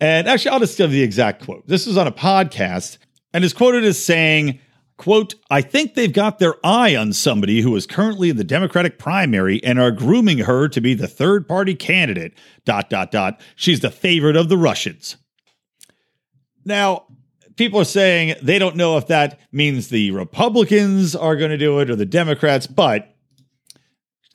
and 0.00 0.28
actually, 0.28 0.52
I'll 0.52 0.60
just 0.60 0.78
give 0.78 0.90
the 0.90 1.02
exact 1.02 1.44
quote. 1.44 1.66
This 1.66 1.86
is 1.86 1.96
on 1.96 2.06
a 2.06 2.12
podcast 2.12 2.98
and 3.32 3.44
is 3.44 3.52
quoted 3.52 3.84
as 3.84 4.02
saying, 4.02 4.60
quote, 4.96 5.34
I 5.50 5.60
think 5.60 5.94
they've 5.94 6.12
got 6.12 6.38
their 6.38 6.54
eye 6.64 6.96
on 6.96 7.12
somebody 7.12 7.60
who 7.60 7.74
is 7.76 7.86
currently 7.86 8.30
in 8.30 8.36
the 8.36 8.44
Democratic 8.44 8.98
primary 8.98 9.62
and 9.64 9.78
are 9.78 9.90
grooming 9.90 10.38
her 10.38 10.68
to 10.68 10.80
be 10.80 10.94
the 10.94 11.08
third 11.08 11.48
party 11.48 11.74
candidate, 11.74 12.34
dot, 12.64 12.90
dot, 12.90 13.10
dot. 13.10 13.40
She's 13.56 13.80
the 13.80 13.90
favorite 13.90 14.36
of 14.36 14.48
the 14.48 14.56
Russians. 14.56 15.16
Now, 16.64 17.06
people 17.56 17.80
are 17.80 17.84
saying 17.84 18.36
they 18.42 18.58
don't 18.58 18.76
know 18.76 18.96
if 18.98 19.08
that 19.08 19.40
means 19.52 19.88
the 19.88 20.10
Republicans 20.12 21.16
are 21.16 21.36
going 21.36 21.50
to 21.50 21.58
do 21.58 21.80
it 21.80 21.90
or 21.90 21.96
the 21.96 22.06
Democrats, 22.06 22.66
but 22.66 23.14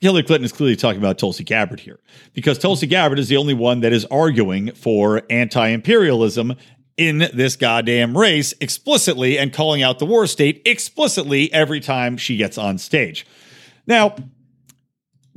Hillary 0.00 0.22
Clinton 0.22 0.44
is 0.44 0.52
clearly 0.52 0.76
talking 0.76 1.00
about 1.00 1.18
Tulsi 1.18 1.44
Gabbard 1.44 1.80
here 1.80 2.00
because 2.32 2.58
Tulsi 2.58 2.86
Gabbard 2.86 3.18
is 3.18 3.28
the 3.28 3.36
only 3.36 3.54
one 3.54 3.80
that 3.80 3.92
is 3.92 4.04
arguing 4.06 4.72
for 4.72 5.22
anti 5.30 5.68
imperialism 5.68 6.54
in 6.96 7.18
this 7.32 7.56
goddamn 7.56 8.16
race 8.16 8.54
explicitly 8.60 9.38
and 9.38 9.52
calling 9.52 9.82
out 9.82 9.98
the 9.98 10.06
war 10.06 10.26
state 10.26 10.62
explicitly 10.64 11.52
every 11.52 11.80
time 11.80 12.16
she 12.16 12.36
gets 12.36 12.58
on 12.58 12.78
stage. 12.78 13.26
Now, 13.86 14.14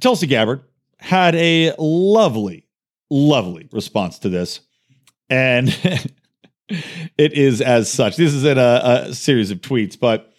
Tulsi 0.01 0.27
Gabbard 0.27 0.61
had 0.99 1.35
a 1.35 1.73
lovely, 1.79 2.67
lovely 3.09 3.67
response 3.71 4.19
to 4.19 4.29
this. 4.29 4.61
And 5.29 5.67
it 6.69 7.33
is 7.33 7.61
as 7.61 7.91
such. 7.91 8.17
This 8.17 8.33
is 8.33 8.45
in 8.45 8.57
a, 8.57 9.05
a 9.07 9.13
series 9.13 9.51
of 9.51 9.61
tweets, 9.61 9.99
but 9.99 10.33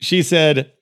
she 0.00 0.22
said, 0.22 0.72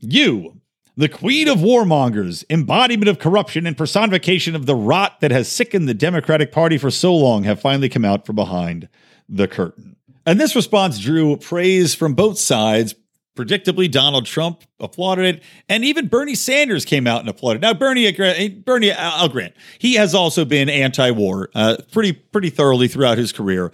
You, 0.00 0.57
the 0.98 1.08
queen 1.08 1.46
of 1.46 1.58
warmongers, 1.58 2.44
embodiment 2.50 3.08
of 3.08 3.20
corruption 3.20 3.68
and 3.68 3.78
personification 3.78 4.56
of 4.56 4.66
the 4.66 4.74
rot 4.74 5.20
that 5.20 5.30
has 5.30 5.48
sickened 5.48 5.88
the 5.88 5.94
Democratic 5.94 6.50
Party 6.50 6.76
for 6.76 6.90
so 6.90 7.14
long, 7.14 7.44
have 7.44 7.60
finally 7.60 7.88
come 7.88 8.04
out 8.04 8.26
from 8.26 8.34
behind 8.34 8.88
the 9.28 9.46
curtain. 9.46 9.94
And 10.26 10.40
this 10.40 10.56
response 10.56 10.98
drew 10.98 11.36
praise 11.36 11.94
from 11.94 12.14
both 12.14 12.36
sides. 12.36 12.96
Predictably, 13.36 13.88
Donald 13.88 14.26
Trump 14.26 14.64
applauded 14.80 15.36
it, 15.36 15.42
and 15.68 15.84
even 15.84 16.08
Bernie 16.08 16.34
Sanders 16.34 16.84
came 16.84 17.06
out 17.06 17.20
and 17.20 17.28
applauded. 17.28 17.62
Now, 17.62 17.74
Bernie, 17.74 18.08
uh, 18.08 18.48
Bernie, 18.64 18.90
I'll 18.90 19.28
grant, 19.28 19.54
he 19.78 19.94
has 19.94 20.16
also 20.16 20.44
been 20.44 20.68
anti-war 20.68 21.48
uh, 21.54 21.76
pretty 21.92 22.12
pretty 22.12 22.50
thoroughly 22.50 22.88
throughout 22.88 23.18
his 23.18 23.30
career. 23.30 23.70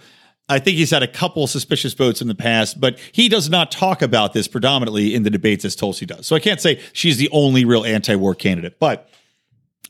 I 0.47 0.59
think 0.59 0.77
he's 0.77 0.91
had 0.91 1.01
a 1.01 1.07
couple 1.07 1.47
suspicious 1.47 1.93
votes 1.93 2.21
in 2.21 2.27
the 2.27 2.35
past, 2.35 2.79
but 2.79 2.99
he 3.11 3.29
does 3.29 3.49
not 3.49 3.71
talk 3.71 4.01
about 4.01 4.33
this 4.33 4.47
predominantly 4.47 5.15
in 5.15 5.23
the 5.23 5.31
debates 5.31 5.65
as 5.65 5.75
Tulsi 5.75 6.05
does. 6.05 6.27
So 6.27 6.35
I 6.35 6.39
can't 6.39 6.61
say 6.61 6.79
she's 6.93 7.17
the 7.17 7.29
only 7.31 7.65
real 7.65 7.83
anti-war 7.83 8.35
candidate, 8.35 8.79
but 8.79 9.09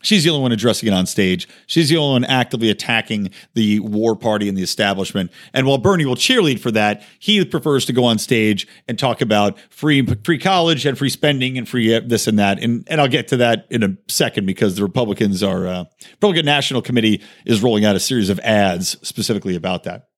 she's 0.00 0.24
the 0.24 0.30
only 0.30 0.40
one 0.40 0.52
addressing 0.52 0.86
it 0.86 0.92
on 0.92 1.04
stage. 1.04 1.46
She's 1.66 1.90
the 1.90 1.98
only 1.98 2.22
one 2.22 2.24
actively 2.24 2.70
attacking 2.70 3.32
the 3.52 3.80
war 3.80 4.16
party 4.16 4.48
and 4.48 4.56
the 4.56 4.62
establishment. 4.62 5.30
And 5.52 5.66
while 5.66 5.76
Bernie 5.76 6.06
will 6.06 6.16
cheerlead 6.16 6.60
for 6.60 6.70
that, 6.70 7.02
he 7.18 7.44
prefers 7.44 7.84
to 7.86 7.92
go 7.92 8.04
on 8.04 8.18
stage 8.18 8.66
and 8.88 8.98
talk 8.98 9.20
about 9.20 9.58
free 9.68 10.06
free 10.24 10.38
college 10.38 10.86
and 10.86 10.96
free 10.96 11.10
spending 11.10 11.58
and 11.58 11.68
free 11.68 11.98
this 12.00 12.26
and 12.26 12.38
that. 12.38 12.62
And 12.62 12.82
and 12.86 12.98
I'll 12.98 13.08
get 13.08 13.28
to 13.28 13.36
that 13.38 13.66
in 13.68 13.82
a 13.82 13.94
second 14.08 14.46
because 14.46 14.76
the 14.76 14.82
Republicans 14.82 15.42
are 15.42 15.66
uh, 15.66 15.84
Republican 16.12 16.46
National 16.46 16.80
Committee 16.80 17.22
is 17.44 17.62
rolling 17.62 17.84
out 17.84 17.94
a 17.94 18.00
series 18.00 18.30
of 18.30 18.38
ads 18.40 18.96
specifically 19.06 19.54
about 19.54 19.84
that. 19.84 20.08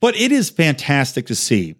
But 0.00 0.16
it 0.16 0.32
is 0.32 0.50
fantastic 0.50 1.26
to 1.26 1.34
see 1.34 1.76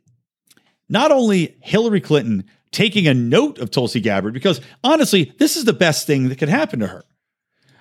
not 0.89 1.11
only 1.11 1.57
Hillary 1.63 2.01
Clinton 2.01 2.45
taking 2.73 3.07
a 3.09 3.15
note 3.15 3.59
of 3.59 3.71
Tulsi 3.71 4.01
Gabbard, 4.01 4.35
because 4.35 4.61
honestly, 4.85 5.33
this 5.39 5.57
is 5.57 5.65
the 5.65 5.73
best 5.73 6.07
thing 6.07 6.29
that 6.29 6.39
could 6.39 6.49
happen 6.49 6.81
to 6.81 6.87
her. 6.87 7.05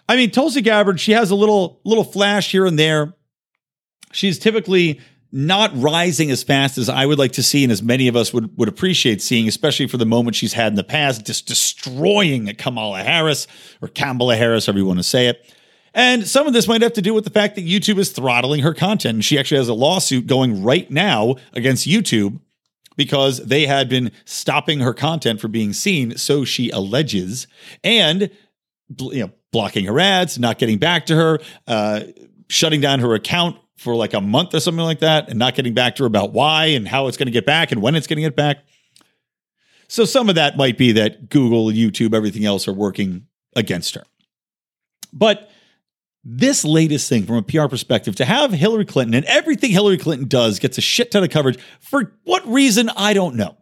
I 0.07 0.15
mean, 0.15 0.31
Tulsi 0.31 0.61
Gabbard, 0.61 0.99
she 0.99 1.11
has 1.11 1.29
a 1.31 1.35
little 1.35 1.81
little 1.83 2.03
flash 2.03 2.51
here 2.51 2.65
and 2.65 2.79
there. 2.79 3.13
She's 4.11 4.39
typically 4.39 4.99
not 5.31 5.71
rising 5.75 6.31
as 6.31 6.41
fast 6.41 6.79
as 6.79 6.89
I 6.89 7.05
would 7.05 7.19
like 7.19 7.33
to 7.33 7.43
see, 7.43 7.63
and 7.63 7.71
as 7.71 7.83
many 7.83 8.07
of 8.07 8.15
us 8.15 8.33
would, 8.33 8.57
would 8.57 8.67
appreciate 8.67 9.21
seeing, 9.21 9.47
especially 9.47 9.87
for 9.87 9.97
the 9.97 10.05
moment 10.05 10.35
she's 10.35 10.53
had 10.53 10.71
in 10.71 10.75
the 10.75 10.83
past, 10.83 11.25
just 11.25 11.47
destroying 11.47 12.47
Kamala 12.55 13.03
Harris 13.03 13.45
or 13.81 13.87
Kamala 13.89 14.35
Harris, 14.35 14.65
however 14.65 14.79
you 14.79 14.85
want 14.85 14.97
to 14.99 15.03
say 15.03 15.27
it. 15.27 15.53
And 15.99 16.25
some 16.25 16.47
of 16.47 16.53
this 16.53 16.65
might 16.65 16.81
have 16.81 16.93
to 16.93 17.01
do 17.01 17.13
with 17.13 17.25
the 17.25 17.29
fact 17.29 17.55
that 17.55 17.67
YouTube 17.67 17.97
is 17.97 18.09
throttling 18.09 18.61
her 18.61 18.73
content. 18.73 19.21
She 19.25 19.37
actually 19.37 19.57
has 19.57 19.67
a 19.67 19.73
lawsuit 19.73 20.27
going 20.27 20.63
right 20.63 20.89
now 20.89 21.35
against 21.51 21.85
YouTube 21.85 22.39
because 22.95 23.39
they 23.45 23.65
had 23.65 23.89
been 23.89 24.13
stopping 24.23 24.79
her 24.79 24.93
content 24.93 25.41
from 25.41 25.51
being 25.51 25.73
seen, 25.73 26.15
so 26.15 26.45
she 26.45 26.69
alleges, 26.69 27.47
and 27.83 28.29
you 28.97 29.25
know, 29.25 29.31
blocking 29.51 29.83
her 29.87 29.99
ads, 29.99 30.39
not 30.39 30.57
getting 30.57 30.77
back 30.77 31.05
to 31.07 31.17
her, 31.17 31.39
uh, 31.67 32.03
shutting 32.47 32.79
down 32.79 33.01
her 33.01 33.13
account 33.13 33.57
for 33.75 33.93
like 33.93 34.13
a 34.13 34.21
month 34.21 34.53
or 34.53 34.61
something 34.61 34.85
like 34.85 34.99
that 34.99 35.27
and 35.27 35.37
not 35.37 35.53
getting 35.53 35.73
back 35.73 35.97
to 35.97 36.03
her 36.03 36.07
about 36.07 36.31
why 36.31 36.67
and 36.67 36.87
how 36.87 37.07
it's 37.07 37.17
going 37.17 37.27
to 37.27 37.31
get 37.31 37.45
back 37.45 37.73
and 37.73 37.81
when 37.81 37.95
it's 37.95 38.07
going 38.07 38.15
to 38.15 38.21
get 38.21 38.37
back. 38.37 38.59
So 39.89 40.05
some 40.05 40.29
of 40.29 40.35
that 40.35 40.55
might 40.55 40.77
be 40.77 40.93
that 40.93 41.27
Google, 41.27 41.65
YouTube, 41.65 42.13
everything 42.13 42.45
else 42.45 42.69
are 42.69 42.73
working 42.73 43.27
against 43.53 43.95
her. 43.95 44.03
But 45.11 45.49
this 46.31 46.63
latest 46.63 47.09
thing 47.09 47.25
from 47.25 47.37
a 47.37 47.41
PR 47.41 47.65
perspective 47.67 48.15
to 48.17 48.25
have 48.25 48.51
Hillary 48.51 48.85
Clinton 48.85 49.15
and 49.15 49.25
everything 49.25 49.71
Hillary 49.71 49.97
Clinton 49.97 50.27
does 50.27 50.59
gets 50.59 50.77
a 50.77 50.81
shit 50.81 51.09
ton 51.11 51.23
of 51.23 51.31
coverage. 51.31 51.59
For 51.79 52.13
what 52.23 52.47
reason? 52.47 52.89
I 52.95 53.13
don't 53.13 53.35
know. 53.35 53.57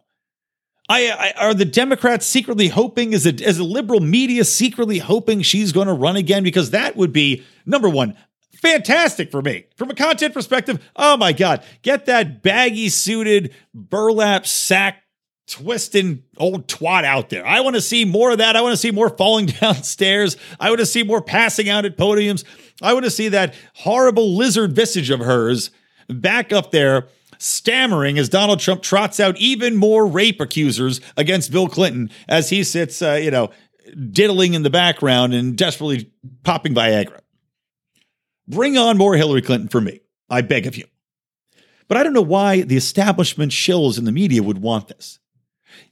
I, 0.89 1.09
I, 1.09 1.45
are 1.45 1.53
the 1.53 1.65
Democrats 1.65 2.25
secretly 2.25 2.67
hoping? 2.67 3.13
Is 3.13 3.25
a, 3.25 3.33
as 3.43 3.59
a 3.59 3.63
liberal 3.63 3.99
media 3.99 4.43
secretly 4.43 4.99
hoping 4.99 5.41
she's 5.41 5.71
going 5.71 5.87
to 5.87 5.93
run 5.93 6.17
again? 6.17 6.43
Because 6.43 6.71
that 6.71 6.97
would 6.97 7.13
be 7.13 7.43
number 7.65 7.89
one 7.89 8.17
fantastic 8.53 9.31
for 9.31 9.41
me. 9.41 9.65
From 9.75 9.89
a 9.89 9.95
content 9.95 10.33
perspective. 10.33 10.83
Oh 10.95 11.15
my 11.15 11.31
god, 11.31 11.63
get 11.83 12.05
that 12.07 12.41
baggy 12.41 12.89
suited 12.89 13.53
burlap 13.73 14.45
sack 14.45 15.03
twisting 15.47 16.23
old 16.37 16.67
twat 16.67 17.03
out 17.03 17.29
there. 17.29 17.45
I 17.45 17.61
want 17.61 17.75
to 17.75 17.81
see 17.81 18.05
more 18.05 18.31
of 18.31 18.37
that. 18.39 18.55
I 18.55 18.61
want 18.61 18.73
to 18.73 18.77
see 18.77 18.91
more 18.91 19.09
falling 19.09 19.45
downstairs. 19.61 20.37
I 20.59 20.69
want 20.69 20.79
to 20.79 20.85
see 20.85 21.03
more 21.03 21.21
passing 21.21 21.69
out 21.69 21.85
at 21.85 21.97
podiums. 21.97 22.43
I 22.81 22.93
want 22.93 23.05
to 23.05 23.11
see 23.11 23.29
that 23.29 23.55
horrible 23.75 24.35
lizard 24.35 24.73
visage 24.73 25.09
of 25.09 25.19
hers 25.19 25.71
back 26.09 26.51
up 26.53 26.71
there 26.71 27.07
stammering 27.39 28.17
as 28.17 28.29
Donald 28.29 28.59
Trump 28.59 28.81
trots 28.81 29.19
out 29.19 29.37
even 29.37 29.75
more 29.75 30.05
rape 30.05 30.41
accusers 30.41 31.01
against 31.15 31.51
Bill 31.51 31.67
Clinton 31.67 32.09
as 32.27 32.49
he 32.49 32.63
sits, 32.63 33.01
uh, 33.01 33.13
you 33.13 33.31
know, 33.31 33.51
diddling 34.11 34.53
in 34.53 34.63
the 34.63 34.69
background 34.69 35.33
and 35.33 35.57
desperately 35.57 36.11
popping 36.43 36.73
Viagra. 36.73 37.19
Bring 38.47 38.77
on 38.77 38.97
more 38.97 39.15
Hillary 39.15 39.41
Clinton 39.41 39.69
for 39.69 39.81
me. 39.81 40.01
I 40.29 40.41
beg 40.41 40.67
of 40.67 40.75
you. 40.75 40.85
But 41.87 41.97
I 41.97 42.03
don't 42.03 42.13
know 42.13 42.21
why 42.21 42.61
the 42.61 42.75
establishment 42.75 43.51
shills 43.51 43.97
in 43.97 44.05
the 44.05 44.11
media 44.11 44.43
would 44.43 44.61
want 44.61 44.87
this. 44.87 45.19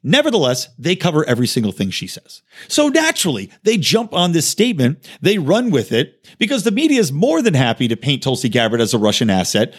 Nevertheless, 0.04 0.70
they 0.78 0.96
cover 0.96 1.24
every 1.26 1.48
single 1.48 1.72
thing 1.72 1.90
she 1.90 2.08
says. 2.08 2.42
So 2.68 2.90
naturally, 2.90 3.52
they 3.64 3.78
jump 3.78 4.14
on 4.14 4.32
this 4.32 4.48
statement, 4.48 5.08
they 5.22 5.38
run 5.38 5.72
with 5.72 5.92
it, 5.92 6.28
because 6.38 6.64
the 6.64 6.72
media 6.72 7.00
is 7.00 7.12
more 7.12 7.42
than 7.42 7.54
happy 7.54 7.88
to 7.88 7.98
paint 7.98 8.24
Tulsi 8.24 8.50
Gabbard 8.50 8.82
as 8.82 8.94
a 8.94 9.00
Russian 9.00 9.30
asset. 9.30 9.74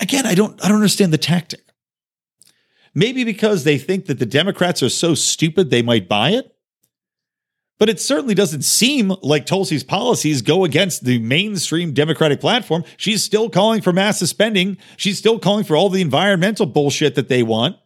Again, 0.00 0.26
I 0.26 0.34
don't, 0.34 0.62
I 0.64 0.68
don't 0.68 0.76
understand 0.76 1.12
the 1.12 1.18
tactic. 1.18 1.60
Maybe 2.94 3.24
because 3.24 3.64
they 3.64 3.78
think 3.78 4.06
that 4.06 4.18
the 4.18 4.26
Democrats 4.26 4.82
are 4.82 4.88
so 4.88 5.14
stupid 5.14 5.70
they 5.70 5.82
might 5.82 6.08
buy 6.08 6.30
it. 6.30 6.54
But 7.78 7.88
it 7.88 7.98
certainly 7.98 8.34
doesn't 8.34 8.62
seem 8.62 9.14
like 9.22 9.46
Tulsi's 9.46 9.84
policies 9.84 10.42
go 10.42 10.64
against 10.64 11.04
the 11.04 11.18
mainstream 11.18 11.94
Democratic 11.94 12.38
platform. 12.38 12.84
She's 12.98 13.24
still 13.24 13.48
calling 13.48 13.80
for 13.80 13.90
massive 13.90 14.28
spending. 14.28 14.76
She's 14.98 15.16
still 15.16 15.38
calling 15.38 15.64
for 15.64 15.76
all 15.76 15.88
the 15.88 16.02
environmental 16.02 16.66
bullshit 16.66 17.14
that 17.14 17.28
they 17.28 17.42
want. 17.42 17.76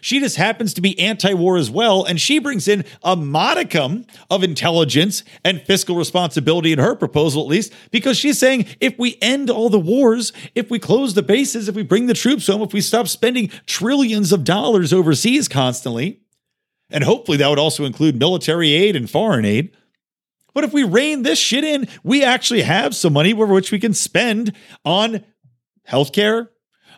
She 0.00 0.20
just 0.20 0.36
happens 0.36 0.74
to 0.74 0.80
be 0.80 0.98
anti 0.98 1.34
war 1.34 1.56
as 1.56 1.70
well. 1.70 2.04
And 2.04 2.20
she 2.20 2.38
brings 2.38 2.68
in 2.68 2.84
a 3.02 3.16
modicum 3.16 4.06
of 4.30 4.42
intelligence 4.42 5.22
and 5.44 5.62
fiscal 5.62 5.96
responsibility 5.96 6.72
in 6.72 6.78
her 6.78 6.94
proposal, 6.94 7.42
at 7.42 7.48
least, 7.48 7.72
because 7.90 8.16
she's 8.16 8.38
saying 8.38 8.66
if 8.80 8.98
we 8.98 9.18
end 9.20 9.50
all 9.50 9.68
the 9.68 9.78
wars, 9.78 10.32
if 10.54 10.70
we 10.70 10.78
close 10.78 11.14
the 11.14 11.22
bases, 11.22 11.68
if 11.68 11.74
we 11.74 11.82
bring 11.82 12.06
the 12.06 12.14
troops 12.14 12.46
home, 12.46 12.62
if 12.62 12.72
we 12.72 12.80
stop 12.80 13.08
spending 13.08 13.48
trillions 13.66 14.32
of 14.32 14.44
dollars 14.44 14.92
overseas 14.92 15.48
constantly, 15.48 16.20
and 16.90 17.04
hopefully 17.04 17.38
that 17.38 17.48
would 17.48 17.58
also 17.58 17.84
include 17.84 18.18
military 18.18 18.72
aid 18.72 18.96
and 18.96 19.08
foreign 19.08 19.44
aid. 19.44 19.70
But 20.52 20.64
if 20.64 20.72
we 20.72 20.82
rein 20.82 21.22
this 21.22 21.38
shit 21.38 21.62
in, 21.62 21.86
we 22.02 22.24
actually 22.24 22.62
have 22.62 22.94
some 22.94 23.12
money 23.12 23.32
for 23.32 23.46
which 23.46 23.70
we 23.70 23.78
can 23.78 23.94
spend 23.94 24.52
on 24.84 25.24
healthcare, 25.88 26.48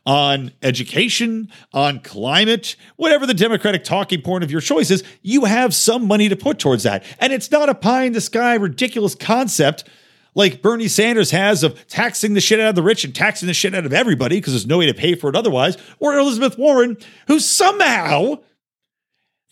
on 0.04 0.52
education, 0.62 1.48
on 1.72 2.00
climate, 2.00 2.76
whatever 2.96 3.26
the 3.26 3.34
Democratic 3.34 3.84
talking 3.84 4.20
point 4.20 4.42
of 4.42 4.50
your 4.50 4.60
choice 4.60 4.90
is, 4.90 5.04
you 5.22 5.44
have 5.44 5.74
some 5.74 6.06
money 6.06 6.28
to 6.28 6.36
put 6.36 6.58
towards 6.58 6.82
that. 6.82 7.04
And 7.20 7.32
it's 7.32 7.50
not 7.50 7.68
a 7.68 7.74
pie 7.74 8.04
in 8.04 8.12
the 8.12 8.20
sky, 8.20 8.54
ridiculous 8.54 9.14
concept 9.14 9.84
like 10.34 10.62
Bernie 10.62 10.88
Sanders 10.88 11.30
has 11.30 11.62
of 11.62 11.86
taxing 11.88 12.34
the 12.34 12.40
shit 12.40 12.58
out 12.58 12.70
of 12.70 12.74
the 12.74 12.82
rich 12.82 13.04
and 13.04 13.14
taxing 13.14 13.46
the 13.46 13.54
shit 13.54 13.74
out 13.74 13.84
of 13.84 13.92
everybody 13.92 14.38
because 14.38 14.54
there's 14.54 14.66
no 14.66 14.78
way 14.78 14.86
to 14.86 14.94
pay 14.94 15.14
for 15.14 15.28
it 15.28 15.36
otherwise, 15.36 15.76
or 15.98 16.16
Elizabeth 16.16 16.56
Warren, 16.58 16.96
who 17.26 17.38
somehow 17.38 18.36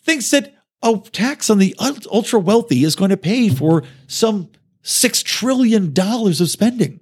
thinks 0.03 0.31
that 0.31 0.55
a 0.81 0.99
tax 1.11 1.49
on 1.49 1.59
the 1.59 1.75
ultra 1.79 2.39
wealthy 2.39 2.83
is 2.83 2.95
going 2.95 3.11
to 3.11 3.17
pay 3.17 3.49
for 3.49 3.83
some 4.07 4.49
$6 4.83 5.23
trillion 5.23 5.93
of 5.95 6.49
spending. 6.49 7.00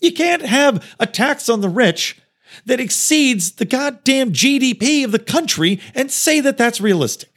You 0.00 0.12
can't 0.12 0.42
have 0.42 0.96
a 0.98 1.06
tax 1.06 1.48
on 1.48 1.60
the 1.60 1.68
rich 1.68 2.20
that 2.66 2.80
exceeds 2.80 3.52
the 3.52 3.64
goddamn 3.64 4.32
GDP 4.32 5.04
of 5.04 5.12
the 5.12 5.18
country 5.18 5.80
and 5.94 6.10
say 6.10 6.40
that 6.40 6.58
that's 6.58 6.80
realistic. 6.80 7.30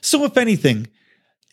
So, 0.00 0.24
if 0.24 0.36
anything, 0.36 0.88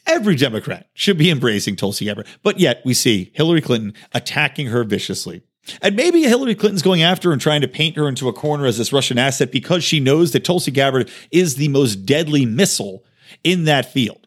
every 0.05 0.35
Democrat 0.35 0.87
should 0.93 1.17
be 1.17 1.29
embracing 1.29 1.75
Tulsi 1.75 2.05
Gabbard, 2.05 2.27
but 2.43 2.59
yet 2.59 2.81
we 2.85 2.93
see 2.93 3.31
Hillary 3.33 3.61
Clinton 3.61 3.93
attacking 4.13 4.67
her 4.67 4.83
viciously. 4.83 5.41
And 5.81 5.95
maybe 5.97 6.23
Hillary 6.23 6.55
Clinton's 6.55 6.81
going 6.81 7.01
after 7.01 7.33
and 7.33 7.41
trying 7.41 7.61
to 7.61 7.67
paint 7.67 7.97
her 7.97 8.07
into 8.07 8.29
a 8.29 8.33
corner 8.33 8.65
as 8.65 8.77
this 8.77 8.93
Russian 8.93 9.17
asset 9.17 9.51
because 9.51 9.83
she 9.83 9.99
knows 9.99 10.31
that 10.31 10.45
Tulsi 10.45 10.71
Gabbard 10.71 11.09
is 11.29 11.55
the 11.55 11.67
most 11.67 12.05
deadly 12.05 12.45
missile 12.45 13.03
in 13.43 13.65
that 13.65 13.91
field. 13.91 14.26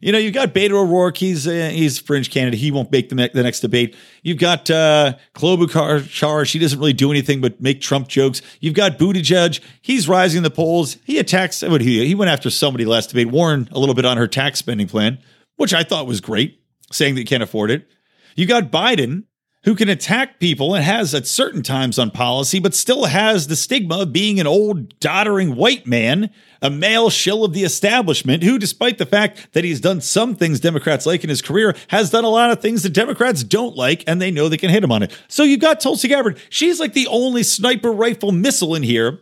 You 0.00 0.12
know, 0.12 0.18
you've 0.18 0.34
got 0.34 0.54
Beto 0.54 0.72
O'Rourke. 0.72 1.16
He's 1.16 1.46
uh, 1.46 1.70
he's 1.72 1.98
fringe 1.98 2.30
candidate. 2.30 2.60
He 2.60 2.70
won't 2.70 2.90
make 2.92 3.08
the, 3.08 3.30
the 3.32 3.42
next 3.42 3.60
debate. 3.60 3.96
You've 4.22 4.38
got 4.38 4.70
uh, 4.70 5.14
Klobuchar. 5.34 6.44
She 6.46 6.58
doesn't 6.58 6.78
really 6.78 6.92
do 6.92 7.10
anything 7.10 7.40
but 7.40 7.60
make 7.60 7.80
Trump 7.80 8.08
jokes. 8.08 8.42
You've 8.60 8.74
got 8.74 8.98
Buttigieg. 8.98 9.60
He's 9.80 10.08
rising 10.08 10.42
the 10.42 10.50
polls. 10.50 10.96
He 11.04 11.18
attacks. 11.18 11.62
What 11.62 11.80
he 11.80 12.06
he 12.06 12.14
went 12.14 12.30
after 12.30 12.50
somebody 12.50 12.84
last 12.84 13.10
debate. 13.10 13.28
Warren 13.28 13.68
a 13.72 13.78
little 13.78 13.94
bit 13.94 14.04
on 14.04 14.16
her 14.16 14.26
tax 14.28 14.58
spending 14.58 14.88
plan, 14.88 15.18
which 15.56 15.74
I 15.74 15.82
thought 15.82 16.06
was 16.06 16.20
great, 16.20 16.60
saying 16.92 17.14
that 17.14 17.20
you 17.20 17.26
can't 17.26 17.42
afford 17.42 17.70
it. 17.70 17.88
You 18.36 18.46
got 18.46 18.70
Biden 18.70 19.24
who 19.64 19.74
can 19.74 19.88
attack 19.88 20.38
people 20.38 20.74
and 20.74 20.84
has 20.84 21.14
at 21.14 21.26
certain 21.26 21.62
times 21.62 21.98
on 21.98 22.10
policy, 22.10 22.58
but 22.58 22.74
still 22.74 23.06
has 23.06 23.48
the 23.48 23.56
stigma 23.56 24.02
of 24.02 24.12
being 24.12 24.38
an 24.38 24.46
old, 24.46 24.98
doddering 25.00 25.56
white 25.56 25.86
man, 25.86 26.30
a 26.62 26.70
male 26.70 27.10
shill 27.10 27.44
of 27.44 27.52
the 27.52 27.64
establishment, 27.64 28.42
who, 28.42 28.58
despite 28.58 28.98
the 28.98 29.06
fact 29.06 29.52
that 29.52 29.64
he's 29.64 29.80
done 29.80 30.00
some 30.00 30.36
things 30.36 30.60
Democrats 30.60 31.06
like 31.06 31.24
in 31.24 31.30
his 31.30 31.42
career, 31.42 31.74
has 31.88 32.10
done 32.10 32.24
a 32.24 32.30
lot 32.30 32.50
of 32.50 32.60
things 32.60 32.82
that 32.82 32.90
Democrats 32.90 33.42
don't 33.42 33.76
like, 33.76 34.04
and 34.06 34.22
they 34.22 34.30
know 34.30 34.48
they 34.48 34.56
can 34.56 34.70
hit 34.70 34.84
him 34.84 34.92
on 34.92 35.02
it. 35.02 35.16
So 35.28 35.42
you've 35.42 35.60
got 35.60 35.80
Tulsi 35.80 36.08
Gabbard. 36.08 36.38
She's 36.50 36.78
like 36.78 36.92
the 36.92 37.08
only 37.08 37.42
sniper 37.42 37.92
rifle 37.92 38.32
missile 38.32 38.74
in 38.74 38.84
here 38.84 39.20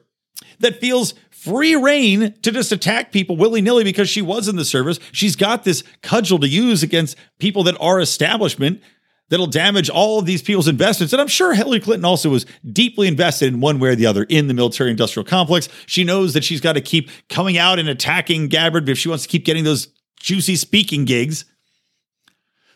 that 0.58 0.80
feels 0.80 1.14
free 1.30 1.76
reign 1.76 2.34
to 2.42 2.50
just 2.50 2.72
attack 2.72 3.12
people 3.12 3.36
willy 3.36 3.60
nilly 3.60 3.84
because 3.84 4.08
she 4.08 4.20
was 4.20 4.48
in 4.48 4.56
the 4.56 4.64
service. 4.64 4.98
She's 5.12 5.36
got 5.36 5.64
this 5.64 5.84
cudgel 6.02 6.40
to 6.40 6.48
use 6.48 6.82
against 6.82 7.16
people 7.38 7.62
that 7.64 7.76
are 7.80 8.00
establishment 8.00 8.82
that'll 9.28 9.46
damage 9.46 9.90
all 9.90 10.18
of 10.18 10.26
these 10.26 10.42
people's 10.42 10.68
investments. 10.68 11.12
And 11.12 11.20
I'm 11.20 11.28
sure 11.28 11.54
Hillary 11.54 11.80
Clinton 11.80 12.04
also 12.04 12.30
was 12.30 12.46
deeply 12.72 13.08
invested 13.08 13.52
in 13.52 13.60
one 13.60 13.78
way 13.78 13.90
or 13.90 13.94
the 13.94 14.06
other 14.06 14.24
in 14.24 14.48
the 14.48 14.54
military 14.54 14.90
industrial 14.90 15.24
complex. 15.24 15.68
She 15.86 16.04
knows 16.04 16.34
that 16.34 16.44
she's 16.44 16.60
got 16.60 16.74
to 16.74 16.80
keep 16.80 17.10
coming 17.28 17.58
out 17.58 17.78
and 17.78 17.88
attacking 17.88 18.48
Gabbard 18.48 18.88
if 18.88 18.98
she 18.98 19.08
wants 19.08 19.24
to 19.24 19.28
keep 19.28 19.44
getting 19.44 19.64
those 19.64 19.88
juicy 20.20 20.56
speaking 20.56 21.04
gigs. 21.04 21.44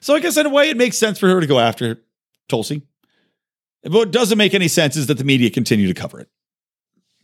So 0.00 0.14
I 0.14 0.20
guess 0.20 0.36
in 0.36 0.46
a 0.46 0.50
way 0.50 0.70
it 0.70 0.76
makes 0.76 0.96
sense 0.96 1.18
for 1.18 1.28
her 1.28 1.40
to 1.40 1.46
go 1.46 1.58
after 1.58 2.02
Tulsi. 2.48 2.82
But 3.82 3.92
what 3.92 4.10
doesn't 4.10 4.38
make 4.38 4.54
any 4.54 4.68
sense 4.68 4.96
is 4.96 5.06
that 5.06 5.18
the 5.18 5.24
media 5.24 5.50
continue 5.50 5.86
to 5.86 5.94
cover 5.94 6.20
it, 6.20 6.28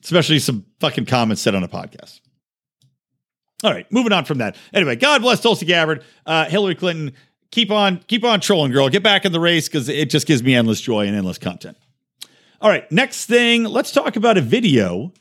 especially 0.02 0.38
some 0.38 0.64
fucking 0.80 1.06
comments 1.06 1.42
said 1.42 1.54
on 1.54 1.62
a 1.62 1.68
podcast. 1.68 2.20
All 3.64 3.72
right, 3.72 3.90
moving 3.90 4.12
on 4.12 4.24
from 4.24 4.38
that. 4.38 4.56
Anyway, 4.74 4.96
God 4.96 5.22
bless 5.22 5.40
Tulsi 5.40 5.66
Gabbard. 5.66 6.04
Uh, 6.26 6.44
Hillary 6.46 6.74
Clinton 6.74 7.14
keep 7.56 7.70
on 7.70 7.96
keep 8.06 8.22
on 8.22 8.38
trolling, 8.38 8.70
girl. 8.70 8.90
Get 8.90 9.02
back 9.02 9.24
in 9.24 9.32
the 9.32 9.40
race 9.40 9.66
because 9.66 9.88
it 9.88 10.10
just 10.10 10.26
gives 10.26 10.42
me 10.42 10.54
endless 10.54 10.78
joy 10.78 11.06
and 11.06 11.16
endless 11.16 11.38
content. 11.38 11.78
All 12.60 12.68
right, 12.68 12.90
next 12.92 13.24
thing, 13.24 13.64
let's 13.64 13.92
talk 13.92 14.14
about 14.16 14.36
a 14.36 14.42
video. 14.42 15.12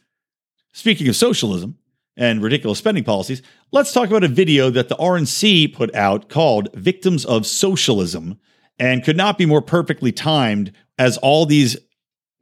Speaking 0.73 1.07
of 1.07 1.15
socialism 1.15 1.77
and 2.17 2.43
ridiculous 2.43 2.77
spending 2.77 3.05
policies, 3.05 3.41
let's 3.71 3.93
talk 3.93 4.09
about 4.09 4.25
a 4.25 4.27
video 4.27 4.69
that 4.69 4.89
the 4.89 4.95
RNC 4.95 5.73
put 5.73 5.95
out 5.95 6.27
called 6.27 6.67
Victims 6.73 7.23
of 7.23 7.45
Socialism 7.45 8.37
and 8.77 9.03
could 9.03 9.15
not 9.15 9.37
be 9.37 9.45
more 9.45 9.61
perfectly 9.61 10.11
timed 10.11 10.73
as 10.99 11.17
all 11.19 11.45
these 11.45 11.77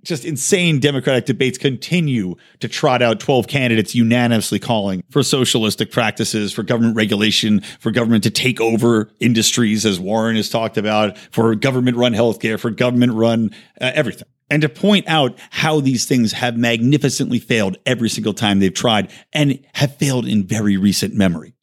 just 0.03 0.25
insane 0.25 0.79
Democratic 0.79 1.25
debates 1.25 1.57
continue 1.57 2.35
to 2.59 2.67
trot 2.67 3.01
out 3.01 3.19
12 3.19 3.47
candidates 3.47 3.95
unanimously 3.95 4.59
calling 4.59 5.03
for 5.09 5.23
socialistic 5.23 5.91
practices, 5.91 6.51
for 6.51 6.63
government 6.63 6.95
regulation, 6.95 7.61
for 7.79 7.91
government 7.91 8.23
to 8.23 8.29
take 8.29 8.59
over 8.61 9.09
industries, 9.19 9.85
as 9.85 9.99
Warren 9.99 10.35
has 10.35 10.49
talked 10.49 10.77
about, 10.77 11.17
for 11.17 11.55
government 11.55 11.97
run 11.97 12.13
healthcare, 12.13 12.59
for 12.59 12.69
government 12.69 13.13
run 13.13 13.51
uh, 13.79 13.91
everything. 13.93 14.27
And 14.49 14.61
to 14.61 14.69
point 14.69 15.07
out 15.07 15.39
how 15.49 15.79
these 15.79 16.05
things 16.05 16.33
have 16.33 16.57
magnificently 16.57 17.39
failed 17.39 17.77
every 17.85 18.09
single 18.09 18.33
time 18.33 18.59
they've 18.59 18.73
tried 18.73 19.11
and 19.31 19.65
have 19.73 19.95
failed 19.95 20.27
in 20.27 20.45
very 20.45 20.77
recent 20.77 21.15
memory. 21.15 21.55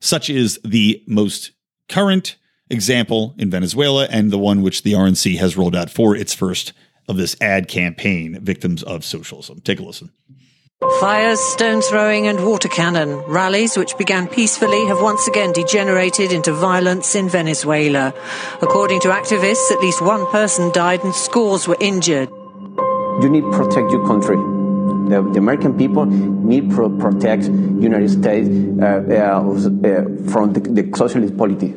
Such 0.00 0.30
is 0.30 0.58
the 0.64 1.02
most 1.06 1.50
current 1.88 2.36
example 2.70 3.34
in 3.38 3.50
Venezuela 3.50 4.06
and 4.10 4.30
the 4.30 4.38
one 4.38 4.62
which 4.62 4.82
the 4.82 4.92
RNC 4.92 5.38
has 5.38 5.56
rolled 5.56 5.74
out 5.74 5.90
for 5.90 6.14
its 6.14 6.32
first 6.32 6.72
of 7.08 7.16
this 7.16 7.36
ad 7.40 7.68
campaign, 7.68 8.38
Victims 8.40 8.82
of 8.82 9.04
Socialism. 9.04 9.60
Take 9.62 9.80
a 9.80 9.82
listen. 9.82 10.10
Fires, 11.00 11.40
stone 11.40 11.80
throwing, 11.82 12.28
and 12.28 12.46
water 12.46 12.68
cannon. 12.68 13.18
Rallies, 13.26 13.76
which 13.76 13.98
began 13.98 14.28
peacefully, 14.28 14.86
have 14.86 15.00
once 15.00 15.26
again 15.26 15.52
degenerated 15.52 16.30
into 16.30 16.52
violence 16.52 17.16
in 17.16 17.28
Venezuela. 17.28 18.14
According 18.62 19.00
to 19.00 19.08
activists, 19.08 19.72
at 19.72 19.80
least 19.80 20.00
one 20.00 20.24
person 20.26 20.70
died 20.72 21.02
and 21.02 21.14
scores 21.14 21.66
were 21.66 21.76
injured. 21.80 22.28
You 23.20 23.28
need 23.28 23.40
to 23.40 23.50
protect 23.50 23.90
your 23.90 24.06
country. 24.06 24.36
The, 24.36 25.28
the 25.32 25.38
American 25.38 25.76
people 25.76 26.06
need 26.06 26.70
to 26.70 26.96
protect 26.98 27.44
United 27.44 28.10
States 28.10 28.48
uh, 28.80 28.84
uh, 28.84 29.50
uh, 29.50 30.30
from 30.30 30.52
the, 30.52 30.60
the 30.60 30.92
socialist 30.96 31.36
polity. 31.36 31.74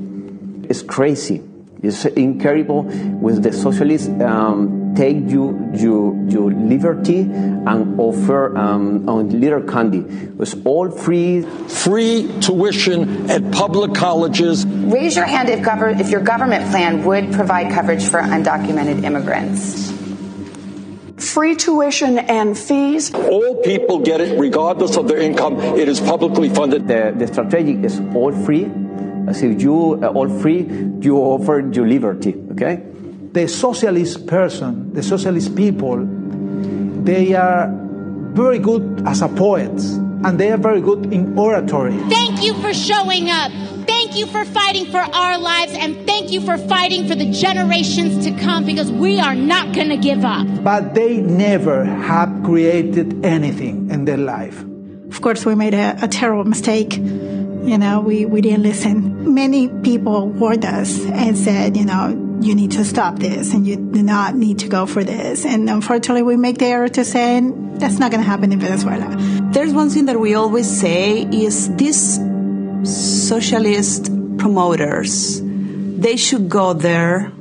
It's 0.69 0.83
crazy. 0.83 1.41
It's 1.81 2.05
incredible 2.05 2.83
with 2.83 3.41
the 3.41 3.51
socialist 3.51 4.09
um, 4.21 4.80
take 4.95 5.17
you 5.29 5.71
your, 5.73 6.15
your 6.27 6.51
liberty 6.51 7.21
and 7.21 7.99
offer 7.99 8.57
um, 8.57 9.07
on 9.07 9.29
little 9.39 9.61
candy. 9.61 10.05
It's 10.39 10.55
all 10.65 10.89
free. 10.89 11.41
Free 11.41 12.31
tuition 12.41 13.29
at 13.29 13.51
public 13.51 13.93
colleges. 13.93 14.65
Raise 14.65 15.15
your 15.15 15.25
hand 15.25 15.49
if, 15.49 15.59
gov- 15.59 15.99
if 15.99 16.09
your 16.09 16.21
government 16.21 16.69
plan 16.71 17.03
would 17.05 17.31
provide 17.31 17.71
coverage 17.71 18.03
for 18.05 18.21
undocumented 18.21 19.03
immigrants 19.03 19.91
free 21.21 21.55
tuition 21.55 22.17
and 22.17 22.57
fees. 22.57 23.13
All 23.13 23.61
people 23.63 23.99
get 23.99 24.21
it 24.21 24.39
regardless 24.39 24.97
of 24.97 25.07
their 25.07 25.19
income. 25.19 25.59
It 25.59 25.87
is 25.87 25.99
publicly 25.99 26.49
funded. 26.49 26.87
The, 26.87 27.13
the 27.15 27.27
strategy 27.27 27.73
is 27.83 27.99
all 28.15 28.31
free. 28.31 28.69
As 29.27 29.41
if 29.43 29.61
you 29.61 29.99
uh, 30.01 30.07
all 30.07 30.27
free, 30.27 30.63
you 30.99 31.17
offer 31.17 31.59
your 31.71 31.87
liberty. 31.87 32.35
Okay. 32.51 32.90
The 33.31 33.47
socialist 33.47 34.27
person, 34.27 34.93
the 34.93 35.01
socialist 35.01 35.55
people, 35.55 36.05
they 37.03 37.33
are 37.33 37.69
very 38.33 38.59
good 38.59 39.03
as 39.05 39.21
a 39.21 39.29
poets, 39.29 39.93
and 40.23 40.39
they 40.39 40.51
are 40.51 40.57
very 40.57 40.81
good 40.81 41.11
in 41.13 41.37
oratory. 41.37 41.97
Thank 42.09 42.43
you 42.43 42.53
for 42.55 42.73
showing 42.73 43.29
up. 43.29 43.51
Thank 43.87 44.15
you 44.15 44.25
for 44.27 44.45
fighting 44.45 44.85
for 44.85 44.99
our 44.99 45.37
lives 45.37 45.73
and 45.73 46.05
thank 46.05 46.31
you 46.31 46.41
for 46.41 46.57
fighting 46.57 47.07
for 47.07 47.15
the 47.15 47.31
generations 47.31 48.25
to 48.25 48.31
come 48.31 48.65
because 48.65 48.91
we 48.91 49.19
are 49.19 49.35
not 49.35 49.73
going 49.73 49.89
to 49.89 49.97
give 49.97 50.23
up. 50.23 50.45
But 50.63 50.93
they 50.93 51.17
never 51.17 51.85
have 51.85 52.43
created 52.43 53.25
anything 53.25 53.89
in 53.89 54.05
their 54.05 54.17
life. 54.17 54.61
Of 55.09 55.21
course, 55.21 55.45
we 55.45 55.55
made 55.55 55.73
a, 55.73 55.97
a 56.03 56.07
terrible 56.07 56.43
mistake. 56.45 56.97
You 56.97 57.77
know, 57.77 58.01
we, 58.01 58.25
we 58.25 58.41
didn't 58.41 58.63
listen. 58.63 59.33
Many 59.33 59.67
people 59.67 60.29
warned 60.29 60.65
us 60.65 61.03
and 61.05 61.37
said, 61.37 61.75
you 61.77 61.85
know, 61.85 62.30
you 62.41 62.55
need 62.55 62.71
to 62.71 62.83
stop 62.83 63.17
this 63.19 63.53
and 63.53 63.67
you 63.67 63.75
do 63.75 64.01
not 64.01 64.35
need 64.35 64.59
to 64.59 64.67
go 64.67 64.85
for 64.85 65.03
this. 65.03 65.45
And 65.45 65.69
unfortunately, 65.69 66.23
we 66.23 66.37
make 66.37 66.57
the 66.57 66.65
error 66.65 66.89
to 66.89 67.05
say 67.05 67.41
that's 67.75 67.99
not 67.99 68.11
going 68.11 68.23
to 68.23 68.27
happen 68.27 68.51
in 68.51 68.59
Venezuela. 68.59 69.15
There's 69.51 69.73
one 69.73 69.89
thing 69.89 70.05
that 70.05 70.19
we 70.19 70.35
always 70.35 70.69
say 70.69 71.21
is 71.23 71.73
this 71.75 72.19
socialist 72.83 74.05
promoters, 74.37 75.41
they 75.41 76.17
should 76.17 76.49
go 76.49 76.73
there 76.73 77.31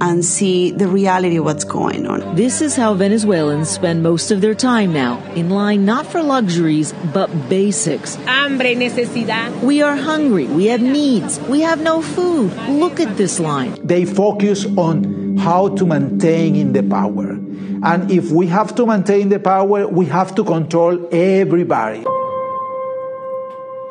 and 0.00 0.24
see 0.24 0.70
the 0.70 0.88
reality 0.88 1.36
of 1.36 1.44
what's 1.44 1.64
going 1.64 2.06
on. 2.06 2.34
This 2.34 2.60
is 2.60 2.76
how 2.76 2.94
Venezuelans 2.94 3.68
spend 3.68 4.02
most 4.02 4.30
of 4.30 4.40
their 4.40 4.54
time 4.54 4.92
now, 4.92 5.22
in 5.34 5.50
line 5.50 5.84
not 5.84 6.06
for 6.06 6.22
luxuries, 6.22 6.92
but 7.12 7.28
basics. 7.48 8.16
Hambre, 8.26 8.74
necesidad. 8.74 9.62
We 9.62 9.82
are 9.82 9.96
hungry, 9.96 10.46
we 10.46 10.66
have 10.66 10.82
needs, 10.82 11.40
we 11.40 11.60
have 11.60 11.80
no 11.80 12.02
food. 12.02 12.52
Look 12.68 13.00
at 13.00 13.16
this 13.16 13.40
line. 13.40 13.74
They 13.84 14.04
focus 14.04 14.66
on 14.76 15.36
how 15.36 15.68
to 15.76 15.86
maintain 15.86 16.56
in 16.56 16.72
the 16.72 16.82
power. 16.82 17.38
And 17.82 18.10
if 18.10 18.30
we 18.30 18.46
have 18.48 18.74
to 18.76 18.86
maintain 18.86 19.28
the 19.28 19.38
power, 19.38 19.86
we 19.86 20.06
have 20.06 20.34
to 20.36 20.44
control 20.44 21.08
everybody. 21.12 22.04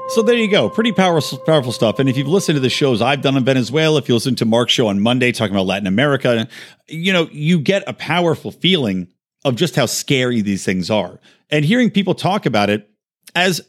So 0.10 0.22
there 0.22 0.38
you 0.38 0.50
go. 0.50 0.70
Pretty 0.70 0.92
powerful, 0.92 1.40
powerful 1.40 1.72
stuff. 1.72 1.98
And 2.00 2.08
if 2.08 2.16
you've 2.16 2.28
listened 2.28 2.56
to 2.56 2.60
the 2.60 2.70
shows 2.70 3.02
I've 3.02 3.22
done 3.22 3.36
in 3.36 3.44
Venezuela, 3.44 3.98
if 3.98 4.08
you 4.08 4.14
listen 4.14 4.36
to 4.36 4.46
Marc's 4.46 4.72
show 4.72 4.88
on 4.88 5.02
Monday 5.02 5.32
talking 5.32 5.56
about 5.56 5.66
Latin 5.66 5.88
America, 5.88 6.48
you 6.88 7.12
know, 7.12 7.28
you 7.32 7.60
get 7.60 7.84
a 7.88 7.94
powerful 7.94 8.52
feeling 8.52 9.08
of 9.44 9.56
just 9.56 9.76
how 9.76 9.88
scary 9.88 10.42
these 10.42 10.64
things 10.64 10.92
are. 10.92 11.20
And 11.50 11.66
hearing 11.66 11.90
people 11.90 12.14
talk 12.14 12.46
about 12.46 12.70
it 12.70 12.90
as 13.34 13.62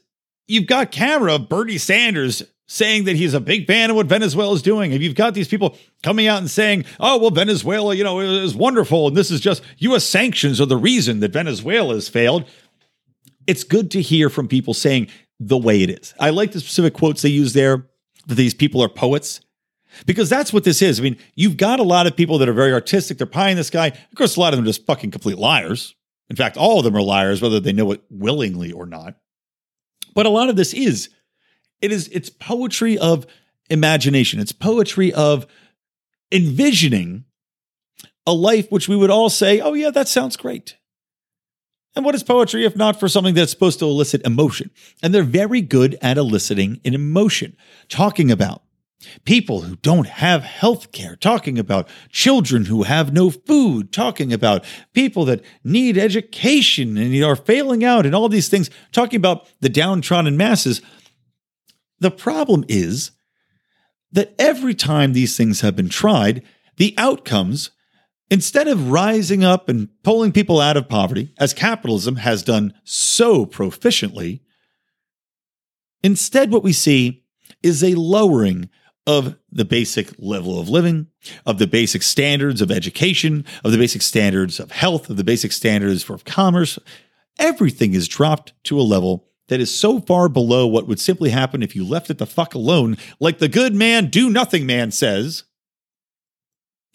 you've 0.47 0.67
got 0.67 0.93
camera 0.93 1.39
Bernie 1.39 1.79
Sanders 1.79 2.43
saying 2.69 3.05
that 3.05 3.17
he's 3.17 3.35
a 3.35 3.41
big 3.41 3.67
fan 3.67 3.91
of 3.91 3.97
what 3.97 4.07
Venezuela 4.07 4.55
is 4.55 4.63
doing. 4.63 4.93
And 4.93 5.03
you've 5.03 5.15
got 5.15 5.35
these 5.35 5.49
people 5.49 5.77
coming 6.03 6.27
out 6.27 6.39
and 6.39 6.51
saying, 6.51 6.85
oh, 7.01 7.19
well, 7.19 7.31
Venezuela, 7.31 7.95
you 7.95 8.05
know, 8.05 8.21
is 8.21 8.55
wonderful. 8.55 9.09
And 9.09 9.17
this 9.17 9.31
is 9.31 9.41
just 9.41 9.63
U.S. 9.79 10.05
sanctions 10.05 10.61
are 10.61 10.67
the 10.67 10.77
reason 10.77 11.21
that 11.21 11.33
Venezuela 11.33 11.95
has 11.95 12.09
failed. 12.09 12.45
It's 13.47 13.65
good 13.65 13.91
to 13.93 14.03
hear 14.03 14.29
from 14.29 14.49
people 14.49 14.75
saying 14.75 15.09
the 15.39 15.59
way 15.59 15.83
it 15.83 15.91
is. 15.91 16.15
I 16.19 16.31
like 16.31 16.53
the 16.53 16.61
specific 16.61 16.95
quotes 16.95 17.23
they 17.23 17.29
use 17.29 17.53
there 17.53 17.87
that 18.27 18.35
these 18.35 18.55
people 18.55 18.83
are 18.83 18.89
poets 18.89 19.41
because 20.05 20.29
that's 20.29 20.53
what 20.53 20.65
this 20.65 20.83
is. 20.83 21.01
I 21.01 21.03
mean, 21.03 21.17
you've 21.35 21.57
got 21.57 21.81
a 21.81 21.85
lot 21.85 22.07
of 22.07 22.17
people 22.17 22.39
that 22.39 22.49
are 22.49 22.55
very 22.55 22.73
artistic. 22.73 23.19
They're 23.19 23.27
pie 23.27 23.51
in 23.51 23.57
the 23.57 23.65
sky. 23.65 23.89
Of 23.89 24.15
course, 24.17 24.37
a 24.37 24.41
lot 24.41 24.53
of 24.53 24.59
them 24.59 24.65
are 24.65 24.69
just 24.69 24.87
fucking 24.87 25.11
complete 25.11 25.39
liars. 25.39 25.95
In 26.29 26.37
fact, 26.37 26.57
all 26.57 26.79
of 26.79 26.85
them 26.85 26.97
are 26.97 27.03
liars, 27.03 27.41
whether 27.41 27.61
they 27.61 27.73
know 27.73 27.93
it 27.93 28.03
willingly 28.11 28.73
or 28.73 28.87
not. 28.87 29.17
But 30.15 30.27
a 30.27 30.31
lot 30.31 30.49
of 30.49 30.57
this 30.57 30.75
is, 30.75 31.11
it 31.81 31.93
is, 31.93 32.09
it's 32.09 32.31
poetry 32.31 32.99
of 32.99 33.27
imagination. 33.71 34.41
It's 34.41 34.53
poetry 34.53 35.13
of 35.13 35.47
envisioning 36.33 37.25
a 38.27 38.33
life 38.33 38.71
which 38.71 38.89
we 38.89 38.97
would 38.97 39.11
all 39.11 39.31
say, 39.31 39.61
oh, 39.61 39.75
yeah, 39.75 39.91
that 39.91 40.09
sounds 40.09 40.37
great. 40.37 40.77
And 41.97 42.05
what 42.05 42.15
is 42.15 42.23
poetry 42.23 42.67
if 42.67 42.77
not 42.77 43.01
for 43.01 43.09
something 43.09 43.35
that's 43.35 43.51
supposed 43.51 43.79
to 43.79 43.87
elicit 43.87 44.25
emotion? 44.27 44.71
And 45.03 45.15
they're 45.15 45.23
very 45.23 45.63
good 45.63 45.99
at 46.03 46.19
eliciting 46.19 46.79
an 46.85 46.95
emotion, 46.95 47.57
talking 47.89 48.31
about 48.31 48.63
people 49.25 49.63
who 49.63 49.77
don't 49.77 50.07
have 50.07 50.43
health 50.43 50.93
care, 50.93 51.17
talking 51.17 51.59
about 51.59 51.89
children 52.11 52.67
who 52.67 52.83
have 52.83 53.15
no 53.15 53.31
food, 53.31 53.93
talking 53.93 54.33
about 54.33 54.65
people 54.93 55.25
that 55.25 55.43
need 55.65 55.97
education 55.97 56.99
and 56.99 57.25
are 57.25 57.37
failing 57.37 57.83
out, 57.83 58.05
and 58.05 58.15
all 58.15 58.29
these 58.29 58.49
things, 58.49 58.71
talking 58.93 59.17
about 59.17 59.49
the 59.61 59.69
downtrodden 59.69 60.37
masses. 60.37 60.83
The 62.01 62.11
problem 62.11 62.65
is 62.69 63.13
that 64.13 64.35
every 64.39 64.75
time 64.75 65.13
these 65.13 65.37
things 65.37 65.63
have 65.63 65.77
been 65.77 65.89
tried, 65.89 66.43
the 66.77 66.95
outcomes 66.99 67.71
Instead 68.31 68.67
of 68.67 68.91
rising 68.91 69.45
up 69.45 69.69
and 69.69 69.89
pulling 70.03 70.33
people 70.33 70.61
out 70.61 70.77
of 70.77 70.89
poverty, 70.89 71.33
as 71.39 71.55
capitalism 71.55 72.17
has 72.17 72.43
done 72.43 72.75
so 72.83 73.47
proficiently, 73.47 74.41
instead, 76.03 76.51
what 76.51 76.65
we 76.65 76.73
see 76.73 77.25
is 77.63 77.85
a 77.85 77.95
lowering 77.95 78.69
of 79.07 79.37
the 79.53 79.65
basic 79.65 80.13
level 80.19 80.59
of 80.59 80.69
living, 80.69 81.07
of 81.45 81.59
the 81.59 81.67
basic 81.69 82.03
standards 82.03 82.61
of 82.61 82.73
education, 82.73 83.45
of 83.65 83.71
the 83.71 83.79
basic 83.79 84.03
standards 84.03 84.59
of 84.59 84.73
health, 84.73 85.09
of 85.09 85.17
the 85.17 85.25
basic 85.25 85.53
standards 85.53 86.03
for 86.03 86.19
commerce. 86.19 86.79
Everything 87.39 87.95
is 87.95 88.09
dropped 88.09 88.53
to 88.65 88.81
a 88.81 88.83
level 88.83 89.29
that 89.49 89.61
is 89.61 89.73
so 89.73 90.01
far 90.01 90.29
below 90.29 90.67
what 90.67 90.89
would 90.89 90.99
simply 90.99 91.31
happen 91.31 91.63
if 91.63 91.77
you 91.77 91.87
left 91.87 92.11
it 92.11 92.19
the 92.19 92.27
fuck 92.27 92.55
alone, 92.55 92.97
like 93.21 93.39
the 93.39 93.49
good 93.49 93.75
man, 93.75 94.07
do 94.07 94.29
nothing 94.29 94.67
man 94.67 94.91
says 94.91 95.45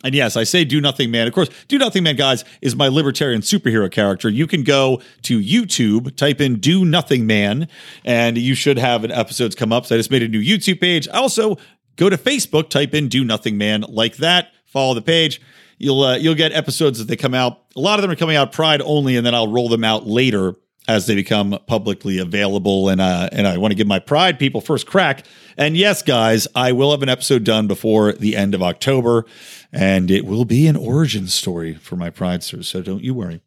and 0.03 0.15
yes, 0.15 0.35
I 0.35 0.43
say 0.43 0.63
Do 0.63 0.81
Nothing 0.81 1.11
Man. 1.11 1.27
Of 1.27 1.33
course, 1.33 1.49
Do 1.67 1.77
Nothing 1.77 2.03
Man, 2.03 2.15
guys, 2.15 2.43
is 2.61 2.75
my 2.75 2.87
libertarian 2.87 3.41
superhero 3.41 3.91
character. 3.91 4.29
You 4.29 4.47
can 4.47 4.63
go 4.63 5.01
to 5.23 5.39
YouTube, 5.39 6.15
type 6.15 6.41
in 6.41 6.59
Do 6.59 6.85
Nothing 6.85 7.27
Man, 7.27 7.67
and 8.03 8.37
you 8.37 8.55
should 8.55 8.77
have 8.77 9.03
an 9.03 9.11
episodes 9.11 9.55
come 9.55 9.71
up. 9.71 9.85
So 9.85 9.95
I 9.95 9.99
just 9.99 10.11
made 10.11 10.23
a 10.23 10.27
new 10.27 10.41
YouTube 10.41 10.81
page. 10.81 11.07
Also, 11.09 11.57
go 11.95 12.09
to 12.09 12.17
Facebook, 12.17 12.69
type 12.69 12.93
in 12.93 13.07
Do 13.07 13.23
Nothing 13.23 13.57
Man 13.57 13.81
like 13.87 14.17
that, 14.17 14.51
follow 14.65 14.93
the 14.93 15.01
page. 15.01 15.41
You'll 15.77 16.03
uh, 16.03 16.17
you'll 16.17 16.35
get 16.35 16.51
episodes 16.51 16.99
as 16.99 17.07
they 17.07 17.15
come 17.15 17.33
out. 17.33 17.63
A 17.75 17.79
lot 17.79 17.97
of 17.97 18.03
them 18.03 18.11
are 18.11 18.15
coming 18.15 18.35
out 18.35 18.51
Pride 18.51 18.81
only, 18.81 19.17
and 19.17 19.25
then 19.25 19.33
I'll 19.33 19.51
roll 19.51 19.67
them 19.67 19.83
out 19.83 20.05
later 20.05 20.55
as 20.91 21.05
they 21.07 21.15
become 21.15 21.57
publicly 21.67 22.17
available. 22.17 22.89
And 22.89 23.01
uh, 23.01 23.29
and 23.31 23.47
I 23.47 23.57
want 23.57 23.71
to 23.71 23.75
give 23.75 23.87
my 23.87 23.99
Pride 23.99 24.37
people 24.37 24.61
first 24.61 24.85
crack. 24.85 25.25
And 25.57 25.77
yes, 25.77 26.01
guys, 26.01 26.47
I 26.55 26.71
will 26.71 26.91
have 26.91 27.03
an 27.03 27.09
episode 27.09 27.43
done 27.43 27.67
before 27.67 28.13
the 28.13 28.35
end 28.35 28.53
of 28.53 28.61
October, 28.61 29.25
and 29.71 30.11
it 30.11 30.25
will 30.25 30.45
be 30.45 30.67
an 30.67 30.75
origin 30.75 31.27
story 31.27 31.75
for 31.75 31.95
my 31.95 32.09
Pridesters. 32.09 32.65
So 32.65 32.81
don't 32.81 33.03
you 33.03 33.13
worry. 33.13 33.41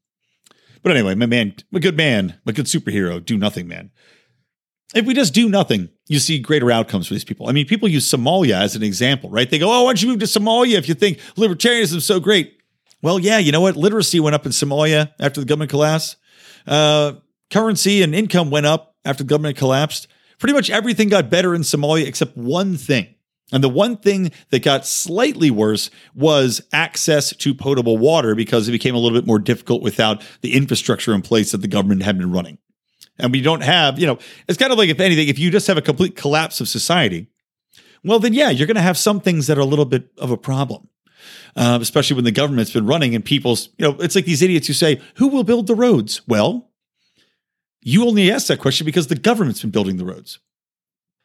But 0.83 0.93
anyway, 0.93 1.15
my 1.15 1.27
man, 1.27 1.55
my 1.71 1.81
good 1.81 1.97
man, 1.97 2.39
my 2.45 2.53
good 2.53 2.67
superhero, 2.67 3.25
do 3.25 3.39
nothing, 3.39 3.67
man. 3.67 3.91
If 4.95 5.07
we 5.07 5.15
just 5.15 5.35
do 5.35 5.49
nothing, 5.49 5.89
you 6.09 6.19
see 6.19 6.39
greater 6.39 6.71
outcomes 6.71 7.09
for 7.09 7.15
these 7.15 7.25
people. 7.25 7.49
I 7.49 7.53
mean, 7.53 7.67
people 7.67 7.89
use 7.89 8.09
Somalia 8.09 8.61
as 8.61 8.77
an 8.77 8.83
example, 8.83 9.31
right? 9.31 9.51
They 9.51 9.59
go, 9.59 9.73
"Oh, 9.73 9.85
why 9.85 9.91
don't 9.91 10.03
you 10.03 10.09
move 10.09 10.21
to 10.21 10.27
Somalia 10.27 10.75
if 10.75 10.89
you 10.89 10.95
think 10.95 11.19
libertarianism 11.37 11.97
is 11.97 12.05
so 12.05 12.21
great?" 12.21 12.59
Well, 13.03 13.19
yeah, 13.19 13.39
you 13.39 13.53
know 13.53 13.61
what? 13.61 13.77
Literacy 13.77 14.21
went 14.21 14.35
up 14.35 14.47
in 14.47 14.53
Somalia 14.53 15.13
after 15.21 15.41
the 15.41 15.47
government 15.47 15.71
collapsed. 15.71 16.17
Uh, 16.67 17.15
currency 17.51 18.03
and 18.03 18.15
income 18.15 18.51
went 18.51 18.67
up 18.67 18.97
after 19.05 19.23
the 19.23 19.29
government 19.29 19.57
collapsed. 19.57 20.09
Pretty 20.39 20.55
much 20.55 20.71
everything 20.71 21.09
got 21.09 21.31
better 21.31 21.55
in 21.55 21.63
Somalia 21.63 22.07
except 22.07 22.37
one 22.37 22.77
thing. 22.77 23.15
And 23.53 23.63
the 23.63 23.69
one 23.69 23.99
thing 23.99 24.33
that 24.51 24.65
got 24.65 24.87
slightly 24.87 25.51
worse 25.51 25.91
was 26.15 26.63
access 26.73 27.37
to 27.37 27.55
potable 27.55 27.99
water 27.99 28.35
because 28.35 28.67
it 28.69 28.73
became 28.73 28.95
a 28.95 28.99
little 28.99 29.17
bit 29.17 29.27
more 29.27 29.39
difficult 29.39 29.83
without 29.83 30.23
the 30.41 30.55
infrastructure 30.55 31.15
in 31.15 31.23
place 31.23 31.53
that 31.53 31.59
the 31.59 31.69
government 31.69 32.03
had 32.03 32.19
been 32.19 32.33
running. 32.33 32.59
And 33.19 33.31
we 33.31 33.43
don't 33.43 33.63
have, 33.63 33.99
you 33.99 34.07
know, 34.07 34.19
it's 34.49 34.59
kind 34.59 34.73
of 34.73 34.79
like 34.79 34.89
if 34.89 34.99
anything, 34.99 35.29
if 35.29 35.39
you 35.39 35.51
just 35.51 35.67
have 35.69 35.77
a 35.77 35.83
complete 35.83 36.17
collapse 36.17 36.61
of 36.61 36.69
society, 36.69 37.29
well, 38.03 38.19
then 38.19 38.33
yeah, 38.33 38.51
you're 38.51 38.67
going 38.67 38.75
to 38.77 38.83
have 38.83 38.99
some 38.99 39.21
things 39.21 39.47
that 39.47 39.57
are 39.57 39.63
a 39.63 39.67
little 39.67 39.85
bit 39.85 40.09
of 40.19 40.31
a 40.31 40.37
problem. 40.37 40.89
Uh, 41.57 41.79
especially 41.81 42.17
when 42.17 42.25
the 42.25 42.33
government's 42.33 42.73
been 42.73 42.87
running 42.87 43.15
and 43.15 43.25
people's, 43.25 43.69
you 43.79 43.87
know, 43.87 43.97
it's 44.01 44.17
like 44.17 44.25
these 44.25 44.43
idiots 44.43 44.67
who 44.67 44.73
say, 44.73 45.01
who 45.15 45.29
will 45.29 45.45
build 45.45 45.69
the 45.69 45.75
roads? 45.75 46.21
Well, 46.27 46.71
you 47.85 48.07
only 48.07 48.33
ask 48.33 48.49
that 48.49 48.59
question 48.59 48.85
because 48.85 49.07
the 49.07 49.15
government's 49.15 49.61
been 49.61 49.71
building 49.71 49.99
the 49.99 50.07
roads. 50.07 50.41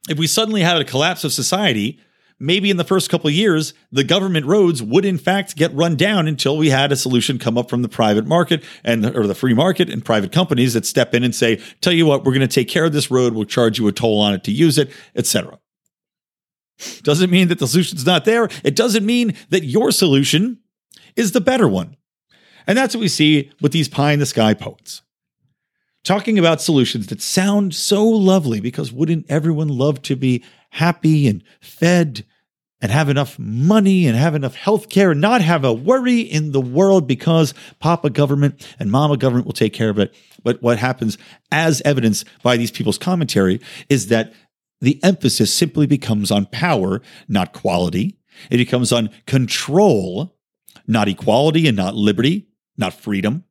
If 0.09 0.19
we 0.19 0.27
suddenly 0.27 0.61
had 0.61 0.77
a 0.77 0.85
collapse 0.85 1.23
of 1.23 1.31
society, 1.31 1.99
maybe 2.37 2.69
in 2.69 2.75
the 2.75 2.83
first 2.83 3.09
couple 3.09 3.29
years, 3.29 3.73
the 3.93 4.03
government 4.03 4.45
roads 4.45 4.83
would 4.83 5.05
in 5.05 5.17
fact 5.17 5.55
get 5.55 5.73
run 5.73 5.95
down 5.95 6.27
until 6.27 6.57
we 6.57 6.69
had 6.69 6.91
a 6.91 6.97
solution 6.97 7.39
come 7.39 7.57
up 7.57 7.69
from 7.69 7.81
the 7.81 7.89
private 7.89 8.27
market 8.27 8.63
and 8.83 9.05
or 9.05 9.25
the 9.25 9.35
free 9.35 9.53
market 9.53 9.89
and 9.89 10.03
private 10.03 10.33
companies 10.33 10.73
that 10.73 10.85
step 10.85 11.15
in 11.15 11.23
and 11.23 11.33
say, 11.33 11.61
tell 11.79 11.93
you 11.93 12.05
what, 12.05 12.25
we're 12.25 12.33
going 12.33 12.47
to 12.47 12.47
take 12.47 12.67
care 12.67 12.85
of 12.85 12.93
this 12.93 13.09
road, 13.09 13.33
we'll 13.33 13.45
charge 13.45 13.79
you 13.79 13.87
a 13.87 13.91
toll 13.93 14.19
on 14.19 14.33
it 14.33 14.43
to 14.43 14.51
use 14.51 14.77
it, 14.77 14.91
etc. 15.15 15.59
Doesn't 17.03 17.29
mean 17.29 17.47
that 17.47 17.59
the 17.59 17.67
solution's 17.67 18.05
not 18.05 18.25
there. 18.25 18.49
It 18.65 18.75
doesn't 18.75 19.05
mean 19.05 19.33
that 19.49 19.63
your 19.63 19.91
solution 19.91 20.59
is 21.15 21.31
the 21.31 21.41
better 21.41 21.67
one. 21.67 21.95
And 22.67 22.77
that's 22.77 22.93
what 22.93 23.01
we 23.01 23.07
see 23.07 23.51
with 23.61 23.71
these 23.71 23.87
pie 23.87 24.11
in 24.11 24.19
the 24.19 24.25
sky 24.25 24.53
poets. 24.53 25.01
Talking 26.03 26.39
about 26.39 26.61
solutions 26.61 27.07
that 27.07 27.21
sound 27.21 27.75
so 27.75 28.07
lovely 28.07 28.61
because 28.61 28.91
wouldn't 28.91 29.25
everyone 29.29 29.67
love 29.67 30.01
to 30.03 30.15
be 30.15 30.43
happy 30.71 31.27
and 31.27 31.43
fed 31.61 32.25
and 32.81 32.91
have 32.91 33.09
enough 33.09 33.37
money 33.37 34.07
and 34.07 34.15
have 34.15 34.35
enough 34.35 34.55
health 34.55 34.89
care 34.89 35.11
and 35.11 35.19
not 35.19 35.41
have 35.41 35.65
a 35.65 35.73
worry 35.73 36.21
in 36.21 36.51
the 36.51 36.61
world 36.61 37.07
because 37.07 37.53
Papa 37.79 38.09
government 38.09 38.65
and 38.79 38.91
Mama 38.91 39.17
government 39.17 39.45
will 39.45 39.53
take 39.53 39.73
care 39.73 39.89
of 39.89 39.99
it. 39.99 40.15
But 40.43 40.61
what 40.61 40.79
happens, 40.79 41.17
as 41.51 41.81
evidenced 41.83 42.25
by 42.41 42.55
these 42.55 42.71
people's 42.71 42.97
commentary, 42.97 43.59
is 43.89 44.07
that 44.07 44.33
the 44.79 45.03
emphasis 45.03 45.53
simply 45.53 45.87
becomes 45.87 46.31
on 46.31 46.45
power, 46.45 47.01
not 47.27 47.51
quality. 47.51 48.17
It 48.49 48.57
becomes 48.57 48.93
on 48.93 49.09
control, 49.27 50.37
not 50.87 51.09
equality 51.09 51.67
and 51.67 51.75
not 51.75 51.95
liberty, 51.95 52.47
not 52.77 52.93
freedom, 52.93 53.43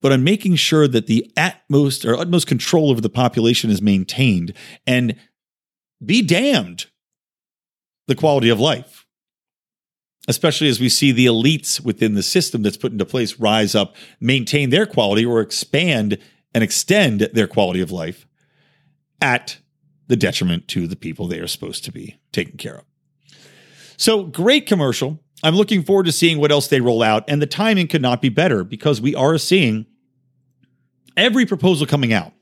but 0.00 0.12
on 0.12 0.24
making 0.24 0.56
sure 0.56 0.86
that 0.88 1.06
the 1.06 1.30
utmost 1.36 2.04
or 2.04 2.16
utmost 2.16 2.46
control 2.46 2.90
over 2.90 3.00
the 3.00 3.08
population 3.08 3.70
is 3.70 3.82
maintained 3.82 4.52
and 4.86 5.16
be 6.04 6.22
damned 6.22 6.86
the 8.06 8.14
quality 8.14 8.48
of 8.48 8.60
life. 8.60 9.06
Especially 10.28 10.68
as 10.68 10.78
we 10.78 10.88
see 10.88 11.10
the 11.10 11.26
elites 11.26 11.80
within 11.80 12.14
the 12.14 12.22
system 12.22 12.62
that's 12.62 12.76
put 12.76 12.92
into 12.92 13.04
place 13.04 13.38
rise 13.38 13.74
up, 13.74 13.96
maintain 14.20 14.70
their 14.70 14.84
quality 14.86 15.24
or 15.24 15.40
expand 15.40 16.18
and 16.54 16.62
extend 16.62 17.20
their 17.32 17.46
quality 17.46 17.80
of 17.80 17.90
life 17.90 18.26
at 19.22 19.58
the 20.06 20.16
detriment 20.16 20.68
to 20.68 20.86
the 20.86 20.96
people 20.96 21.26
they 21.26 21.38
are 21.38 21.46
supposed 21.46 21.84
to 21.84 21.92
be 21.92 22.18
taking 22.32 22.56
care 22.56 22.78
of. 22.78 22.84
So, 23.96 24.24
great 24.24 24.66
commercial. 24.66 25.20
I'm 25.42 25.54
looking 25.54 25.82
forward 25.82 26.06
to 26.06 26.12
seeing 26.12 26.38
what 26.38 26.50
else 26.50 26.68
they 26.68 26.80
roll 26.80 27.02
out. 27.02 27.24
And 27.28 27.40
the 27.40 27.46
timing 27.46 27.88
could 27.88 28.02
not 28.02 28.20
be 28.20 28.28
better 28.28 28.64
because 28.64 29.00
we 29.00 29.14
are 29.14 29.38
seeing 29.38 29.86
every 31.16 31.46
proposal 31.46 31.86
coming 31.86 32.12
out 32.12 32.32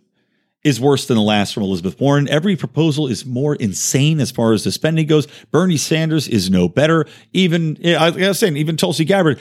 is 0.64 0.80
worse 0.80 1.06
than 1.06 1.16
the 1.16 1.22
last 1.22 1.54
from 1.54 1.62
Elizabeth 1.62 2.00
Warren. 2.00 2.28
Every 2.28 2.56
proposal 2.56 3.06
is 3.06 3.24
more 3.24 3.54
insane 3.54 4.18
as 4.18 4.30
far 4.30 4.52
as 4.52 4.64
the 4.64 4.72
spending 4.72 5.06
goes. 5.06 5.26
Bernie 5.52 5.76
Sanders 5.76 6.26
is 6.26 6.50
no 6.50 6.68
better. 6.68 7.06
Even, 7.32 7.78
I 7.84 8.10
was 8.10 8.38
saying, 8.38 8.56
even 8.56 8.76
Tulsi 8.76 9.04
Gabbard, 9.04 9.38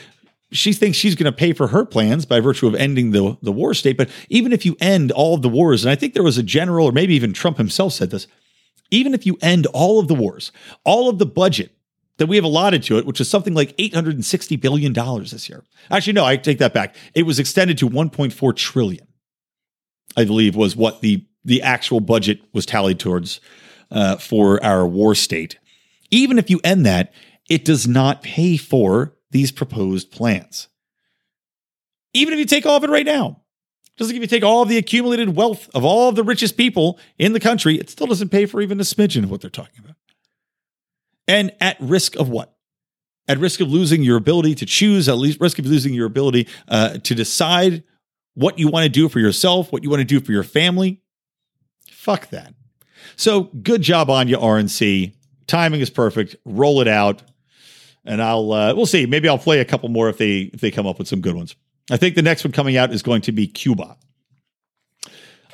she 0.51 0.71
thinks 0.71 0.97
she's 0.97 1.15
going 1.15 1.31
to 1.31 1.35
pay 1.35 1.51
for 1.53 1.67
her 1.67 1.83
plans 1.83 2.25
by 2.25 2.39
virtue 2.39 2.67
of 2.67 2.75
ending 2.75 3.11
the, 3.11 3.37
the 3.41 3.51
war 3.51 3.73
state. 3.73 3.97
But 3.97 4.09
even 4.29 4.53
if 4.53 4.65
you 4.65 4.77
end 4.79 5.11
all 5.11 5.33
of 5.33 5.41
the 5.41 5.49
wars, 5.49 5.83
and 5.83 5.91
I 5.91 5.95
think 5.95 6.13
there 6.13 6.23
was 6.23 6.37
a 6.37 6.43
general, 6.43 6.87
or 6.87 6.91
maybe 6.91 7.15
even 7.15 7.33
Trump 7.33 7.57
himself 7.57 7.93
said 7.93 8.11
this, 8.11 8.27
even 8.91 9.15
if 9.15 9.25
you 9.25 9.37
end 9.41 9.65
all 9.67 9.99
of 9.99 10.07
the 10.07 10.13
wars, 10.13 10.51
all 10.83 11.09
of 11.09 11.17
the 11.17 11.25
budget 11.25 11.71
that 12.17 12.27
we 12.27 12.35
have 12.37 12.45
allotted 12.45 12.83
to 12.83 12.97
it, 12.97 13.05
which 13.05 13.19
is 13.19 13.29
something 13.29 13.53
like 13.53 13.75
$860 13.77 14.59
billion 14.59 14.93
this 14.93 15.49
year. 15.49 15.63
Actually, 15.91 16.13
no, 16.13 16.25
I 16.25 16.37
take 16.37 16.59
that 16.59 16.73
back. 16.73 16.95
It 17.13 17.23
was 17.23 17.39
extended 17.39 17.77
to 17.79 17.89
1.4 17.89 18.55
trillion. 18.55 19.07
I 20.17 20.25
believe 20.25 20.55
was 20.55 20.75
what 20.75 21.01
the 21.01 21.25
the 21.43 21.61
actual 21.61 21.99
budget 21.99 22.39
was 22.53 22.65
tallied 22.65 22.99
towards 22.99 23.39
uh, 23.91 24.17
for 24.17 24.63
our 24.63 24.87
war 24.87 25.13
state. 25.13 25.59
Even 26.09 26.39
if 26.39 26.49
you 26.49 26.59
end 26.63 26.87
that, 26.87 27.13
it 27.49 27.63
does 27.63 27.87
not 27.87 28.23
pay 28.23 28.57
for 28.57 29.13
these 29.29 29.51
proposed 29.51 30.11
plans. 30.11 30.69
Even 32.13 32.33
if 32.33 32.39
you 32.39 32.45
take 32.45 32.65
all 32.65 32.77
of 32.77 32.83
it 32.83 32.89
right 32.89 33.05
now, 33.05 33.41
like 33.99 34.15
if 34.15 34.21
you 34.21 34.27
take 34.27 34.43
all 34.43 34.61
of 34.61 34.69
the 34.69 34.77
accumulated 34.77 35.35
wealth 35.35 35.69
of 35.73 35.85
all 35.85 36.09
of 36.09 36.15
the 36.15 36.23
richest 36.23 36.57
people 36.57 36.99
in 37.17 37.33
the 37.33 37.39
country, 37.39 37.75
it 37.75 37.89
still 37.89 38.07
doesn't 38.07 38.29
pay 38.29 38.45
for 38.45 38.61
even 38.61 38.79
a 38.79 38.83
smidgen 38.83 39.23
of 39.23 39.31
what 39.31 39.41
they're 39.41 39.49
talking 39.49 39.83
about. 39.83 39.95
And 41.27 41.51
at 41.59 41.77
risk 41.79 42.15
of 42.15 42.29
what? 42.29 42.55
At 43.27 43.39
risk 43.39 43.59
of 43.59 43.69
losing 43.69 44.03
your 44.03 44.17
ability 44.17 44.55
to 44.55 44.65
choose, 44.65 45.09
at 45.09 45.17
least 45.17 45.41
risk 45.41 45.57
of 45.57 45.65
losing 45.65 45.93
your 45.93 46.05
ability 46.05 46.47
uh, 46.67 46.99
to 46.99 47.15
decide 47.15 47.83
what 48.35 48.59
you 48.59 48.67
want 48.67 48.83
to 48.83 48.89
do 48.89 49.09
for 49.09 49.19
yourself, 49.19 49.71
what 49.71 49.83
you 49.83 49.89
want 49.89 50.01
to 50.01 50.05
do 50.05 50.19
for 50.19 50.31
your 50.31 50.43
family. 50.43 51.01
Fuck 51.89 52.29
that. 52.29 52.53
So 53.15 53.43
good 53.43 53.81
job 53.81 54.09
on 54.09 54.27
you, 54.27 54.37
RNC. 54.37 55.13
Timing 55.47 55.81
is 55.81 55.89
perfect. 55.89 56.35
Roll 56.45 56.81
it 56.81 56.87
out, 56.87 57.23
and 58.03 58.21
I'll 58.21 58.51
uh, 58.51 58.73
we'll 58.75 58.85
see. 58.85 59.05
Maybe 59.05 59.27
I'll 59.29 59.37
play 59.37 59.59
a 59.59 59.65
couple 59.65 59.89
more 59.89 60.09
if 60.09 60.17
they 60.17 60.51
if 60.53 60.61
they 60.61 60.71
come 60.71 60.85
up 60.85 60.99
with 60.99 61.07
some 61.07 61.21
good 61.21 61.35
ones. 61.35 61.55
I 61.91 61.97
think 61.97 62.15
the 62.15 62.21
next 62.21 62.43
one 62.43 62.51
coming 62.51 62.77
out 62.77 62.91
is 62.91 63.03
going 63.03 63.21
to 63.21 63.31
be 63.31 63.47
Cuba. 63.47 63.97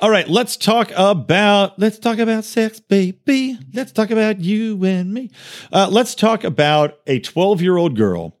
All 0.02 0.10
right, 0.10 0.28
let's 0.28 0.56
talk 0.56 0.90
about 0.96 1.78
let's 1.78 1.96
talk 1.96 2.18
about 2.18 2.42
sex, 2.42 2.80
baby. 2.80 3.56
Let's 3.72 3.92
talk 3.92 4.10
about 4.10 4.40
you 4.40 4.84
and 4.84 5.14
me. 5.14 5.30
Uh, 5.72 5.86
let's 5.88 6.16
talk 6.16 6.42
about 6.42 6.98
a 7.06 7.20
12 7.20 7.62
year 7.62 7.76
old 7.76 7.96
girl 7.96 8.36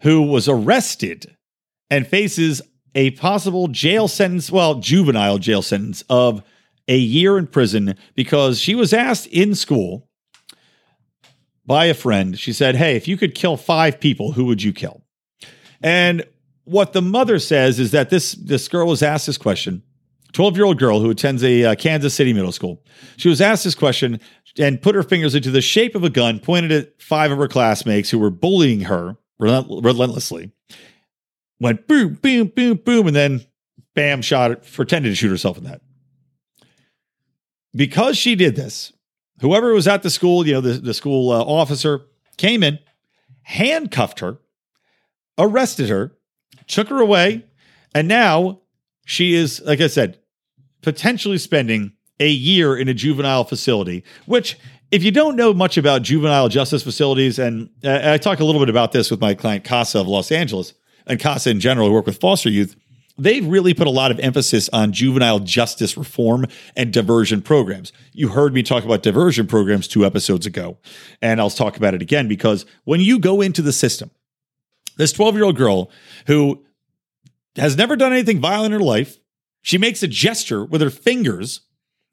who 0.00 0.22
was 0.22 0.48
arrested 0.48 1.36
and 1.90 2.06
faces 2.06 2.62
a 2.94 3.10
possible 3.10 3.68
jail 3.68 4.08
sentence, 4.08 4.50
well, 4.50 4.76
juvenile 4.76 5.36
jail 5.36 5.60
sentence 5.60 6.02
of 6.08 6.42
a 6.88 6.96
year 6.96 7.36
in 7.36 7.46
prison 7.46 7.94
because 8.14 8.58
she 8.58 8.74
was 8.74 8.94
asked 8.94 9.26
in 9.26 9.54
school 9.54 10.08
by 11.66 11.84
a 11.84 11.94
friend. 11.94 12.38
She 12.38 12.54
said, 12.54 12.76
Hey, 12.76 12.96
if 12.96 13.06
you 13.06 13.18
could 13.18 13.34
kill 13.34 13.58
five 13.58 14.00
people, 14.00 14.32
who 14.32 14.46
would 14.46 14.62
you 14.62 14.72
kill? 14.72 15.02
And 15.82 16.24
what 16.64 16.94
the 16.94 17.02
mother 17.02 17.38
says 17.38 17.78
is 17.78 17.90
that 17.90 18.08
this, 18.08 18.32
this 18.32 18.66
girl 18.66 18.88
was 18.88 19.02
asked 19.02 19.26
this 19.26 19.36
question 19.36 19.82
12 20.32 20.56
year 20.56 20.64
old 20.64 20.78
girl 20.78 21.00
who 21.00 21.10
attends 21.10 21.42
a 21.42 21.64
uh, 21.64 21.74
Kansas 21.74 22.14
City 22.14 22.32
middle 22.32 22.52
school. 22.52 22.82
She 23.16 23.28
was 23.28 23.40
asked 23.40 23.64
this 23.64 23.74
question 23.74 24.20
and 24.58 24.80
put 24.80 24.94
her 24.94 25.02
fingers 25.02 25.34
into 25.34 25.50
the 25.50 25.60
shape 25.60 25.94
of 25.94 26.04
a 26.04 26.10
gun, 26.10 26.38
pointed 26.38 26.72
at 26.72 27.00
five 27.00 27.30
of 27.30 27.38
her 27.38 27.48
classmates 27.48 28.10
who 28.10 28.18
were 28.18 28.30
bullying 28.30 28.82
her 28.82 29.16
relentlessly 29.38 30.52
went 31.60 31.86
boom, 31.86 32.14
boom, 32.14 32.48
boom, 32.48 32.78
boom, 32.78 33.06
and 33.06 33.14
then 33.14 33.46
bam, 33.94 34.22
shot 34.22 34.50
it, 34.50 34.72
pretended 34.72 35.10
to 35.10 35.14
shoot 35.14 35.28
herself 35.28 35.58
in 35.58 35.64
that. 35.64 35.82
Because 37.74 38.16
she 38.16 38.34
did 38.34 38.56
this, 38.56 38.92
whoever 39.40 39.72
was 39.72 39.86
at 39.86 40.02
the 40.02 40.10
school, 40.10 40.46
you 40.46 40.54
know, 40.54 40.60
the, 40.60 40.72
the 40.74 40.94
school 40.94 41.30
uh, 41.30 41.40
officer 41.40 42.00
came 42.36 42.62
in, 42.62 42.78
handcuffed 43.42 44.20
her, 44.20 44.38
arrested 45.38 45.88
her, 45.88 46.16
took 46.66 46.88
her 46.88 47.00
away, 47.00 47.44
and 47.94 48.08
now 48.08 48.60
she 49.04 49.34
is, 49.34 49.60
like 49.64 49.80
I 49.80 49.86
said, 49.86 50.18
potentially 50.82 51.38
spending 51.38 51.92
a 52.18 52.28
year 52.28 52.76
in 52.76 52.88
a 52.88 52.94
juvenile 52.94 53.44
facility, 53.44 54.04
which 54.26 54.58
if 54.90 55.02
you 55.02 55.10
don't 55.10 55.36
know 55.36 55.54
much 55.54 55.76
about 55.76 56.02
juvenile 56.02 56.48
justice 56.48 56.82
facilities, 56.82 57.38
and 57.38 57.70
uh, 57.84 58.00
I 58.04 58.18
talk 58.18 58.40
a 58.40 58.44
little 58.44 58.60
bit 58.60 58.68
about 58.68 58.92
this 58.92 59.10
with 59.10 59.20
my 59.20 59.34
client 59.34 59.64
Casa 59.64 60.00
of 60.00 60.08
Los 60.08 60.32
Angeles, 60.32 60.74
and 61.06 61.18
CASA 61.18 61.50
in 61.50 61.60
general, 61.60 61.88
who 61.88 61.94
work 61.94 62.06
with 62.06 62.20
foster 62.20 62.50
youth, 62.50 62.76
they've 63.18 63.46
really 63.46 63.74
put 63.74 63.86
a 63.86 63.90
lot 63.90 64.10
of 64.10 64.18
emphasis 64.20 64.68
on 64.72 64.92
juvenile 64.92 65.38
justice 65.40 65.96
reform 65.96 66.46
and 66.76 66.92
diversion 66.92 67.42
programs. 67.42 67.92
You 68.12 68.28
heard 68.28 68.54
me 68.54 68.62
talk 68.62 68.84
about 68.84 69.02
diversion 69.02 69.46
programs 69.46 69.88
two 69.88 70.04
episodes 70.06 70.46
ago, 70.46 70.78
and 71.20 71.40
I'll 71.40 71.50
talk 71.50 71.76
about 71.76 71.94
it 71.94 72.02
again 72.02 72.28
because 72.28 72.64
when 72.84 73.00
you 73.00 73.18
go 73.18 73.40
into 73.40 73.62
the 73.62 73.72
system, 73.72 74.10
this 74.96 75.12
12 75.12 75.34
year 75.34 75.44
old 75.44 75.56
girl 75.56 75.90
who 76.26 76.64
has 77.56 77.76
never 77.76 77.96
done 77.96 78.12
anything 78.12 78.40
violent 78.40 78.72
in 78.74 78.80
her 78.80 78.84
life, 78.84 79.18
she 79.62 79.78
makes 79.78 80.02
a 80.02 80.08
gesture 80.08 80.64
with 80.64 80.80
her 80.80 80.90
fingers 80.90 81.60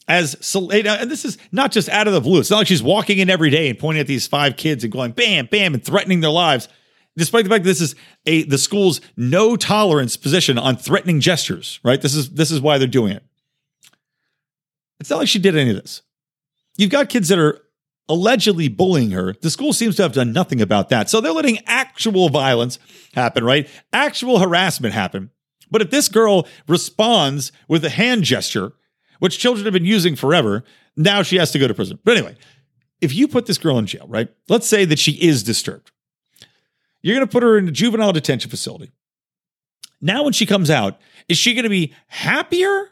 as 0.08 0.56
uh, 0.56 0.70
and 0.72 1.12
this 1.12 1.26
is 1.26 1.38
not 1.52 1.72
just 1.72 1.90
out 1.90 2.08
of 2.08 2.14
the 2.14 2.22
blue. 2.22 2.40
It's 2.40 2.50
not 2.50 2.60
like 2.60 2.68
she's 2.68 2.84
walking 2.84 3.18
in 3.18 3.30
every 3.30 3.50
day 3.50 3.70
and 3.70 3.78
pointing 3.78 4.02
at 4.02 4.08
these 4.08 4.28
five 4.28 4.56
kids 4.56 4.84
and 4.84 4.94
going 4.94 5.12
bam, 5.12 5.48
bam, 5.52 5.74
and 5.74 5.84
threatening 5.84 6.22
their 6.22 6.32
lives 6.32 6.70
despite 7.18 7.44
the 7.44 7.50
fact 7.50 7.64
that 7.64 7.70
this 7.70 7.82
is 7.82 7.96
a 8.26 8.44
the 8.44 8.58
school's 8.58 9.02
no 9.18 9.56
tolerance 9.56 10.16
position 10.16 10.58
on 10.58 10.78
threatening 10.78 11.20
gestures, 11.20 11.80
right? 11.84 12.02
This 12.02 12.16
is 12.16 12.32
this 12.32 12.52
is 12.52 12.62
why 12.62 12.78
they're 12.78 12.88
doing 12.88 13.14
it. 13.14 13.24
It's 15.00 15.10
not 15.10 15.20
like 15.20 15.28
she 15.28 15.40
did 15.40 15.56
any 15.58 15.72
of 15.72 15.76
this. 15.76 16.02
You've 16.78 16.92
got 16.92 17.10
kids 17.10 17.28
that 17.30 17.40
are 17.40 17.62
allegedly 18.10 18.68
bullying 18.68 19.12
her, 19.12 19.34
the 19.42 19.50
school 19.50 19.74
seems 19.74 19.96
to 19.98 20.04
have 20.04 20.14
done 20.14 20.32
nothing 20.32 20.62
about 20.62 20.90
that. 20.90 21.10
So 21.10 21.22
they're 21.22 21.32
letting 21.32 21.60
actual 21.66 22.30
violence 22.30 22.80
happen, 23.14 23.44
right? 23.44 23.68
Actual 23.92 24.40
harassment 24.40 24.94
happen. 24.94 25.32
But 25.70 25.82
if 25.82 25.90
this 25.90 26.10
girl 26.10 26.48
responds 26.68 27.52
with 27.68 27.84
a 27.84 27.90
hand 27.90 28.24
gesture, 28.24 28.74
which 29.20 29.40
children 29.40 29.66
have 29.66 29.74
been 29.74 29.86
using 29.86 30.16
forever, 30.16 30.64
now 30.96 31.24
she 31.24 31.38
has 31.38 31.52
to 31.52 31.60
go 31.60 31.68
to 31.68 31.74
prison. 31.74 32.00
But 32.04 32.18
anyway, 32.18 32.36
if 33.02 33.14
you 33.14 33.28
put 33.28 33.46
this 33.46 33.58
girl 33.58 33.78
in 33.78 33.86
jail, 33.86 34.06
right? 34.08 34.30
Let's 34.50 34.68
say 34.68 34.86
that 34.86 35.00
she 35.00 35.14
is 35.14 35.44
disturbed. 35.44 35.92
You're 37.02 37.16
going 37.16 37.28
to 37.28 37.32
put 37.32 37.44
her 37.44 37.58
in 37.58 37.68
a 37.68 37.72
juvenile 37.72 38.14
detention 38.14 38.50
facility. 38.50 38.92
Now, 40.02 40.24
when 40.24 40.34
she 40.34 40.46
comes 40.46 40.70
out, 40.70 41.00
is 41.28 41.38
she 41.38 41.54
going 41.54 41.64
to 41.64 41.70
be 41.70 41.94
happier? 42.08 42.90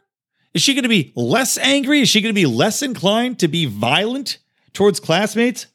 Is 0.54 0.62
she 0.62 0.74
going 0.74 0.84
to 0.84 0.90
be 0.90 1.12
less 1.16 1.58
angry? 1.58 2.02
Is 2.02 2.10
she 2.10 2.22
going 2.22 2.34
to 2.34 2.40
be 2.40 2.46
less 2.46 2.82
inclined 2.82 3.40
to 3.40 3.48
be 3.48 3.66
violent 3.66 4.38
towards 4.74 5.00
classmates 5.00 5.68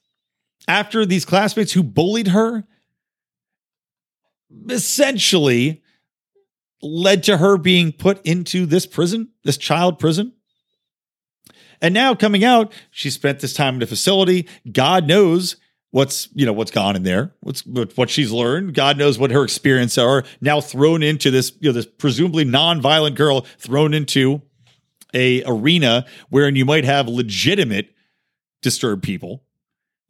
after 0.66 1.04
these 1.04 1.24
classmates 1.24 1.72
who 1.72 1.82
bullied 1.82 2.28
her 2.28 2.64
essentially 4.68 5.82
led 6.82 7.22
to 7.24 7.36
her 7.38 7.56
being 7.56 7.92
put 7.92 8.24
into 8.24 8.66
this 8.66 8.86
prison, 8.86 9.30
this 9.44 9.56
child 9.56 9.98
prison? 9.98 10.32
And 11.82 11.94
now 11.94 12.14
coming 12.14 12.44
out, 12.44 12.72
she 12.90 13.10
spent 13.10 13.40
this 13.40 13.54
time 13.54 13.76
in 13.76 13.82
a 13.82 13.86
facility. 13.86 14.46
God 14.70 15.06
knows 15.06 15.56
what's 15.90 16.28
you 16.34 16.46
know 16.46 16.52
what's 16.52 16.70
gone 16.70 16.94
in 16.96 17.02
there 17.02 17.34
what's 17.40 17.64
what 17.66 18.08
she's 18.08 18.30
learned 18.30 18.74
god 18.74 18.96
knows 18.96 19.18
what 19.18 19.30
her 19.30 19.42
experiences 19.42 19.98
are 19.98 20.24
now 20.40 20.60
thrown 20.60 21.02
into 21.02 21.30
this 21.30 21.52
you 21.60 21.68
know 21.68 21.72
this 21.72 21.86
presumably 21.86 22.44
non-violent 22.44 23.16
girl 23.16 23.42
thrown 23.58 23.92
into 23.92 24.40
a 25.14 25.42
arena 25.44 26.06
wherein 26.28 26.54
you 26.54 26.64
might 26.64 26.84
have 26.84 27.08
legitimate 27.08 27.92
disturbed 28.62 29.02
people 29.02 29.42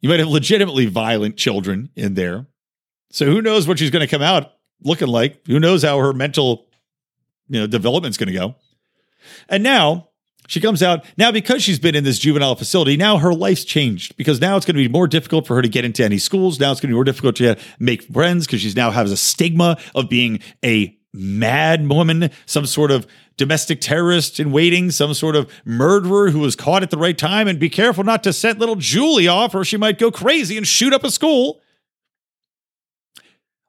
you 0.01 0.09
might 0.09 0.19
have 0.19 0.29
legitimately 0.29 0.85
violent 0.85 1.35
children 1.35 1.89
in 1.95 2.13
there 2.13 2.45
so 3.11 3.25
who 3.25 3.41
knows 3.41 3.67
what 3.67 3.79
she's 3.79 3.91
going 3.91 4.05
to 4.05 4.11
come 4.11 4.21
out 4.21 4.53
looking 4.83 5.07
like 5.07 5.45
who 5.47 5.59
knows 5.59 5.83
how 5.83 5.97
her 5.97 6.13
mental 6.13 6.67
you 7.47 7.59
know 7.59 7.67
development's 7.67 8.17
going 8.17 8.31
to 8.31 8.37
go 8.37 8.55
and 9.49 9.63
now 9.63 10.09
she 10.47 10.59
comes 10.59 10.83
out 10.83 11.05
now 11.17 11.31
because 11.31 11.63
she's 11.63 11.79
been 11.79 11.95
in 11.95 12.03
this 12.03 12.19
juvenile 12.19 12.55
facility. 12.55 12.97
Now 12.97 13.17
her 13.19 13.33
life's 13.33 13.63
changed 13.63 14.17
because 14.17 14.41
now 14.41 14.57
it's 14.57 14.65
going 14.65 14.75
to 14.75 14.81
be 14.81 14.91
more 14.91 15.07
difficult 15.07 15.47
for 15.47 15.55
her 15.55 15.61
to 15.61 15.69
get 15.69 15.85
into 15.85 16.03
any 16.03 16.17
schools. 16.17 16.59
Now 16.59 16.73
it's 16.73 16.81
going 16.81 16.89
to 16.89 16.93
be 16.93 16.97
more 16.97 17.05
difficult 17.05 17.37
to 17.37 17.57
make 17.79 18.03
friends 18.03 18.45
because 18.45 18.59
she's 18.59 18.75
now 18.75 18.91
has 18.91 19.13
a 19.13 19.17
stigma 19.17 19.77
of 19.95 20.09
being 20.09 20.41
a 20.63 20.97
mad 21.13 21.87
woman, 21.87 22.31
some 22.45 22.65
sort 22.65 22.91
of 22.91 23.07
domestic 23.37 23.79
terrorist 23.79 24.41
in 24.41 24.51
waiting, 24.51 24.91
some 24.91 25.13
sort 25.13 25.37
of 25.37 25.49
murderer 25.63 26.31
who 26.31 26.39
was 26.39 26.57
caught 26.57 26.83
at 26.83 26.89
the 26.89 26.97
right 26.97 27.17
time. 27.17 27.47
And 27.47 27.57
be 27.57 27.69
careful 27.69 28.03
not 28.03 28.21
to 28.23 28.33
set 28.33 28.59
little 28.59 28.75
Julie 28.75 29.29
off 29.29 29.55
or 29.55 29.63
she 29.63 29.77
might 29.77 29.99
go 29.99 30.11
crazy 30.11 30.57
and 30.57 30.67
shoot 30.67 30.91
up 30.91 31.05
a 31.05 31.11
school. 31.11 31.61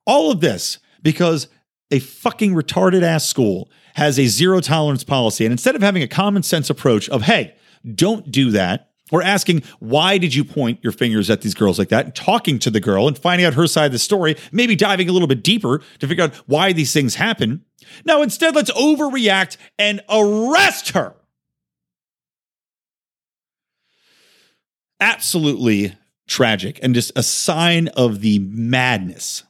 All 0.05 0.33
of 0.33 0.41
this 0.41 0.79
because 1.03 1.49
a 1.91 1.99
fucking 1.99 2.55
retarded 2.55 3.03
ass 3.03 3.27
school 3.29 3.71
has 3.95 4.19
a 4.19 4.27
zero 4.27 4.61
tolerance 4.61 5.05
policy. 5.05 5.45
And 5.45 5.53
instead 5.53 5.77
of 5.77 5.83
having 5.83 6.03
a 6.03 6.09
common 6.09 6.43
sense 6.43 6.71
approach 6.71 7.09
of, 7.11 7.23
hey, 7.23 7.55
don't 7.95 8.31
do 8.31 8.51
that, 8.53 8.89
or 9.11 9.23
asking, 9.23 9.63
why 9.79 10.17
did 10.17 10.35
you 10.35 10.43
point 10.43 10.79
your 10.83 10.93
fingers 10.93 11.29
at 11.29 11.43
these 11.43 11.55
girls 11.55 11.79
like 11.79 11.91
that? 11.91 12.07
And 12.07 12.15
talking 12.15 12.59
to 12.61 12.71
the 12.71 12.81
girl 12.81 13.07
and 13.07 13.19
finding 13.19 13.47
out 13.47 13.55
her 13.55 13.67
side 13.67 13.87
of 13.87 13.93
the 13.93 13.99
story, 13.99 14.37
maybe 14.51 14.75
diving 14.75 15.09
a 15.09 15.13
little 15.13 15.29
bit 15.29 15.43
deeper 15.43 15.83
to 15.99 16.09
figure 16.09 16.25
out 16.25 16.35
why 16.47 16.73
these 16.73 16.95
things 16.95 17.17
happen. 17.17 17.63
Now, 18.07 18.23
instead, 18.23 18.55
let's 18.55 18.73
overreact 18.73 19.59
and 19.79 20.01
arrest 20.09 20.91
her. 20.91 21.15
Absolutely 24.99 25.95
tragic 26.27 26.79
and 26.83 26.95
just 26.95 27.13
a 27.15 27.23
sign 27.23 27.89
of 27.89 28.23
the 28.23 28.39
madness 28.39 29.43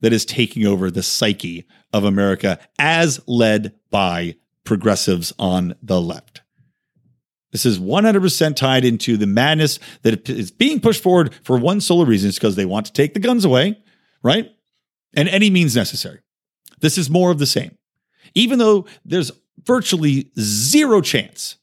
that 0.00 0.12
is 0.12 0.24
taking 0.24 0.66
over 0.66 0.90
the 0.90 1.02
psyche 1.02 1.66
of 1.92 2.04
America 2.04 2.58
as 2.78 3.20
led 3.26 3.74
by 3.90 4.36
progressives 4.64 5.32
on 5.38 5.74
the 5.82 6.00
left. 6.00 6.42
This 7.50 7.64
is 7.64 7.78
100% 7.78 8.56
tied 8.56 8.84
into 8.84 9.16
the 9.16 9.26
madness 9.26 9.78
that 10.02 10.28
is 10.28 10.50
being 10.50 10.80
pushed 10.80 11.02
forward 11.02 11.34
for 11.42 11.56
one 11.56 11.80
sole 11.80 12.04
reason. 12.04 12.28
It's 12.28 12.38
because 12.38 12.56
they 12.56 12.66
want 12.66 12.86
to 12.86 12.92
take 12.92 13.14
the 13.14 13.20
guns 13.20 13.44
away, 13.44 13.78
right? 14.22 14.50
And 15.14 15.28
any 15.28 15.48
means 15.48 15.74
necessary. 15.74 16.20
This 16.80 16.98
is 16.98 17.08
more 17.08 17.30
of 17.30 17.38
the 17.38 17.46
same. 17.46 17.76
Even 18.34 18.58
though 18.58 18.86
there's 19.04 19.32
virtually 19.64 20.30
zero 20.38 21.00
chance, 21.00 21.56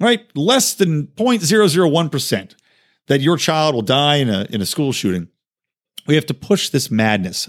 right? 0.00 0.24
Less 0.36 0.74
than 0.74 1.08
0.001% 1.08 2.54
that 3.08 3.20
your 3.20 3.36
child 3.36 3.74
will 3.74 3.82
die 3.82 4.16
in 4.16 4.28
a, 4.28 4.46
in 4.50 4.60
a 4.60 4.66
school 4.66 4.92
shooting. 4.92 5.28
We 6.06 6.14
have 6.14 6.26
to 6.26 6.34
push 6.34 6.70
this 6.70 6.90
madness 6.90 7.48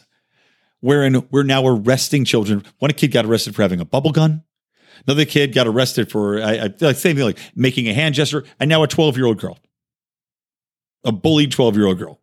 wherein 0.80 1.28
we're 1.32 1.44
now 1.44 1.66
arresting 1.68 2.26
children. 2.26 2.64
One 2.80 2.92
kid 2.92 3.12
got 3.12 3.26
arrested 3.26 3.56
for 3.56 3.62
having 3.62 3.80
a 3.80 3.86
bubble 3.86 4.12
gun. 4.12 4.44
Another 5.06 5.26
kid 5.26 5.54
got 5.54 5.68
arrested 5.68 6.12
for 6.12 6.42
I, 6.42 6.70
I 6.82 6.94
same 6.94 7.16
thing 7.16 7.26
like 7.26 7.40
making 7.56 7.88
a 7.88 7.94
hand 7.94 8.16
gesture, 8.16 8.44
and 8.60 8.70
now 8.70 8.84
a 8.84 8.88
12 8.88 9.16
year 9.16 9.28
old 9.28 9.40
girl, 9.40 9.60
a 11.04 11.12
bullied 11.12 11.52
12 11.52 11.76
year 11.76 11.86
old 11.86 12.00
girl, 12.00 12.20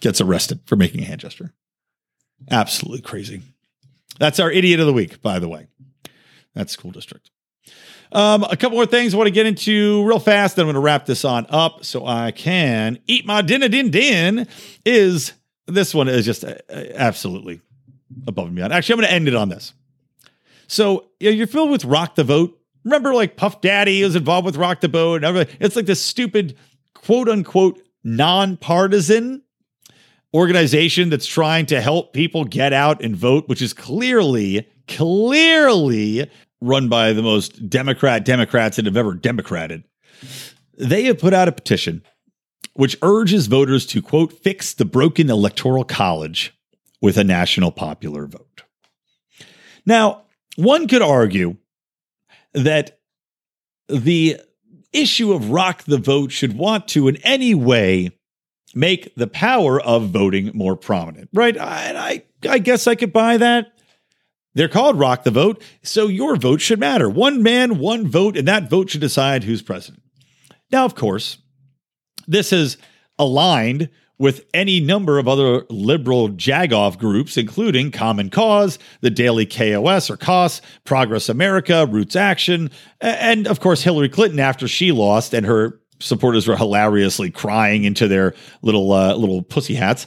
gets 0.00 0.20
arrested 0.20 0.60
for 0.64 0.76
making 0.76 1.02
a 1.02 1.04
hand 1.04 1.20
gesture. 1.20 1.52
Absolutely 2.50 3.02
crazy. 3.02 3.42
That's 4.18 4.40
our 4.40 4.50
idiot 4.50 4.80
of 4.80 4.86
the 4.86 4.92
week, 4.92 5.20
by 5.20 5.38
the 5.38 5.48
way. 5.48 5.68
That's 6.54 6.72
school 6.72 6.90
district. 6.90 7.30
Um, 8.12 8.42
a 8.44 8.56
couple 8.56 8.76
more 8.76 8.86
things 8.86 9.14
I 9.14 9.16
want 9.18 9.28
to 9.28 9.32
get 9.32 9.46
into 9.46 10.04
real 10.04 10.18
fast. 10.18 10.56
Then 10.56 10.64
I'm 10.64 10.66
going 10.66 10.74
to 10.74 10.80
wrap 10.80 11.06
this 11.06 11.24
on 11.24 11.46
up 11.48 11.84
so 11.84 12.06
I 12.06 12.32
can 12.32 12.98
eat 13.06 13.24
my 13.24 13.40
dinner. 13.40 13.68
Din 13.68 13.90
din 13.90 14.48
is 14.84 15.32
this 15.74 15.94
one 15.94 16.08
is 16.08 16.24
just 16.24 16.44
uh, 16.44 16.54
absolutely 16.68 17.60
above 18.26 18.46
and 18.46 18.56
beyond. 18.56 18.72
Actually, 18.72 18.94
I'm 18.94 18.98
going 19.00 19.08
to 19.08 19.14
end 19.14 19.28
it 19.28 19.34
on 19.34 19.48
this. 19.48 19.72
So 20.66 21.06
you're 21.18 21.46
filled 21.46 21.70
with 21.70 21.84
Rock 21.84 22.14
the 22.14 22.24
Vote. 22.24 22.56
Remember, 22.84 23.12
like 23.12 23.36
Puff 23.36 23.60
Daddy 23.60 24.02
was 24.02 24.16
involved 24.16 24.46
with 24.46 24.56
Rock 24.56 24.80
the 24.80 24.88
Boat 24.88 25.16
and 25.16 25.24
everything. 25.24 25.56
It's 25.60 25.76
like 25.76 25.86
this 25.86 26.00
stupid, 26.00 26.56
quote 26.94 27.28
unquote, 27.28 27.80
nonpartisan 28.04 29.42
organization 30.32 31.10
that's 31.10 31.26
trying 31.26 31.66
to 31.66 31.80
help 31.80 32.12
people 32.12 32.44
get 32.44 32.72
out 32.72 33.02
and 33.02 33.16
vote, 33.16 33.48
which 33.48 33.60
is 33.60 33.72
clearly, 33.72 34.68
clearly 34.86 36.30
run 36.60 36.88
by 36.88 37.12
the 37.12 37.22
most 37.22 37.68
Democrat 37.68 38.24
Democrats 38.24 38.76
that 38.76 38.86
have 38.86 38.96
ever 38.96 39.14
democrated. 39.14 39.84
They 40.76 41.04
have 41.04 41.18
put 41.18 41.34
out 41.34 41.48
a 41.48 41.52
petition 41.52 42.02
which 42.74 42.96
urges 43.02 43.46
voters 43.46 43.86
to, 43.86 44.00
quote, 44.00 44.32
fix 44.32 44.72
the 44.72 44.84
broken 44.84 45.30
electoral 45.30 45.84
college 45.84 46.54
with 47.00 47.16
a 47.16 47.24
national 47.24 47.72
popular 47.72 48.26
vote. 48.26 48.62
Now, 49.86 50.22
one 50.56 50.88
could 50.88 51.02
argue 51.02 51.56
that 52.52 52.98
the 53.88 54.40
issue 54.92 55.32
of 55.32 55.50
rock 55.50 55.84
the 55.84 55.98
vote 55.98 56.32
should 56.32 56.56
want 56.56 56.88
to, 56.88 57.08
in 57.08 57.16
any 57.18 57.54
way, 57.54 58.10
make 58.74 59.14
the 59.14 59.26
power 59.26 59.80
of 59.80 60.10
voting 60.10 60.50
more 60.54 60.76
prominent, 60.76 61.28
right? 61.32 61.56
I, 61.58 62.22
I, 62.44 62.48
I 62.48 62.58
guess 62.58 62.86
I 62.86 62.94
could 62.94 63.12
buy 63.12 63.36
that. 63.36 63.72
They're 64.54 64.68
called 64.68 64.98
rock 64.98 65.22
the 65.22 65.30
vote, 65.30 65.62
so 65.82 66.08
your 66.08 66.36
vote 66.36 66.60
should 66.60 66.80
matter. 66.80 67.08
One 67.08 67.42
man, 67.42 67.78
one 67.78 68.08
vote, 68.08 68.36
and 68.36 68.48
that 68.48 68.68
vote 68.68 68.90
should 68.90 69.00
decide 69.00 69.44
who's 69.44 69.62
president. 69.62 70.02
Now, 70.72 70.84
of 70.84 70.94
course, 70.94 71.38
this 72.26 72.52
is 72.52 72.76
aligned 73.18 73.88
with 74.20 74.44
any 74.52 74.80
number 74.80 75.18
of 75.18 75.26
other 75.26 75.64
liberal 75.70 76.28
jagoff 76.28 76.98
groups, 76.98 77.38
including 77.38 77.90
Common 77.90 78.28
Cause, 78.28 78.78
the 79.00 79.08
Daily 79.08 79.46
KOS 79.46 80.10
or 80.10 80.18
COS, 80.18 80.60
Progress 80.84 81.30
America, 81.30 81.86
Roots 81.86 82.16
Action, 82.16 82.70
and 83.00 83.46
of 83.46 83.60
course 83.60 83.82
Hillary 83.82 84.10
Clinton 84.10 84.38
after 84.38 84.68
she 84.68 84.92
lost 84.92 85.32
and 85.32 85.46
her 85.46 85.80
supporters 86.00 86.46
were 86.46 86.56
hilariously 86.56 87.30
crying 87.30 87.84
into 87.84 88.08
their 88.08 88.34
little 88.60 88.92
uh, 88.92 89.14
little 89.14 89.42
pussy 89.42 89.74
hats, 89.74 90.06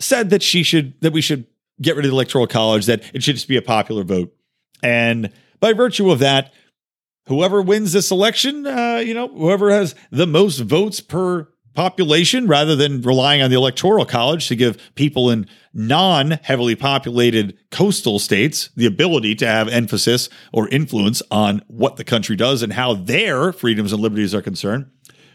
said 0.00 0.30
that 0.30 0.42
she 0.42 0.64
should 0.64 1.00
that 1.00 1.12
we 1.12 1.20
should 1.20 1.46
get 1.80 1.94
rid 1.94 2.04
of 2.04 2.10
the 2.10 2.14
electoral 2.14 2.48
college, 2.48 2.86
that 2.86 3.02
it 3.14 3.22
should 3.22 3.36
just 3.36 3.48
be 3.48 3.56
a 3.56 3.62
popular 3.62 4.02
vote, 4.02 4.34
and 4.82 5.30
by 5.60 5.72
virtue 5.72 6.10
of 6.10 6.18
that, 6.18 6.52
whoever 7.26 7.60
wins 7.62 7.92
this 7.92 8.10
election, 8.10 8.66
uh, 8.66 9.02
you 9.04 9.14
know, 9.14 9.28
whoever 9.28 9.70
has 9.70 9.94
the 10.10 10.26
most 10.26 10.60
votes 10.60 11.00
per 11.00 11.48
population 11.74 12.46
rather 12.46 12.74
than 12.74 13.02
relying 13.02 13.42
on 13.42 13.50
the 13.50 13.56
electoral 13.56 14.06
college 14.06 14.48
to 14.48 14.56
give 14.56 14.78
people 14.94 15.30
in 15.30 15.46
non 15.72 16.32
heavily 16.42 16.74
populated 16.74 17.56
coastal 17.70 18.18
states 18.18 18.70
the 18.76 18.86
ability 18.86 19.34
to 19.36 19.46
have 19.46 19.68
emphasis 19.68 20.28
or 20.52 20.68
influence 20.70 21.22
on 21.30 21.62
what 21.68 21.96
the 21.96 22.04
country 22.04 22.34
does 22.34 22.62
and 22.62 22.72
how 22.72 22.94
their 22.94 23.52
freedoms 23.52 23.92
and 23.92 24.02
liberties 24.02 24.34
are 24.34 24.42
concerned. 24.42 24.86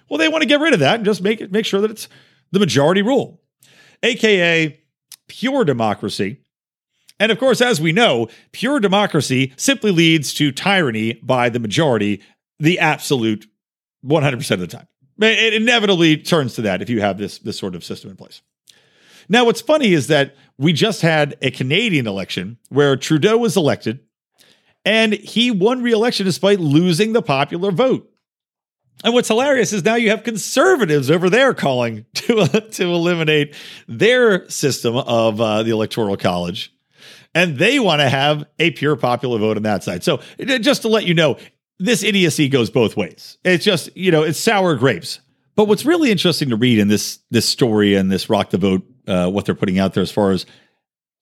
Well, 0.09 0.17
they 0.17 0.27
want 0.27 0.41
to 0.41 0.47
get 0.47 0.59
rid 0.59 0.73
of 0.73 0.79
that 0.79 0.95
and 0.95 1.05
just 1.05 1.21
make 1.21 1.39
it 1.39 1.51
make 1.51 1.65
sure 1.65 1.79
that 1.79 1.91
it's 1.91 2.09
the 2.51 2.59
majority 2.59 3.01
rule, 3.01 3.39
aka 4.03 4.81
pure 5.27 5.63
democracy. 5.63 6.41
And 7.21 7.31
of 7.31 7.37
course, 7.37 7.61
as 7.61 7.79
we 7.79 7.91
know, 7.91 8.29
pure 8.51 8.79
democracy 8.79 9.53
simply 9.55 9.91
leads 9.91 10.33
to 10.33 10.51
tyranny 10.51 11.19
by 11.21 11.49
the 11.49 11.59
majority, 11.59 12.23
the 12.59 12.79
absolute 12.79 13.45
100% 14.03 14.51
of 14.51 14.59
the 14.59 14.65
time 14.65 14.87
It 15.19 15.53
inevitably 15.53 16.17
turns 16.17 16.55
to 16.55 16.63
that 16.63 16.81
if 16.81 16.89
you 16.89 16.99
have 17.01 17.19
this, 17.19 17.37
this 17.37 17.59
sort 17.59 17.75
of 17.75 17.83
system 17.83 18.09
in 18.09 18.17
place. 18.17 18.41
Now, 19.29 19.45
what's 19.45 19.61
funny 19.61 19.93
is 19.93 20.07
that 20.07 20.35
we 20.57 20.73
just 20.73 21.03
had 21.03 21.37
a 21.43 21.51
Canadian 21.51 22.07
election 22.07 22.57
where 22.69 22.95
Trudeau 22.97 23.37
was 23.37 23.55
elected 23.55 23.99
and 24.83 25.13
he 25.13 25.51
won 25.51 25.83
re 25.83 25.91
election 25.91 26.25
despite 26.25 26.59
losing 26.59 27.13
the 27.13 27.21
popular 27.21 27.69
vote. 27.69 28.09
And 29.03 29.13
what's 29.13 29.27
hilarious 29.27 29.73
is 29.73 29.85
now 29.85 29.93
you 29.93 30.09
have 30.09 30.23
conservatives 30.23 31.11
over 31.11 31.29
there 31.29 31.53
calling 31.53 32.05
to, 32.15 32.47
to 32.47 32.83
eliminate 32.83 33.53
their 33.87 34.49
system 34.49 34.95
of 34.95 35.39
uh, 35.39 35.61
the 35.61 35.69
Electoral 35.69 36.17
College. 36.17 36.73
And 37.33 37.57
they 37.57 37.79
want 37.79 38.01
to 38.01 38.09
have 38.09 38.45
a 38.59 38.71
pure 38.71 38.95
popular 38.95 39.39
vote 39.39 39.57
on 39.57 39.63
that 39.63 39.83
side. 39.83 40.03
So, 40.03 40.21
just 40.39 40.81
to 40.81 40.89
let 40.89 41.05
you 41.05 41.13
know, 41.13 41.37
this 41.79 42.03
idiocy 42.03 42.49
goes 42.49 42.69
both 42.69 42.97
ways. 42.97 43.37
It's 43.43 43.63
just, 43.63 43.95
you 43.95 44.11
know, 44.11 44.23
it's 44.23 44.39
sour 44.39 44.75
grapes. 44.75 45.19
But 45.55 45.67
what's 45.67 45.85
really 45.85 46.11
interesting 46.11 46.49
to 46.49 46.55
read 46.55 46.79
in 46.79 46.87
this 46.87 47.19
this 47.29 47.47
story 47.47 47.95
and 47.95 48.11
this 48.11 48.29
rock 48.29 48.49
the 48.49 48.57
vote, 48.57 48.83
uh, 49.07 49.29
what 49.29 49.45
they're 49.45 49.55
putting 49.55 49.79
out 49.79 49.93
there 49.93 50.03
as 50.03 50.11
far 50.11 50.31
as 50.31 50.45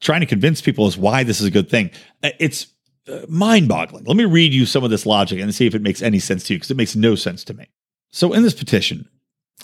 trying 0.02 0.22
to 0.22 0.26
convince 0.26 0.62
people 0.62 0.88
is 0.88 0.98
why 0.98 1.24
this 1.24 1.40
is 1.40 1.48
a 1.48 1.52
good 1.52 1.70
thing. 1.70 1.92
Uh, 2.24 2.30
it's 2.40 2.68
uh, 3.08 3.26
mind 3.28 3.68
boggling. 3.68 4.04
Let 4.06 4.18
me 4.18 4.26
read 4.26 4.54
you 4.54 4.66
some 4.66 4.84
of 4.84 4.90
this 4.90 5.06
logic 5.06 5.40
and 5.40 5.54
see 5.54 5.66
if 5.66 5.76
it 5.76 5.82
makes 5.82 6.02
any 6.02 6.20
sense 6.20 6.44
to 6.46 6.54
you 6.54 6.58
because 6.58 6.72
it 6.72 6.78
makes 6.78 6.96
no 6.96 7.16
sense 7.16 7.44
to 7.46 7.54
me. 7.54 7.68
So 8.12 8.34
in 8.34 8.44
this 8.44 8.54
petition, 8.54 9.08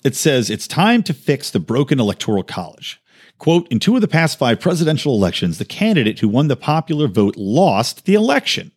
it 0.04 0.16
says 0.16 0.50
it's 0.50 0.68
time 0.68 1.04
to 1.04 1.14
fix 1.14 1.52
the 1.52 1.60
broken 1.60 2.00
electoral 2.00 2.44
college. 2.44 3.02
Quote, 3.38 3.68
in 3.70 3.80
two 3.80 3.96
of 3.96 4.02
the 4.02 4.08
past 4.08 4.40
five 4.40 4.60
presidential 4.60 5.14
elections, 5.14 5.58
the 5.58 5.66
candidate 5.66 6.20
who 6.20 6.30
won 6.30 6.48
the 6.48 6.56
popular 6.56 7.08
vote 7.08 7.36
lost 7.38 8.06
the 8.06 8.14
election. 8.14 8.72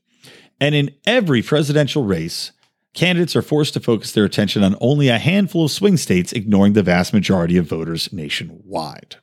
And 0.60 0.74
in 0.74 0.94
every 1.06 1.42
presidential 1.42 2.04
race, 2.04 2.52
candidates 2.92 3.36
are 3.36 3.42
forced 3.42 3.74
to 3.74 3.80
focus 3.80 4.12
their 4.12 4.24
attention 4.24 4.64
on 4.64 4.76
only 4.80 5.08
a 5.08 5.18
handful 5.18 5.66
of 5.66 5.70
swing 5.70 5.96
states, 5.96 6.32
ignoring 6.32 6.72
the 6.72 6.82
vast 6.82 7.12
majority 7.12 7.56
of 7.56 7.66
voters 7.66 8.12
nationwide. 8.12 9.16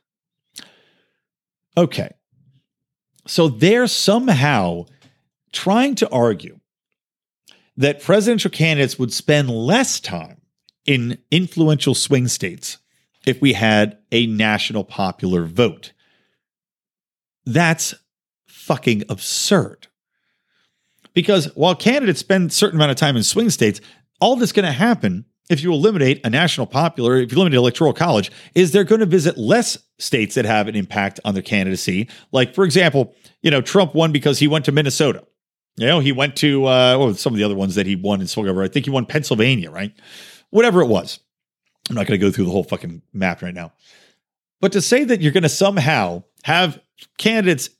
Okay. 1.76 2.14
So 3.26 3.48
they're 3.48 3.86
somehow 3.86 4.86
trying 5.52 5.94
to 5.96 6.08
argue 6.08 6.60
that 7.76 8.02
presidential 8.02 8.50
candidates 8.50 8.98
would 8.98 9.12
spend 9.12 9.50
less 9.50 10.00
time 10.00 10.40
in 10.86 11.18
influential 11.30 11.94
swing 11.94 12.28
states 12.28 12.78
if 13.26 13.42
we 13.42 13.52
had 13.52 13.98
a 14.12 14.26
national 14.26 14.84
popular 14.84 15.44
vote. 15.44 15.92
That's 17.44 17.94
fucking 18.46 19.04
absurd. 19.08 19.88
Because 21.12 21.46
while 21.54 21.74
candidates 21.74 22.20
spend 22.20 22.50
a 22.50 22.54
certain 22.54 22.78
amount 22.78 22.92
of 22.92 22.96
time 22.96 23.16
in 23.16 23.22
swing 23.22 23.50
states, 23.50 23.80
all 24.20 24.36
that's 24.36 24.52
going 24.52 24.66
to 24.66 24.72
happen 24.72 25.26
if 25.48 25.62
you 25.62 25.72
eliminate 25.72 26.24
a 26.24 26.30
national 26.30 26.66
popular, 26.66 27.16
if 27.16 27.30
you 27.30 27.36
eliminate 27.36 27.58
electoral 27.58 27.92
college, 27.92 28.30
is 28.54 28.72
they're 28.72 28.84
going 28.84 29.00
to 29.00 29.06
visit 29.06 29.38
less 29.38 29.78
states 29.98 30.34
that 30.34 30.44
have 30.44 30.68
an 30.68 30.74
impact 30.74 31.20
on 31.24 31.34
their 31.34 31.42
candidacy. 31.42 32.08
Like, 32.32 32.54
for 32.54 32.64
example, 32.64 33.14
you 33.42 33.50
know, 33.50 33.60
Trump 33.60 33.94
won 33.94 34.12
because 34.12 34.38
he 34.38 34.48
went 34.48 34.64
to 34.64 34.72
Minnesota. 34.72 35.24
You 35.76 35.86
know, 35.86 36.00
he 36.00 36.12
went 36.12 36.36
to 36.36 36.64
uh, 36.66 36.94
oh, 36.98 37.12
some 37.12 37.32
of 37.32 37.38
the 37.38 37.44
other 37.44 37.54
ones 37.54 37.74
that 37.74 37.86
he 37.86 37.96
won 37.96 38.20
in 38.20 38.28
over. 38.36 38.62
I 38.62 38.68
think 38.68 38.86
he 38.86 38.90
won 38.90 39.06
Pennsylvania, 39.06 39.70
right? 39.70 39.92
Whatever 40.50 40.80
it 40.80 40.86
was. 40.86 41.20
I'm 41.88 41.94
not 41.94 42.06
going 42.06 42.18
to 42.18 42.26
go 42.26 42.32
through 42.32 42.46
the 42.46 42.50
whole 42.50 42.64
fucking 42.64 43.02
map 43.12 43.42
right 43.42 43.54
now. 43.54 43.72
But 44.60 44.72
to 44.72 44.80
say 44.80 45.04
that 45.04 45.20
you're 45.20 45.32
going 45.32 45.42
to 45.42 45.48
somehow 45.48 46.24
have 46.44 46.80
candidates 47.18 47.70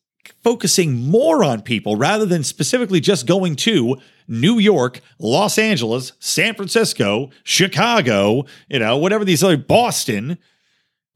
focusing 0.42 0.94
more 0.94 1.44
on 1.44 1.62
people 1.62 1.96
rather 1.96 2.26
than 2.26 2.44
specifically 2.44 3.00
just 3.00 3.26
going 3.26 3.56
to 3.56 3.96
New 4.28 4.58
York, 4.58 5.00
Los 5.18 5.58
Angeles, 5.58 6.12
San 6.18 6.54
Francisco, 6.54 7.30
Chicago, 7.44 8.44
you 8.68 8.78
know, 8.78 8.96
whatever 8.96 9.24
these 9.24 9.42
other 9.42 9.56
Boston. 9.56 10.38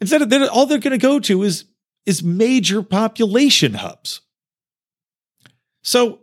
Instead 0.00 0.22
of 0.22 0.30
that, 0.30 0.48
all 0.48 0.66
they're 0.66 0.78
going 0.78 0.92
to 0.92 0.98
go 0.98 1.18
to 1.20 1.42
is 1.42 1.64
is 2.06 2.22
major 2.22 2.82
population 2.82 3.74
hubs. 3.74 4.22
So 5.82 6.20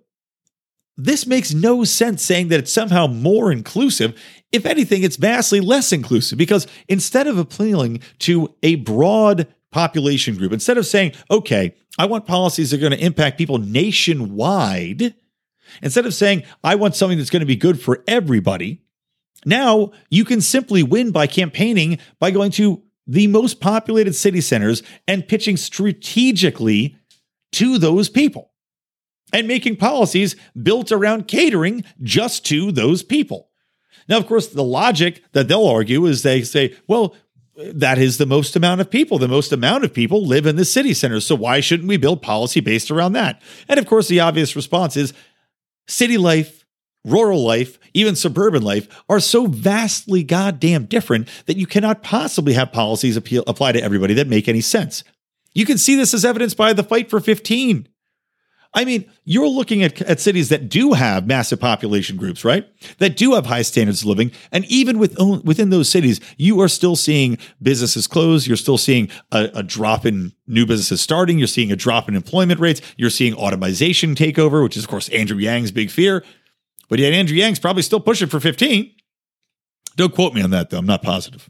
this 0.97 1.27
makes 1.27 1.53
no 1.53 1.83
sense 1.83 2.23
saying 2.23 2.47
that 2.47 2.59
it's 2.59 2.73
somehow 2.73 3.05
more 3.05 3.51
inclusive. 3.51 4.19
If 4.51 4.65
anything, 4.65 5.03
it's 5.03 5.15
vastly 5.15 5.59
less 5.59 5.91
inclusive 5.91 6.37
because 6.37 6.65
instead 6.87 7.27
of 7.27 7.37
appealing 7.37 8.01
to 8.19 8.55
a 8.63 8.75
broad 8.75 9.47
population 9.71 10.35
group, 10.35 10.51
instead 10.51 10.77
of 10.77 10.87
saying, 10.87 11.13
okay, 11.29 11.75
I 11.99 12.05
want 12.07 12.25
policies 12.25 12.71
that 12.71 12.77
are 12.77 12.81
going 12.81 12.97
to 12.97 13.05
impact 13.05 13.37
people 13.37 13.59
nationwide, 13.59 15.13
instead 15.83 16.05
of 16.07 16.15
saying, 16.15 16.43
I 16.63 16.75
want 16.75 16.95
something 16.95 17.17
that's 17.17 17.29
going 17.29 17.41
to 17.41 17.45
be 17.45 17.55
good 17.55 17.79
for 17.79 18.03
everybody, 18.07 18.81
now 19.45 19.91
you 20.09 20.25
can 20.25 20.41
simply 20.41 20.81
win 20.81 21.11
by 21.11 21.27
campaigning 21.27 21.99
by 22.19 22.31
going 22.31 22.51
to 22.51 22.81
the 23.05 23.27
most 23.27 23.61
populated 23.61 24.13
city 24.13 24.41
centers 24.41 24.81
and 25.07 25.27
pitching 25.27 25.57
strategically 25.57 26.97
to 27.53 27.77
those 27.77 28.09
people 28.09 28.51
and 29.33 29.47
making 29.47 29.75
policies 29.75 30.35
built 30.61 30.91
around 30.91 31.27
catering 31.27 31.83
just 32.01 32.45
to 32.45 32.71
those 32.71 33.03
people. 33.03 33.49
Now, 34.07 34.17
of 34.17 34.27
course, 34.27 34.47
the 34.47 34.63
logic 34.63 35.23
that 35.33 35.47
they'll 35.47 35.67
argue 35.67 36.05
is 36.05 36.23
they 36.23 36.43
say, 36.43 36.75
well, 36.87 37.15
that 37.57 37.97
is 37.97 38.17
the 38.17 38.25
most 38.25 38.55
amount 38.55 38.81
of 38.81 38.89
people. 38.89 39.17
The 39.17 39.27
most 39.27 39.51
amount 39.51 39.83
of 39.83 39.93
people 39.93 40.25
live 40.25 40.45
in 40.45 40.55
the 40.55 40.65
city 40.65 40.93
centers. 40.93 41.25
So 41.25 41.35
why 41.35 41.59
shouldn't 41.59 41.89
we 41.89 41.97
build 41.97 42.21
policy 42.21 42.59
based 42.59 42.91
around 42.91 43.13
that? 43.13 43.41
And 43.67 43.79
of 43.79 43.87
course, 43.87 44.07
the 44.07 44.19
obvious 44.19 44.55
response 44.55 44.95
is 44.95 45.13
city 45.87 46.17
life, 46.17 46.65
rural 47.03 47.43
life, 47.43 47.79
even 47.93 48.15
suburban 48.15 48.61
life 48.61 48.87
are 49.09 49.19
so 49.19 49.47
vastly 49.47 50.23
goddamn 50.23 50.85
different 50.85 51.27
that 51.47 51.57
you 51.57 51.65
cannot 51.65 52.03
possibly 52.03 52.53
have 52.53 52.71
policies 52.71 53.17
appeal, 53.17 53.43
apply 53.47 53.71
to 53.71 53.81
everybody 53.81 54.13
that 54.13 54.27
make 54.27 54.47
any 54.47 54.61
sense. 54.61 55.03
You 55.53 55.65
can 55.65 55.79
see 55.79 55.95
this 55.95 56.13
as 56.13 56.23
evidenced 56.23 56.57
by 56.57 56.73
the 56.73 56.83
fight 56.83 57.09
for 57.09 57.19
15 57.19 57.87
I 58.77 58.85
mean, 58.85 59.11
you're 59.25 59.47
looking 59.47 59.81
at, 59.81 59.99
at 60.03 60.19
cities 60.19 60.49
that 60.49 60.69
do 60.69 60.93
have 60.93 61.25
massive 61.25 61.59
population 61.59 62.15
groups, 62.15 62.45
right? 62.45 62.63
That 62.99 63.17
do 63.17 63.33
have 63.33 63.47
high 63.47 63.63
standards 63.63 64.03
of 64.03 64.07
living. 64.07 64.31
And 64.51 64.65
even 64.65 64.99
with, 64.99 65.17
within 65.43 65.71
those 65.71 65.89
cities, 65.89 66.21
you 66.37 66.61
are 66.61 66.67
still 66.67 66.95
seeing 66.95 67.39
businesses 67.59 68.05
close. 68.05 68.45
You're 68.45 68.55
still 68.55 68.77
seeing 68.77 69.09
a, 69.31 69.49
a 69.55 69.63
drop 69.63 70.05
in 70.05 70.31
new 70.45 70.67
businesses 70.67 71.01
starting. 71.01 71.39
You're 71.39 71.47
seeing 71.47 71.71
a 71.71 71.75
drop 71.75 72.07
in 72.07 72.15
employment 72.15 72.59
rates. 72.59 72.81
You're 72.97 73.09
seeing 73.09 73.33
automation 73.33 74.13
take 74.13 74.37
over, 74.37 74.61
which 74.61 74.77
is, 74.77 74.83
of 74.83 74.91
course, 74.91 75.09
Andrew 75.09 75.37
Yang's 75.37 75.71
big 75.71 75.89
fear. 75.89 76.23
But 76.87 76.99
yet, 76.99 77.13
Andrew 77.13 77.35
Yang's 77.35 77.57
probably 77.57 77.81
still 77.81 77.99
pushing 77.99 78.27
for 78.27 78.39
15. 78.39 78.93
Don't 79.95 80.13
quote 80.13 80.35
me 80.35 80.43
on 80.43 80.51
that, 80.51 80.69
though. 80.69 80.77
I'm 80.77 80.85
not 80.85 81.01
positive. 81.01 81.49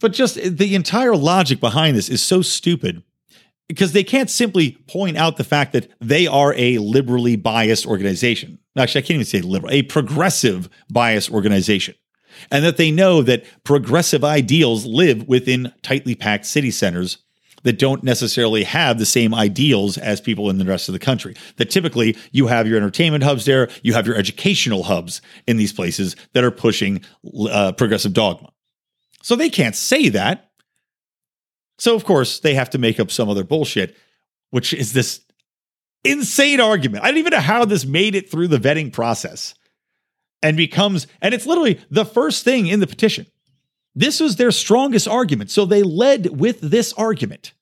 But 0.00 0.14
just 0.14 0.36
the 0.36 0.74
entire 0.74 1.14
logic 1.14 1.60
behind 1.60 1.98
this 1.98 2.08
is 2.08 2.22
so 2.22 2.40
stupid 2.40 3.02
because 3.68 3.92
they 3.92 4.04
can't 4.04 4.30
simply 4.30 4.72
point 4.88 5.16
out 5.16 5.36
the 5.36 5.44
fact 5.44 5.72
that 5.72 5.90
they 6.00 6.26
are 6.26 6.54
a 6.54 6.78
liberally 6.78 7.36
biased 7.36 7.86
organization. 7.86 8.58
Actually, 8.76 9.00
I 9.00 9.02
can't 9.02 9.14
even 9.14 9.26
say 9.26 9.40
liberal, 9.40 9.72
a 9.72 9.82
progressive 9.82 10.68
biased 10.92 11.30
organization. 11.30 11.94
And 12.50 12.64
that 12.64 12.76
they 12.76 12.90
know 12.90 13.22
that 13.22 13.44
progressive 13.62 14.24
ideals 14.24 14.84
live 14.84 15.28
within 15.28 15.72
tightly 15.82 16.14
packed 16.14 16.46
city 16.46 16.72
centers 16.72 17.18
that 17.62 17.78
don't 17.78 18.04
necessarily 18.04 18.64
have 18.64 18.98
the 18.98 19.06
same 19.06 19.34
ideals 19.34 19.96
as 19.98 20.20
people 20.20 20.50
in 20.50 20.58
the 20.58 20.64
rest 20.64 20.88
of 20.88 20.92
the 20.92 20.98
country. 20.98 21.34
That 21.56 21.70
typically 21.70 22.16
you 22.30 22.46
have 22.46 22.66
your 22.66 22.76
entertainment 22.76 23.24
hubs 23.24 23.44
there, 23.44 23.68
you 23.82 23.94
have 23.94 24.06
your 24.06 24.16
educational 24.16 24.82
hubs 24.82 25.22
in 25.46 25.56
these 25.56 25.72
places 25.72 26.14
that 26.34 26.44
are 26.44 26.50
pushing 26.50 27.02
uh, 27.50 27.72
progressive 27.72 28.12
dogma. 28.12 28.50
So 29.22 29.36
they 29.36 29.48
can't 29.48 29.76
say 29.76 30.10
that 30.10 30.50
so, 31.78 31.94
of 31.94 32.04
course, 32.04 32.40
they 32.40 32.54
have 32.54 32.70
to 32.70 32.78
make 32.78 33.00
up 33.00 33.10
some 33.10 33.28
other 33.28 33.44
bullshit, 33.44 33.96
which 34.50 34.72
is 34.72 34.92
this 34.92 35.20
insane 36.04 36.60
argument. 36.60 37.04
I 37.04 37.08
don't 37.08 37.18
even 37.18 37.32
know 37.32 37.40
how 37.40 37.64
this 37.64 37.84
made 37.84 38.14
it 38.14 38.30
through 38.30 38.48
the 38.48 38.58
vetting 38.58 38.92
process 38.92 39.54
and 40.42 40.56
becomes, 40.56 41.06
and 41.20 41.34
it's 41.34 41.46
literally 41.46 41.80
the 41.90 42.04
first 42.04 42.44
thing 42.44 42.66
in 42.66 42.80
the 42.80 42.86
petition. 42.86 43.26
This 43.94 44.20
was 44.20 44.36
their 44.36 44.50
strongest 44.50 45.08
argument. 45.08 45.50
So 45.50 45.64
they 45.64 45.82
led 45.82 46.38
with 46.38 46.60
this 46.60 46.92
argument 46.94 47.52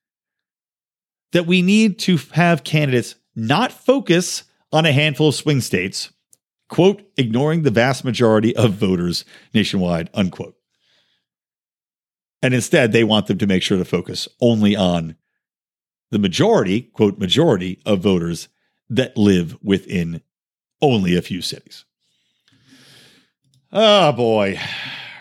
that 1.32 1.46
we 1.46 1.62
need 1.62 1.98
to 2.00 2.18
have 2.32 2.64
candidates 2.64 3.14
not 3.34 3.72
focus 3.72 4.44
on 4.72 4.86
a 4.86 4.92
handful 4.92 5.28
of 5.28 5.34
swing 5.34 5.60
states, 5.60 6.12
quote, 6.68 7.02
ignoring 7.16 7.62
the 7.62 7.70
vast 7.70 8.04
majority 8.04 8.54
of 8.56 8.72
voters 8.72 9.24
nationwide, 9.54 10.10
unquote. 10.14 10.56
And 12.42 12.54
instead, 12.54 12.92
they 12.92 13.04
want 13.04 13.28
them 13.28 13.38
to 13.38 13.46
make 13.46 13.62
sure 13.62 13.78
to 13.78 13.84
focus 13.84 14.28
only 14.40 14.74
on 14.74 15.16
the 16.10 16.18
majority, 16.18 16.82
quote, 16.82 17.18
majority 17.18 17.80
of 17.86 18.00
voters 18.00 18.48
that 18.90 19.16
live 19.16 19.56
within 19.62 20.20
only 20.82 21.16
a 21.16 21.22
few 21.22 21.40
cities. 21.40 21.84
Oh 23.72 24.12
boy. 24.12 24.58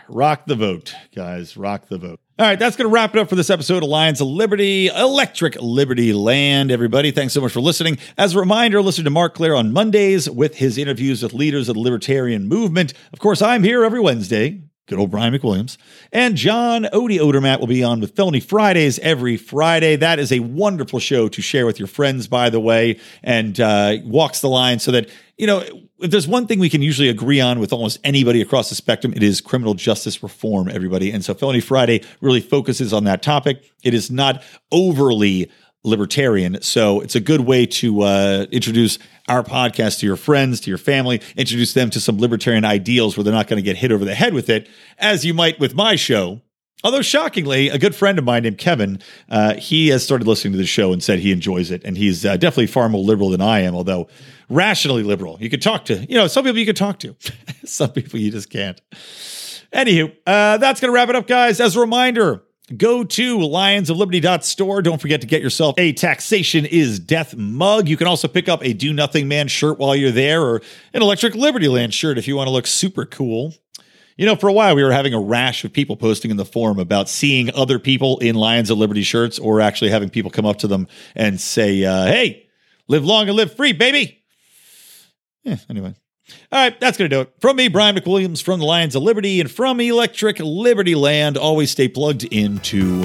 Rock 0.09 0.45
the 0.45 0.55
vote, 0.55 0.93
guys. 1.15 1.55
Rock 1.55 1.87
the 1.87 1.97
vote. 1.97 2.19
All 2.37 2.45
right, 2.45 2.59
that's 2.59 2.75
going 2.75 2.89
to 2.89 2.93
wrap 2.93 3.15
it 3.15 3.19
up 3.19 3.29
for 3.29 3.35
this 3.35 3.51
episode 3.51 3.83
of 3.83 3.89
Lions 3.89 4.19
of 4.19 4.27
Liberty, 4.27 4.87
Electric 4.87 5.55
Liberty 5.61 6.11
Land, 6.11 6.71
everybody. 6.71 7.11
Thanks 7.11 7.33
so 7.33 7.39
much 7.39 7.51
for 7.51 7.61
listening. 7.61 7.97
As 8.17 8.35
a 8.35 8.39
reminder, 8.39 8.81
listen 8.81 9.03
to 9.03 9.09
Marc 9.09 9.35
Clair 9.35 9.55
on 9.55 9.71
Mondays 9.71 10.29
with 10.29 10.55
his 10.55 10.77
interviews 10.77 11.21
with 11.21 11.33
leaders 11.33 11.69
of 11.69 11.75
the 11.75 11.81
libertarian 11.81 12.47
movement. 12.47 12.93
Of 13.13 13.19
course, 13.19 13.41
I'm 13.41 13.63
here 13.63 13.85
every 13.85 13.99
Wednesday 13.99 14.63
good 14.87 14.99
old 14.99 15.11
Brian 15.11 15.33
McWilliams. 15.33 15.77
And 16.11 16.35
John 16.35 16.83
Odie 16.85 17.19
Odermatt 17.19 17.59
will 17.59 17.67
be 17.67 17.83
on 17.83 18.01
with 18.01 18.15
Felony 18.15 18.39
Fridays 18.39 18.99
every 18.99 19.37
Friday. 19.37 19.95
That 19.95 20.19
is 20.19 20.31
a 20.31 20.39
wonderful 20.39 20.99
show 20.99 21.29
to 21.29 21.41
share 21.41 21.65
with 21.65 21.79
your 21.79 21.87
friends, 21.87 22.27
by 22.27 22.49
the 22.49 22.59
way, 22.59 22.99
and 23.23 23.59
uh, 23.59 23.97
walks 24.03 24.41
the 24.41 24.49
line 24.49 24.79
so 24.79 24.91
that, 24.91 25.09
you 25.37 25.47
know, 25.47 25.63
if 25.99 26.11
there's 26.11 26.27
one 26.27 26.47
thing 26.47 26.59
we 26.59 26.69
can 26.69 26.81
usually 26.81 27.09
agree 27.09 27.39
on 27.39 27.59
with 27.59 27.71
almost 27.71 27.99
anybody 28.03 28.41
across 28.41 28.69
the 28.69 28.75
spectrum, 28.75 29.13
it 29.13 29.23
is 29.23 29.39
criminal 29.39 29.75
justice 29.75 30.21
reform, 30.23 30.67
everybody. 30.67 31.11
And 31.11 31.23
so 31.23 31.33
Felony 31.33 31.61
Friday 31.61 32.03
really 32.19 32.41
focuses 32.41 32.91
on 32.91 33.05
that 33.05 33.21
topic. 33.21 33.63
It 33.83 33.93
is 33.93 34.11
not 34.11 34.43
overly 34.71 35.51
libertarian. 35.83 36.61
So 36.61 37.01
it's 37.01 37.15
a 37.15 37.19
good 37.19 37.41
way 37.41 37.65
to 37.65 38.01
uh, 38.01 38.45
introduce 38.51 38.99
our 39.31 39.43
podcast 39.43 39.99
to 39.99 40.05
your 40.05 40.17
friends, 40.17 40.59
to 40.59 40.69
your 40.69 40.77
family, 40.77 41.21
introduce 41.37 41.73
them 41.73 41.89
to 41.89 42.01
some 42.01 42.17
libertarian 42.17 42.65
ideals 42.65 43.15
where 43.15 43.23
they're 43.23 43.33
not 43.33 43.47
going 43.47 43.57
to 43.57 43.63
get 43.63 43.77
hit 43.77 43.89
over 43.89 44.03
the 44.03 44.13
head 44.13 44.33
with 44.33 44.49
it, 44.49 44.67
as 44.97 45.23
you 45.23 45.33
might 45.33 45.57
with 45.57 45.73
my 45.73 45.95
show. 45.95 46.41
Although 46.83 47.01
shockingly, 47.01 47.69
a 47.69 47.77
good 47.77 47.95
friend 47.95 48.19
of 48.19 48.25
mine 48.25 48.43
named 48.43 48.57
Kevin, 48.57 48.99
uh, 49.29 49.53
he 49.53 49.87
has 49.89 50.03
started 50.03 50.27
listening 50.27 50.51
to 50.53 50.57
the 50.57 50.65
show 50.65 50.91
and 50.91 51.01
said 51.01 51.19
he 51.19 51.31
enjoys 51.31 51.71
it, 51.71 51.81
and 51.85 51.95
he's 51.95 52.25
uh, 52.25 52.35
definitely 52.35 52.67
far 52.67 52.89
more 52.89 53.03
liberal 53.03 53.29
than 53.29 53.41
I 53.41 53.59
am. 53.61 53.73
Although 53.73 54.09
rationally 54.49 55.03
liberal, 55.03 55.37
you 55.39 55.49
could 55.49 55.61
talk 55.61 55.85
to. 55.85 56.05
You 56.09 56.15
know, 56.15 56.27
some 56.27 56.43
people 56.43 56.57
you 56.59 56.65
could 56.65 56.75
talk 56.75 56.99
to, 56.99 57.15
some 57.65 57.91
people 57.91 58.19
you 58.19 58.31
just 58.31 58.49
can't. 58.49 58.81
Anywho, 59.71 60.13
uh, 60.27 60.57
that's 60.57 60.81
going 60.81 60.89
to 60.89 60.93
wrap 60.93 61.07
it 61.07 61.15
up, 61.15 61.27
guys. 61.27 61.61
As 61.61 61.77
a 61.77 61.79
reminder, 61.79 62.43
Go 62.77 63.03
to 63.03 63.37
lionsofliberty.store. 63.37 64.81
Don't 64.81 65.01
forget 65.01 65.21
to 65.21 65.27
get 65.27 65.41
yourself 65.41 65.75
a 65.77 65.91
Taxation 65.93 66.65
is 66.65 66.99
Death 66.99 67.35
mug. 67.35 67.89
You 67.89 67.97
can 67.97 68.07
also 68.07 68.27
pick 68.27 68.47
up 68.47 68.63
a 68.63 68.73
Do 68.73 68.93
Nothing 68.93 69.27
Man 69.27 69.47
shirt 69.47 69.77
while 69.77 69.95
you're 69.95 70.11
there 70.11 70.41
or 70.41 70.61
an 70.93 71.01
Electric 71.01 71.35
Liberty 71.35 71.67
Land 71.67 71.93
shirt 71.93 72.17
if 72.17 72.27
you 72.27 72.35
want 72.35 72.47
to 72.47 72.51
look 72.51 72.67
super 72.67 73.05
cool. 73.05 73.53
You 74.15 74.25
know, 74.25 74.35
for 74.35 74.47
a 74.47 74.53
while 74.53 74.75
we 74.75 74.83
were 74.83 74.91
having 74.91 75.13
a 75.13 75.19
rash 75.19 75.65
of 75.65 75.73
people 75.73 75.97
posting 75.97 76.31
in 76.31 76.37
the 76.37 76.45
forum 76.45 76.79
about 76.79 77.09
seeing 77.09 77.53
other 77.53 77.79
people 77.79 78.19
in 78.19 78.35
Lions 78.35 78.69
of 78.69 78.77
Liberty 78.77 79.03
shirts 79.03 79.39
or 79.39 79.59
actually 79.59 79.89
having 79.89 80.09
people 80.09 80.31
come 80.31 80.45
up 80.45 80.59
to 80.59 80.67
them 80.67 80.87
and 81.15 81.41
say, 81.41 81.83
uh, 81.83 82.05
hey, 82.05 82.47
live 82.87 83.03
long 83.03 83.27
and 83.27 83.35
live 83.35 83.55
free, 83.55 83.73
baby. 83.73 84.23
Yeah, 85.43 85.57
anyway. 85.69 85.95
All 86.51 86.59
right, 86.59 86.79
that's 86.79 86.97
going 86.97 87.09
to 87.09 87.15
do 87.15 87.21
it. 87.21 87.33
From 87.39 87.55
me, 87.55 87.67
Brian 87.67 87.95
McWilliams 87.95 88.43
from 88.43 88.59
the 88.59 88.65
Lions 88.65 88.95
of 88.95 89.03
Liberty 89.03 89.39
and 89.39 89.49
from 89.49 89.79
Electric 89.79 90.39
Liberty 90.39 90.95
Land, 90.95 91.37
always 91.37 91.71
stay 91.71 91.87
plugged 91.87 92.23
into 92.25 93.01